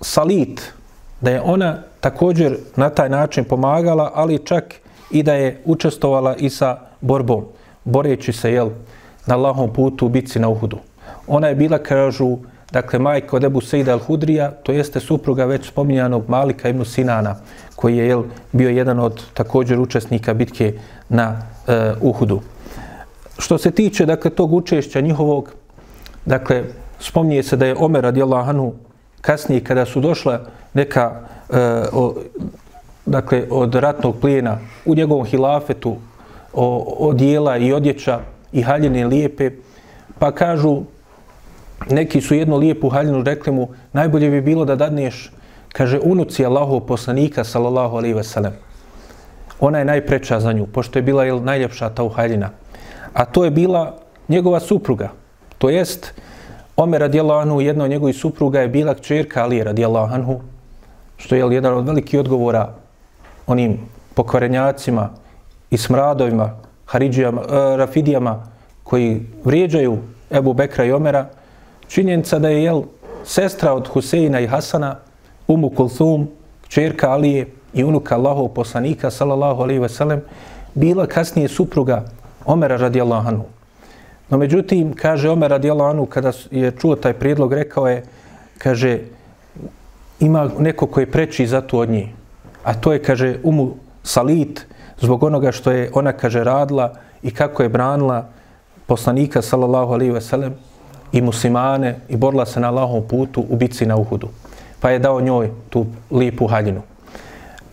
Salit, 0.00 0.72
da 1.20 1.30
je 1.30 1.40
ona 1.40 1.78
također 2.00 2.56
na 2.76 2.90
taj 2.90 3.08
način 3.08 3.44
pomagala, 3.44 4.10
ali 4.14 4.44
čak 4.44 4.74
i 5.10 5.22
da 5.22 5.34
je 5.34 5.62
učestvovala 5.64 6.36
i 6.36 6.50
sa 6.50 6.78
borbom, 7.00 7.44
boreći 7.84 8.32
se 8.32 8.52
jel, 8.52 8.70
na 9.26 9.36
lahom 9.36 9.72
putu 9.72 10.06
u 10.06 10.08
bici 10.08 10.38
na 10.38 10.48
Uhudu. 10.48 10.78
Ona 11.26 11.48
je 11.48 11.54
bila, 11.54 11.78
kažu, 11.78 12.36
dakle 12.72 12.98
majka 12.98 13.36
od 13.36 13.44
Ebu 13.44 13.60
Sejda 13.60 13.98
al-Hudrija, 13.98 14.50
to 14.62 14.72
jeste 14.72 15.00
supruga 15.00 15.44
već 15.44 15.68
spominjanog 15.68 16.24
Malika 16.28 16.68
ibn 16.68 16.84
Sinana, 16.84 17.36
koji 17.76 17.96
je 17.96 18.06
jel, 18.06 18.22
bio 18.52 18.70
jedan 18.70 18.98
od 18.98 19.22
također 19.34 19.80
učesnika 19.80 20.34
bitke 20.34 20.72
na 21.08 21.36
e, 21.66 21.92
Uhudu. 22.00 22.40
Što 23.38 23.58
se 23.58 23.70
tiče 23.70 24.06
dakle 24.06 24.30
tog 24.30 24.52
učešća 24.52 25.00
njihovog, 25.00 25.52
dakle 26.26 26.64
spominje 26.98 27.42
se 27.42 27.56
da 27.56 27.66
je 27.66 27.76
Omer 27.78 28.02
radijallahu 28.02 28.50
anhu 28.50 28.72
kasnije 29.20 29.64
kada 29.64 29.84
su 29.84 30.00
došla 30.00 30.40
neka 30.74 31.20
e, 31.50 31.58
o, 31.92 32.14
dakle 33.06 33.44
od 33.50 33.74
ratnog 33.74 34.16
plijena 34.20 34.58
u 34.84 34.94
njegovom 34.94 35.26
hilafetu 35.26 35.96
o, 36.52 36.96
odjela 36.98 37.56
i 37.56 37.72
odjeća 37.72 38.20
i 38.52 38.62
haljine 38.62 39.06
lijepe, 39.06 39.50
pa 40.18 40.32
kažu 40.32 40.82
neki 41.90 42.20
su 42.20 42.34
jednu 42.34 42.56
lijepu 42.56 42.88
haljinu 42.88 43.22
rekli 43.22 43.52
mu 43.52 43.68
najbolje 43.92 44.30
bi 44.30 44.40
bilo 44.40 44.64
da 44.64 44.76
dadneš 44.76 45.32
kaže 45.72 45.98
unuci 46.02 46.44
Allahov 46.44 46.80
poslanika 46.80 47.44
sallallahu 47.44 47.96
alaihi 47.96 48.14
ve 48.14 48.24
sellem 48.24 48.52
ona 49.60 49.78
je 49.78 49.84
najpreča 49.84 50.40
za 50.40 50.52
nju 50.52 50.66
pošto 50.66 50.98
je 50.98 51.02
bila 51.02 51.24
jel, 51.24 51.42
najljepša 51.42 51.90
ta 51.90 52.08
haljina. 52.14 52.50
A 53.12 53.24
to 53.24 53.44
je 53.44 53.50
bila 53.50 53.98
njegova 54.28 54.60
supruga 54.60 55.08
to 55.58 55.70
jest 55.70 56.14
Omer 56.76 57.00
radijallahu 57.00 57.40
anhu 57.40 57.60
jedna 57.60 57.84
od 57.84 57.90
njegovih 57.90 58.16
supruga 58.16 58.60
je 58.60 58.68
bila 58.68 58.94
kćerka 58.94 59.42
Ali 59.42 59.64
radijallahu 59.64 60.14
anhu 60.14 60.40
što 61.16 61.34
je 61.34 61.54
jedan 61.54 61.74
od 61.74 61.86
velikih 61.86 62.20
odgovora 62.20 62.74
onim 63.46 63.78
pokvarenjacima 64.14 65.10
i 65.70 65.76
smradovima 65.78 66.56
Haridžijama, 66.86 67.40
eh, 67.42 67.76
Rafidijama 67.76 68.42
koji 68.84 69.26
vrijeđaju 69.44 69.98
Ebu 70.30 70.52
Bekra 70.52 70.84
i 70.84 70.92
Omera 70.92 71.26
činjenica 71.92 72.38
da 72.38 72.48
je 72.48 72.62
jel, 72.64 72.82
sestra 73.24 73.74
od 73.74 73.88
Huseina 73.88 74.40
i 74.40 74.46
Hasana, 74.46 74.96
Umu 75.48 75.70
Kulthum, 75.70 76.28
čerka 76.68 77.10
Alije 77.10 77.46
i 77.74 77.84
unuka 77.84 78.16
Allahov 78.16 78.48
poslanika, 78.48 79.10
sallallahu 79.10 79.62
alaihi 79.62 79.80
ve 79.80 79.88
sellem, 79.88 80.22
bila 80.74 81.06
kasnije 81.06 81.48
supruga 81.48 82.04
Omera 82.46 82.76
radijallahu 82.76 83.28
anhu. 83.28 83.44
No 84.30 84.38
međutim, 84.38 84.94
kaže 84.94 85.30
Omer 85.30 85.50
radijallahu 85.50 85.90
anhu, 85.90 86.06
kada 86.06 86.32
je 86.50 86.72
čuo 86.80 86.96
taj 86.96 87.12
prijedlog, 87.12 87.52
rekao 87.52 87.88
je, 87.88 88.02
kaže, 88.58 88.98
ima 90.20 90.48
neko 90.58 90.86
koji 90.86 91.06
preči 91.06 91.46
za 91.46 91.60
to 91.60 91.78
od 91.78 91.90
njih. 91.90 92.08
A 92.64 92.74
to 92.74 92.92
je, 92.92 93.02
kaže, 93.02 93.36
Umu 93.42 93.74
Salit, 94.02 94.66
zbog 95.00 95.22
onoga 95.22 95.52
što 95.52 95.70
je 95.70 95.90
ona, 95.94 96.12
kaže, 96.12 96.44
radila 96.44 96.94
i 97.22 97.30
kako 97.30 97.62
je 97.62 97.68
branila 97.68 98.28
poslanika, 98.86 99.42
sallallahu 99.42 99.92
alaihi 99.92 100.12
ve 100.12 100.20
sellem, 100.20 100.54
i 101.12 101.20
muslimane 101.20 101.96
i 102.08 102.16
borila 102.16 102.46
se 102.46 102.60
na 102.60 102.68
Allahom 102.68 103.02
putu 103.08 103.44
u 103.48 103.56
bitci 103.56 103.86
na 103.86 103.96
Uhudu. 103.96 104.28
Pa 104.80 104.90
je 104.90 104.98
dao 104.98 105.20
njoj 105.20 105.50
tu 105.70 105.86
lijepu 106.10 106.46
haljinu. 106.46 106.82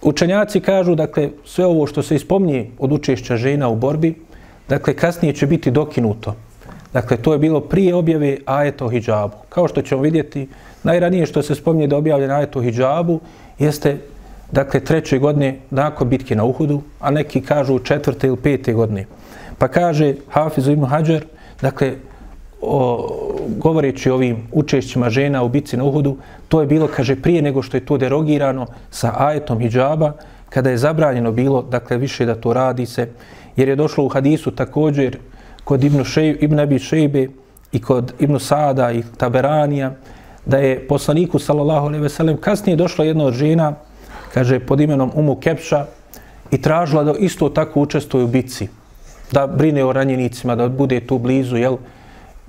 Učenjaci 0.02 0.60
kažu, 0.60 0.96
dakle, 0.96 1.30
sve 1.46 1.66
ovo 1.66 1.88
što 1.88 2.04
se 2.04 2.16
ispomnije 2.16 2.70
od 2.80 2.92
učešća 2.92 3.38
žena 3.38 3.70
u 3.70 3.76
borbi, 3.76 4.16
dakle, 4.70 4.94
kasnije 4.94 5.34
će 5.34 5.48
biti 5.48 5.72
dokinuto. 5.72 6.36
Dakle, 6.94 7.18
to 7.18 7.34
je 7.34 7.40
bilo 7.40 7.60
prije 7.60 7.96
objave 7.96 8.38
ajeta 8.46 8.86
o 8.86 8.90
hijabu. 8.90 9.36
Kao 9.50 9.68
što 9.68 9.82
ćemo 9.82 10.02
vidjeti, 10.02 10.48
najranije 10.84 11.26
što 11.26 11.42
se 11.42 11.56
spominje 11.56 11.88
da 11.88 11.98
objavljen 11.98 12.32
ajet 12.32 12.56
o 12.56 12.62
hijabu 12.62 13.20
jeste, 13.60 13.98
dakle, 14.52 14.80
treće 14.80 15.20
godine 15.20 15.60
nakon 15.70 16.10
bitke 16.10 16.36
na 16.36 16.44
Uhudu, 16.44 16.82
a 17.00 17.12
neki 17.12 17.42
kažu 17.42 17.80
četvrte 17.80 18.28
ili 18.28 18.38
pete 18.38 18.74
godine. 18.74 19.06
Pa 19.58 19.68
kaže 19.68 20.14
Hafizu 20.30 20.72
ibn 20.72 20.86
Hajar, 20.86 21.26
dakle, 21.62 21.96
o, 22.62 23.08
govoreći 23.58 24.10
o 24.10 24.16
ovim 24.16 24.48
učešćima 24.52 25.10
žena 25.10 25.44
u 25.44 25.50
bici 25.50 25.78
na 25.78 25.84
Uhudu, 25.84 26.18
to 26.48 26.62
je 26.62 26.68
bilo, 26.68 26.88
kaže, 26.88 27.16
prije 27.16 27.42
nego 27.42 27.62
što 27.62 27.78
je 27.78 27.86
to 27.86 27.98
derogirano 27.98 28.68
sa 28.92 29.14
ajetom 29.18 29.60
hijjaba, 29.60 30.14
kada 30.50 30.70
je 30.70 30.78
zabranjeno 30.78 31.32
bilo, 31.32 31.62
dakle, 31.62 31.98
više 31.98 32.26
da 32.26 32.36
to 32.36 32.54
radi 32.54 32.86
se, 32.86 33.10
jer 33.56 33.70
je 33.70 33.76
došlo 33.76 34.06
u 34.06 34.10
hadisu 34.10 34.52
također 34.52 35.18
kod 35.64 35.84
Ibnu 35.84 36.04
Šej, 36.04 36.38
Ibn 36.42 36.60
Abi 36.60 36.80
Šejbe 36.80 37.28
i 37.72 37.82
kod 37.82 38.14
Ibn 38.20 38.40
Sada 38.40 38.92
i 38.92 39.04
Taberanija, 39.18 39.92
da 40.46 40.58
je 40.58 40.88
poslaniku, 40.88 41.40
sallallahu 41.40 41.86
alaihi 41.86 42.04
ve 42.04 42.10
sellem, 42.10 42.38
kasnije 42.38 42.76
došla 42.76 43.06
jedna 43.06 43.26
od 43.26 43.34
žena, 43.34 43.74
kaže, 44.34 44.60
pod 44.60 44.80
imenom 44.80 45.12
Umu 45.16 45.36
Kepša, 45.36 45.86
i 46.52 46.62
tražila 46.62 47.04
da 47.04 47.14
isto 47.20 47.50
tako 47.50 47.82
učestvuje 47.82 48.26
u 48.26 48.28
bici, 48.28 48.68
da 49.32 49.48
brine 49.48 49.84
o 49.86 49.94
ranjenicima, 49.94 50.56
da 50.56 50.70
bude 50.70 51.00
tu 51.00 51.18
blizu, 51.18 51.58
jel, 51.58 51.78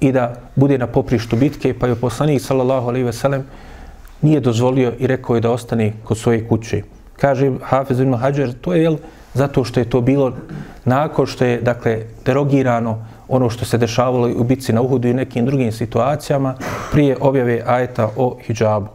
i 0.01 0.13
da 0.13 0.35
bude 0.57 0.79
na 0.79 0.87
poprištu 0.87 1.37
bitke, 1.37 1.75
pa 1.79 1.87
je 1.87 1.95
poslanik 1.95 2.43
sallallahu 2.43 2.89
alejhi 2.89 3.05
ve 3.05 3.13
sellem 3.13 3.45
nije 4.23 4.41
dozvolio 4.41 4.93
i 4.99 5.07
rekao 5.07 5.35
je 5.35 5.41
da 5.41 5.51
ostane 5.51 5.93
kod 6.05 6.19
svoje 6.19 6.49
kuće. 6.49 6.83
Kaže 7.17 7.53
Hafiz 7.63 8.01
ibn 8.01 8.15
Hajar, 8.15 8.53
to 8.61 8.75
je 8.75 8.83
jel, 8.83 8.97
zato 9.35 9.65
što 9.65 9.81
je 9.81 9.91
to 9.91 10.01
bilo 10.01 10.33
nakon 10.85 11.27
što 11.27 11.45
je 11.45 11.61
dakle 11.61 12.03
derogirano 12.25 13.07
ono 13.29 13.51
što 13.51 13.65
se 13.65 13.79
dešavalo 13.79 14.31
u 14.37 14.45
bitci 14.45 14.73
na 14.73 14.81
Uhudu 14.83 15.09
i 15.09 15.15
nekim 15.15 15.47
drugim 15.47 15.73
situacijama 15.73 16.55
prije 16.93 17.17
objave 17.21 17.63
ajeta 17.67 18.11
o 18.17 18.37
hijabu. 18.47 18.89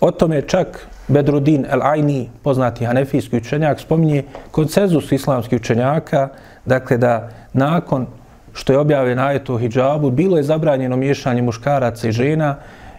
O 0.00 0.10
tome 0.10 0.42
čak 0.42 0.86
Bedrudin 1.08 1.66
el-Ajni, 1.70 2.28
poznati 2.42 2.84
hanefijski 2.84 3.36
učenjak, 3.36 3.80
spominje 3.80 4.24
koncezus 4.50 5.12
islamskih 5.12 5.60
učenjaka, 5.60 6.28
dakle 6.66 6.96
da 6.96 7.28
nakon 7.52 8.06
što 8.52 8.72
je 8.72 8.78
objavljen 8.78 9.18
ajet 9.18 9.50
o 9.50 9.58
hijabu, 9.58 10.10
bilo 10.10 10.36
je 10.36 10.42
zabranjeno 10.42 10.96
miješanje 10.96 11.42
muškaraca 11.42 12.08
i 12.08 12.12
žena 12.12 12.56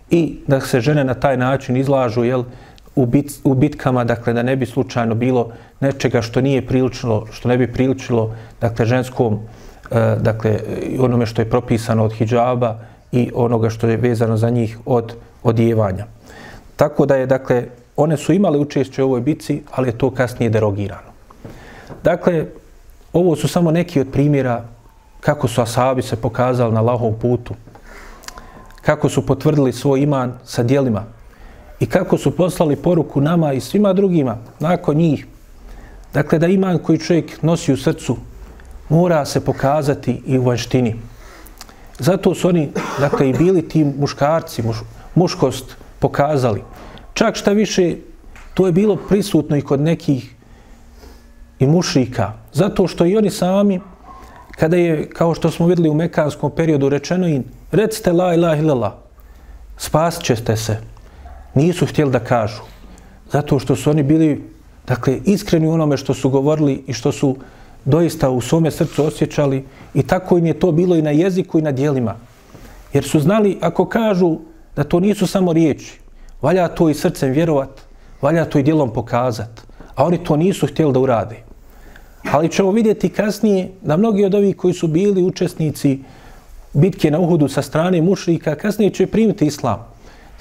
i 0.09 0.37
da 0.47 0.61
se 0.61 0.81
žene 0.81 1.03
na 1.03 1.13
taj 1.13 1.37
način 1.37 1.77
izlažu 1.77 2.23
jel, 2.23 2.43
u, 2.95 3.05
bit, 3.05 3.31
u 3.43 3.53
bitkama, 3.53 4.03
dakle 4.03 4.33
da 4.33 4.43
ne 4.43 4.55
bi 4.55 4.65
slučajno 4.65 5.15
bilo 5.15 5.49
nečega 5.79 6.21
što 6.21 6.41
nije 6.41 6.65
priličilo, 6.65 7.25
što 7.31 7.49
ne 7.49 7.57
bi 7.57 7.71
priličilo 7.73 8.35
dakle, 8.61 8.85
ženskom, 8.85 9.39
e, 9.91 10.15
dakle 10.19 10.59
onome 10.99 11.25
što 11.25 11.41
je 11.41 11.49
propisano 11.49 12.03
od 12.03 12.13
hijaba 12.13 12.77
i 13.11 13.31
onoga 13.33 13.69
što 13.69 13.87
je 13.87 13.97
vezano 13.97 14.37
za 14.37 14.49
njih 14.49 14.77
od 14.85 15.15
odjevanja. 15.43 16.05
Tako 16.75 17.05
da 17.05 17.15
je, 17.15 17.25
dakle, 17.25 17.65
one 17.95 18.17
su 18.17 18.33
imale 18.33 18.57
učešće 18.57 19.03
u 19.03 19.05
ovoj 19.05 19.21
bitci, 19.21 19.61
ali 19.71 19.89
je 19.89 19.97
to 19.97 20.11
kasnije 20.11 20.49
derogirano. 20.49 21.13
Dakle, 22.03 22.45
ovo 23.13 23.35
su 23.35 23.47
samo 23.47 23.71
neki 23.71 24.01
od 24.01 24.07
primjera 24.11 24.63
kako 25.25 25.47
su 25.47 25.61
asabi 25.61 26.01
se 26.01 26.15
pokazali 26.15 26.73
na 26.73 26.81
lahom 26.81 27.13
putu, 27.21 27.53
kako 28.81 29.09
su 29.09 29.25
potvrdili 29.25 29.73
svoj 29.73 30.01
iman 30.01 30.33
sa 30.43 30.63
dijelima 30.63 31.03
i 31.79 31.85
kako 31.85 32.17
su 32.17 32.35
poslali 32.35 32.75
poruku 32.75 33.21
nama 33.21 33.53
i 33.53 33.61
svima 33.61 33.93
drugima 33.93 34.37
nakon 34.59 34.95
njih. 34.95 35.27
Dakle, 36.13 36.39
da 36.39 36.47
iman 36.47 36.79
koji 36.79 36.99
čovjek 36.99 37.41
nosi 37.41 37.73
u 37.73 37.77
srcu 37.77 38.17
mora 38.89 39.25
se 39.25 39.45
pokazati 39.45 40.21
i 40.25 40.37
u 40.37 40.43
vanštini. 40.43 40.95
Zato 41.99 42.35
su 42.35 42.47
oni, 42.47 42.71
dakle, 42.99 43.29
i 43.29 43.33
bili 43.33 43.67
ti 43.69 43.83
muškarci, 43.83 44.61
muš, 44.61 44.77
muškost 45.15 45.75
pokazali. 45.99 46.63
Čak 47.13 47.35
šta 47.35 47.51
više, 47.51 47.95
to 48.53 48.65
je 48.65 48.71
bilo 48.71 48.95
prisutno 48.95 49.57
i 49.57 49.61
kod 49.61 49.81
nekih 49.81 50.35
i 51.59 51.67
mušrika. 51.67 52.33
Zato 52.53 52.87
što 52.87 53.05
i 53.05 53.17
oni 53.17 53.29
sami 53.29 53.79
kada 54.55 54.77
je, 54.77 55.09
kao 55.09 55.33
što 55.33 55.51
smo 55.51 55.67
vidjeli 55.67 55.89
u 55.89 55.93
mekanskom 55.93 56.51
periodu, 56.55 56.89
rečeno 56.89 57.27
im, 57.27 57.43
recite 57.71 58.11
la 58.11 58.33
ilaha 58.33 58.61
illallah, 58.61 58.91
spasit 59.77 60.23
ćete 60.23 60.57
se. 60.57 60.77
Nisu 61.53 61.85
htjeli 61.85 62.11
da 62.11 62.19
kažu. 62.19 62.61
Zato 63.31 63.59
što 63.59 63.75
su 63.75 63.89
oni 63.89 64.03
bili, 64.03 64.43
dakle, 64.87 65.19
iskreni 65.25 65.67
u 65.67 65.71
onome 65.71 65.97
što 65.97 66.13
su 66.13 66.29
govorili 66.29 66.83
i 66.87 66.93
što 66.93 67.11
su 67.11 67.35
doista 67.85 68.29
u 68.29 68.41
svome 68.41 68.71
srcu 68.71 69.05
osjećali 69.05 69.65
i 69.93 70.03
tako 70.03 70.37
im 70.37 70.45
je 70.45 70.59
to 70.59 70.71
bilo 70.71 70.95
i 70.95 71.01
na 71.01 71.11
jeziku 71.11 71.59
i 71.59 71.61
na 71.61 71.71
dijelima. 71.71 72.15
Jer 72.93 73.03
su 73.03 73.19
znali, 73.19 73.57
ako 73.61 73.85
kažu 73.85 74.37
da 74.75 74.83
to 74.83 74.99
nisu 74.99 75.27
samo 75.27 75.53
riječi, 75.53 75.99
valja 76.41 76.67
to 76.67 76.89
i 76.89 76.93
srcem 76.93 77.31
vjerovat, 77.31 77.81
valja 78.21 78.45
to 78.45 78.59
i 78.59 78.63
dijelom 78.63 78.93
pokazat, 78.93 79.61
a 79.95 80.05
oni 80.05 80.23
to 80.23 80.37
nisu 80.37 80.67
htjeli 80.67 80.93
da 80.93 80.99
urade. 80.99 81.43
Ali 82.31 82.49
ćemo 82.49 82.71
vidjeti 82.71 83.09
kasnije 83.09 83.71
da 83.81 83.97
mnogi 83.97 84.25
od 84.25 84.35
ovih 84.35 84.57
koji 84.57 84.73
su 84.73 84.87
bili 84.87 85.23
učesnici 85.23 85.99
bitke 86.73 87.11
na 87.11 87.19
Uhudu 87.19 87.47
sa 87.47 87.61
strane 87.61 88.01
mušrika, 88.01 88.55
kasnije 88.55 88.89
će 88.89 89.07
primiti 89.07 89.45
islam. 89.45 89.85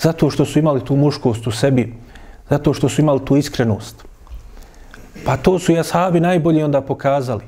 Zato 0.01 0.31
što 0.31 0.45
su 0.45 0.59
imali 0.59 0.85
tu 0.85 0.97
muškost 0.97 1.47
u 1.47 1.51
sebi, 1.51 1.95
zato 2.51 2.75
što 2.75 2.89
su 2.89 3.01
imali 3.01 3.21
tu 3.25 3.37
iskrenost. 3.37 4.05
Pa 5.25 5.37
to 5.37 5.59
su 5.59 5.73
jashabi 5.73 6.21
najbolje 6.21 6.65
onda 6.65 6.81
pokazali. 6.81 7.43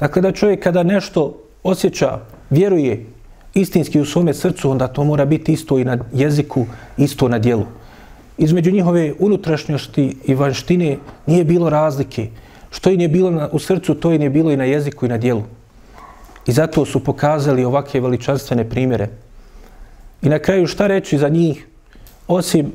Dakle, 0.00 0.22
da 0.22 0.32
čovjek 0.32 0.62
kada 0.62 0.82
nešto 0.82 1.36
osjeća, 1.62 2.18
vjeruje 2.50 3.06
istinski 3.54 4.00
u 4.00 4.04
svome 4.04 4.34
srcu, 4.34 4.70
onda 4.70 4.88
to 4.88 5.04
mora 5.04 5.24
biti 5.24 5.52
isto 5.52 5.78
i 5.78 5.84
na 5.84 5.98
jeziku, 6.12 6.66
isto 6.96 7.28
na 7.28 7.38
dijelu. 7.38 7.66
Između 8.38 8.70
njihove 8.70 9.14
unutrašnjosti 9.18 10.16
i 10.24 10.34
vanštine 10.34 10.96
nije 11.26 11.44
bilo 11.44 11.70
razlike. 11.70 12.28
Što 12.70 12.90
im 12.90 13.00
je 13.00 13.08
bilo 13.08 13.30
na, 13.30 13.48
u 13.52 13.58
srcu, 13.58 13.94
to 13.94 14.12
im 14.12 14.22
je 14.22 14.30
bilo 14.30 14.50
i 14.50 14.56
na 14.56 14.64
jeziku 14.64 15.06
i 15.06 15.08
na 15.08 15.18
dijelu. 15.18 15.42
I 16.46 16.52
zato 16.52 16.84
su 16.84 17.04
pokazali 17.04 17.64
ovakve 17.64 18.00
veličanstvene 18.00 18.68
primjere. 18.68 19.08
I 20.22 20.28
na 20.28 20.38
kraju 20.38 20.66
šta 20.66 20.86
reći 20.86 21.18
za 21.18 21.28
njih, 21.28 21.66
osim 22.28 22.72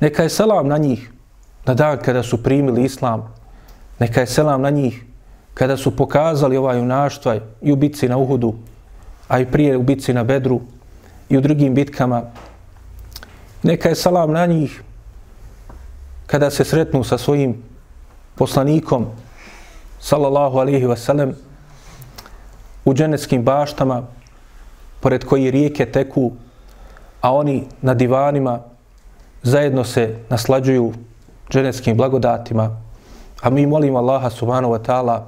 neka 0.00 0.22
je 0.22 0.28
selam 0.28 0.68
na 0.68 0.78
njih 0.78 1.10
na 1.66 1.74
dan 1.74 1.98
kada 2.04 2.22
su 2.22 2.42
primili 2.42 2.84
islam, 2.84 3.34
neka 3.98 4.20
je 4.20 4.26
selam 4.26 4.62
na 4.62 4.70
njih 4.70 5.04
kada 5.54 5.76
su 5.76 5.96
pokazali 5.96 6.56
ovaj 6.56 6.78
junaštvaj 6.78 7.40
i 7.62 7.72
u 7.72 7.76
bitci 7.76 8.08
na 8.08 8.16
Uhudu, 8.16 8.54
a 9.28 9.38
i 9.40 9.46
prije 9.46 9.76
u 9.76 9.82
bitci 9.82 10.12
na 10.12 10.24
Bedru 10.24 10.60
i 11.28 11.36
u 11.36 11.40
drugim 11.40 11.74
bitkama. 11.74 12.22
Neka 13.62 13.88
je 13.88 13.94
salam 13.94 14.32
na 14.32 14.46
njih 14.46 14.82
kada 16.26 16.50
se 16.50 16.64
sretnu 16.64 17.04
sa 17.04 17.18
svojim 17.18 17.62
poslanikom, 18.34 19.06
sallallahu 20.00 20.58
alaihi 20.58 20.86
wasallam, 20.86 21.32
u 22.84 22.94
dženeckim 22.94 23.42
baštama, 23.42 24.02
pored 25.00 25.24
koji 25.24 25.50
rijeke 25.50 25.86
teku, 25.86 26.32
a 27.20 27.34
oni 27.34 27.64
na 27.82 27.94
divanima 27.94 28.60
zajedno 29.42 29.84
se 29.84 30.16
naslađuju 30.28 30.92
dženeckim 31.50 31.96
blagodatima, 31.96 32.76
a 33.42 33.50
mi 33.50 33.66
molimo 33.66 33.98
Allaha 33.98 34.30
subhanahu 34.30 34.74
wa 34.74 34.82
ta'ala 34.82 35.20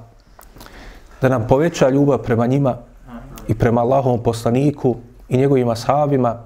da 1.21 1.29
nam 1.29 1.47
poveća 1.47 1.89
ljubav 1.89 2.17
prema 2.17 2.47
njima 2.47 2.77
i 3.47 3.55
prema 3.55 3.81
Allahovom 3.81 4.23
poslaniku 4.23 4.95
i 5.29 5.37
njegovim 5.37 5.69
ashabima 5.69 6.37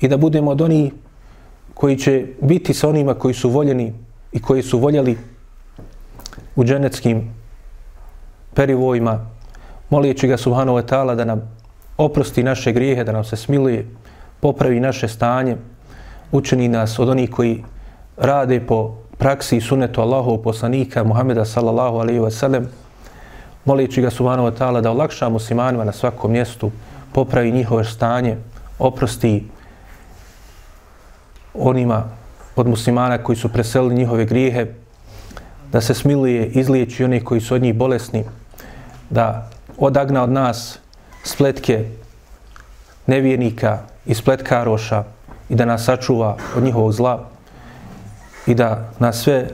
i 0.00 0.08
da 0.08 0.16
budemo 0.16 0.50
od 0.50 0.60
onih 0.60 0.92
koji 1.74 1.98
će 1.98 2.26
biti 2.40 2.74
sa 2.74 2.88
onima 2.88 3.14
koji 3.14 3.34
su 3.34 3.50
voljeni 3.50 3.94
i 4.32 4.42
koji 4.42 4.62
su 4.62 4.78
voljeli 4.78 5.18
u 6.58 6.64
dženeckim 6.64 7.34
perivojima, 8.54 9.26
molijeći 9.90 10.28
ga 10.28 10.36
subhanahu 10.36 10.78
wa 10.78 10.82
ta'ala 10.82 11.14
da 11.14 11.24
nam 11.24 11.42
oprosti 11.96 12.42
naše 12.42 12.72
grijehe, 12.72 13.04
da 13.04 13.12
nam 13.12 13.24
se 13.24 13.36
smiluje, 13.36 13.86
popravi 14.40 14.80
naše 14.80 15.08
stanje, 15.08 15.56
učini 16.32 16.68
nas 16.68 16.98
od 16.98 17.08
onih 17.08 17.30
koji 17.30 17.64
rade 18.16 18.60
po 18.66 18.94
praksi 19.18 19.56
i 19.56 19.60
sunetu 19.60 20.00
Allahov 20.00 20.42
poslanika 20.42 21.04
Muhameda 21.04 21.44
sallallahu 21.44 21.96
alaihi 21.96 22.20
wa 22.20 22.30
sallam, 22.30 22.66
molijeći 23.64 24.02
ga 24.02 24.10
subhanahu 24.10 24.48
wa 24.48 24.58
ta'ala 24.58 24.80
da 24.80 24.90
olakša 24.90 25.28
muslimanima 25.28 25.84
na 25.84 25.92
svakom 25.92 26.32
mjestu, 26.32 26.70
popravi 27.12 27.52
njihove 27.52 27.84
stanje, 27.84 28.36
oprosti 28.78 29.46
onima 31.54 32.04
od 32.56 32.66
muslimana 32.66 33.18
koji 33.18 33.36
su 33.36 33.48
preselili 33.48 33.94
njihove 33.94 34.24
grijehe, 34.24 34.66
da 35.72 35.80
se 35.80 35.94
smiluje, 35.94 36.46
izliječi 36.46 37.04
oni 37.04 37.24
koji 37.24 37.40
su 37.40 37.54
od 37.54 37.62
njih 37.62 37.74
bolesni, 37.74 38.24
da 39.10 39.50
odagna 39.78 40.22
od 40.22 40.30
nas 40.30 40.78
spletke 41.24 41.84
nevjernika 43.06 43.78
i 44.06 44.14
spletkaroša 44.14 45.04
i 45.48 45.54
da 45.54 45.64
nas 45.64 45.84
sačuva 45.84 46.36
od 46.56 46.62
njihovog 46.62 46.92
zla 46.92 47.24
i 48.46 48.54
da 48.54 48.90
nas 48.98 49.16
sve 49.16 49.48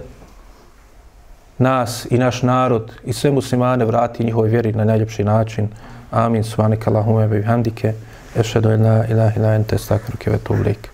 nas 1.59 2.07
i 2.11 2.19
naš 2.19 2.43
narod 2.43 2.93
i 3.05 3.13
sve 3.13 3.31
muslimane 3.31 3.85
vrati 3.85 4.25
njihovoj 4.25 4.49
vjeri 4.49 4.73
na 4.73 4.85
najljepši 4.85 5.25
način. 5.25 5.69
Amin. 6.11 6.45
Subhanak 6.45 6.89
Allahume 6.89 7.29
bihamdike. 7.29 7.93
Ešhedu 8.37 8.71
en 8.71 8.83
la 8.83 9.05
ilaha 9.07 9.41
ila 9.41 9.55
ente 9.55 9.79
stakruke 9.79 10.31
ve 10.31 10.39
tublik. 10.39 10.94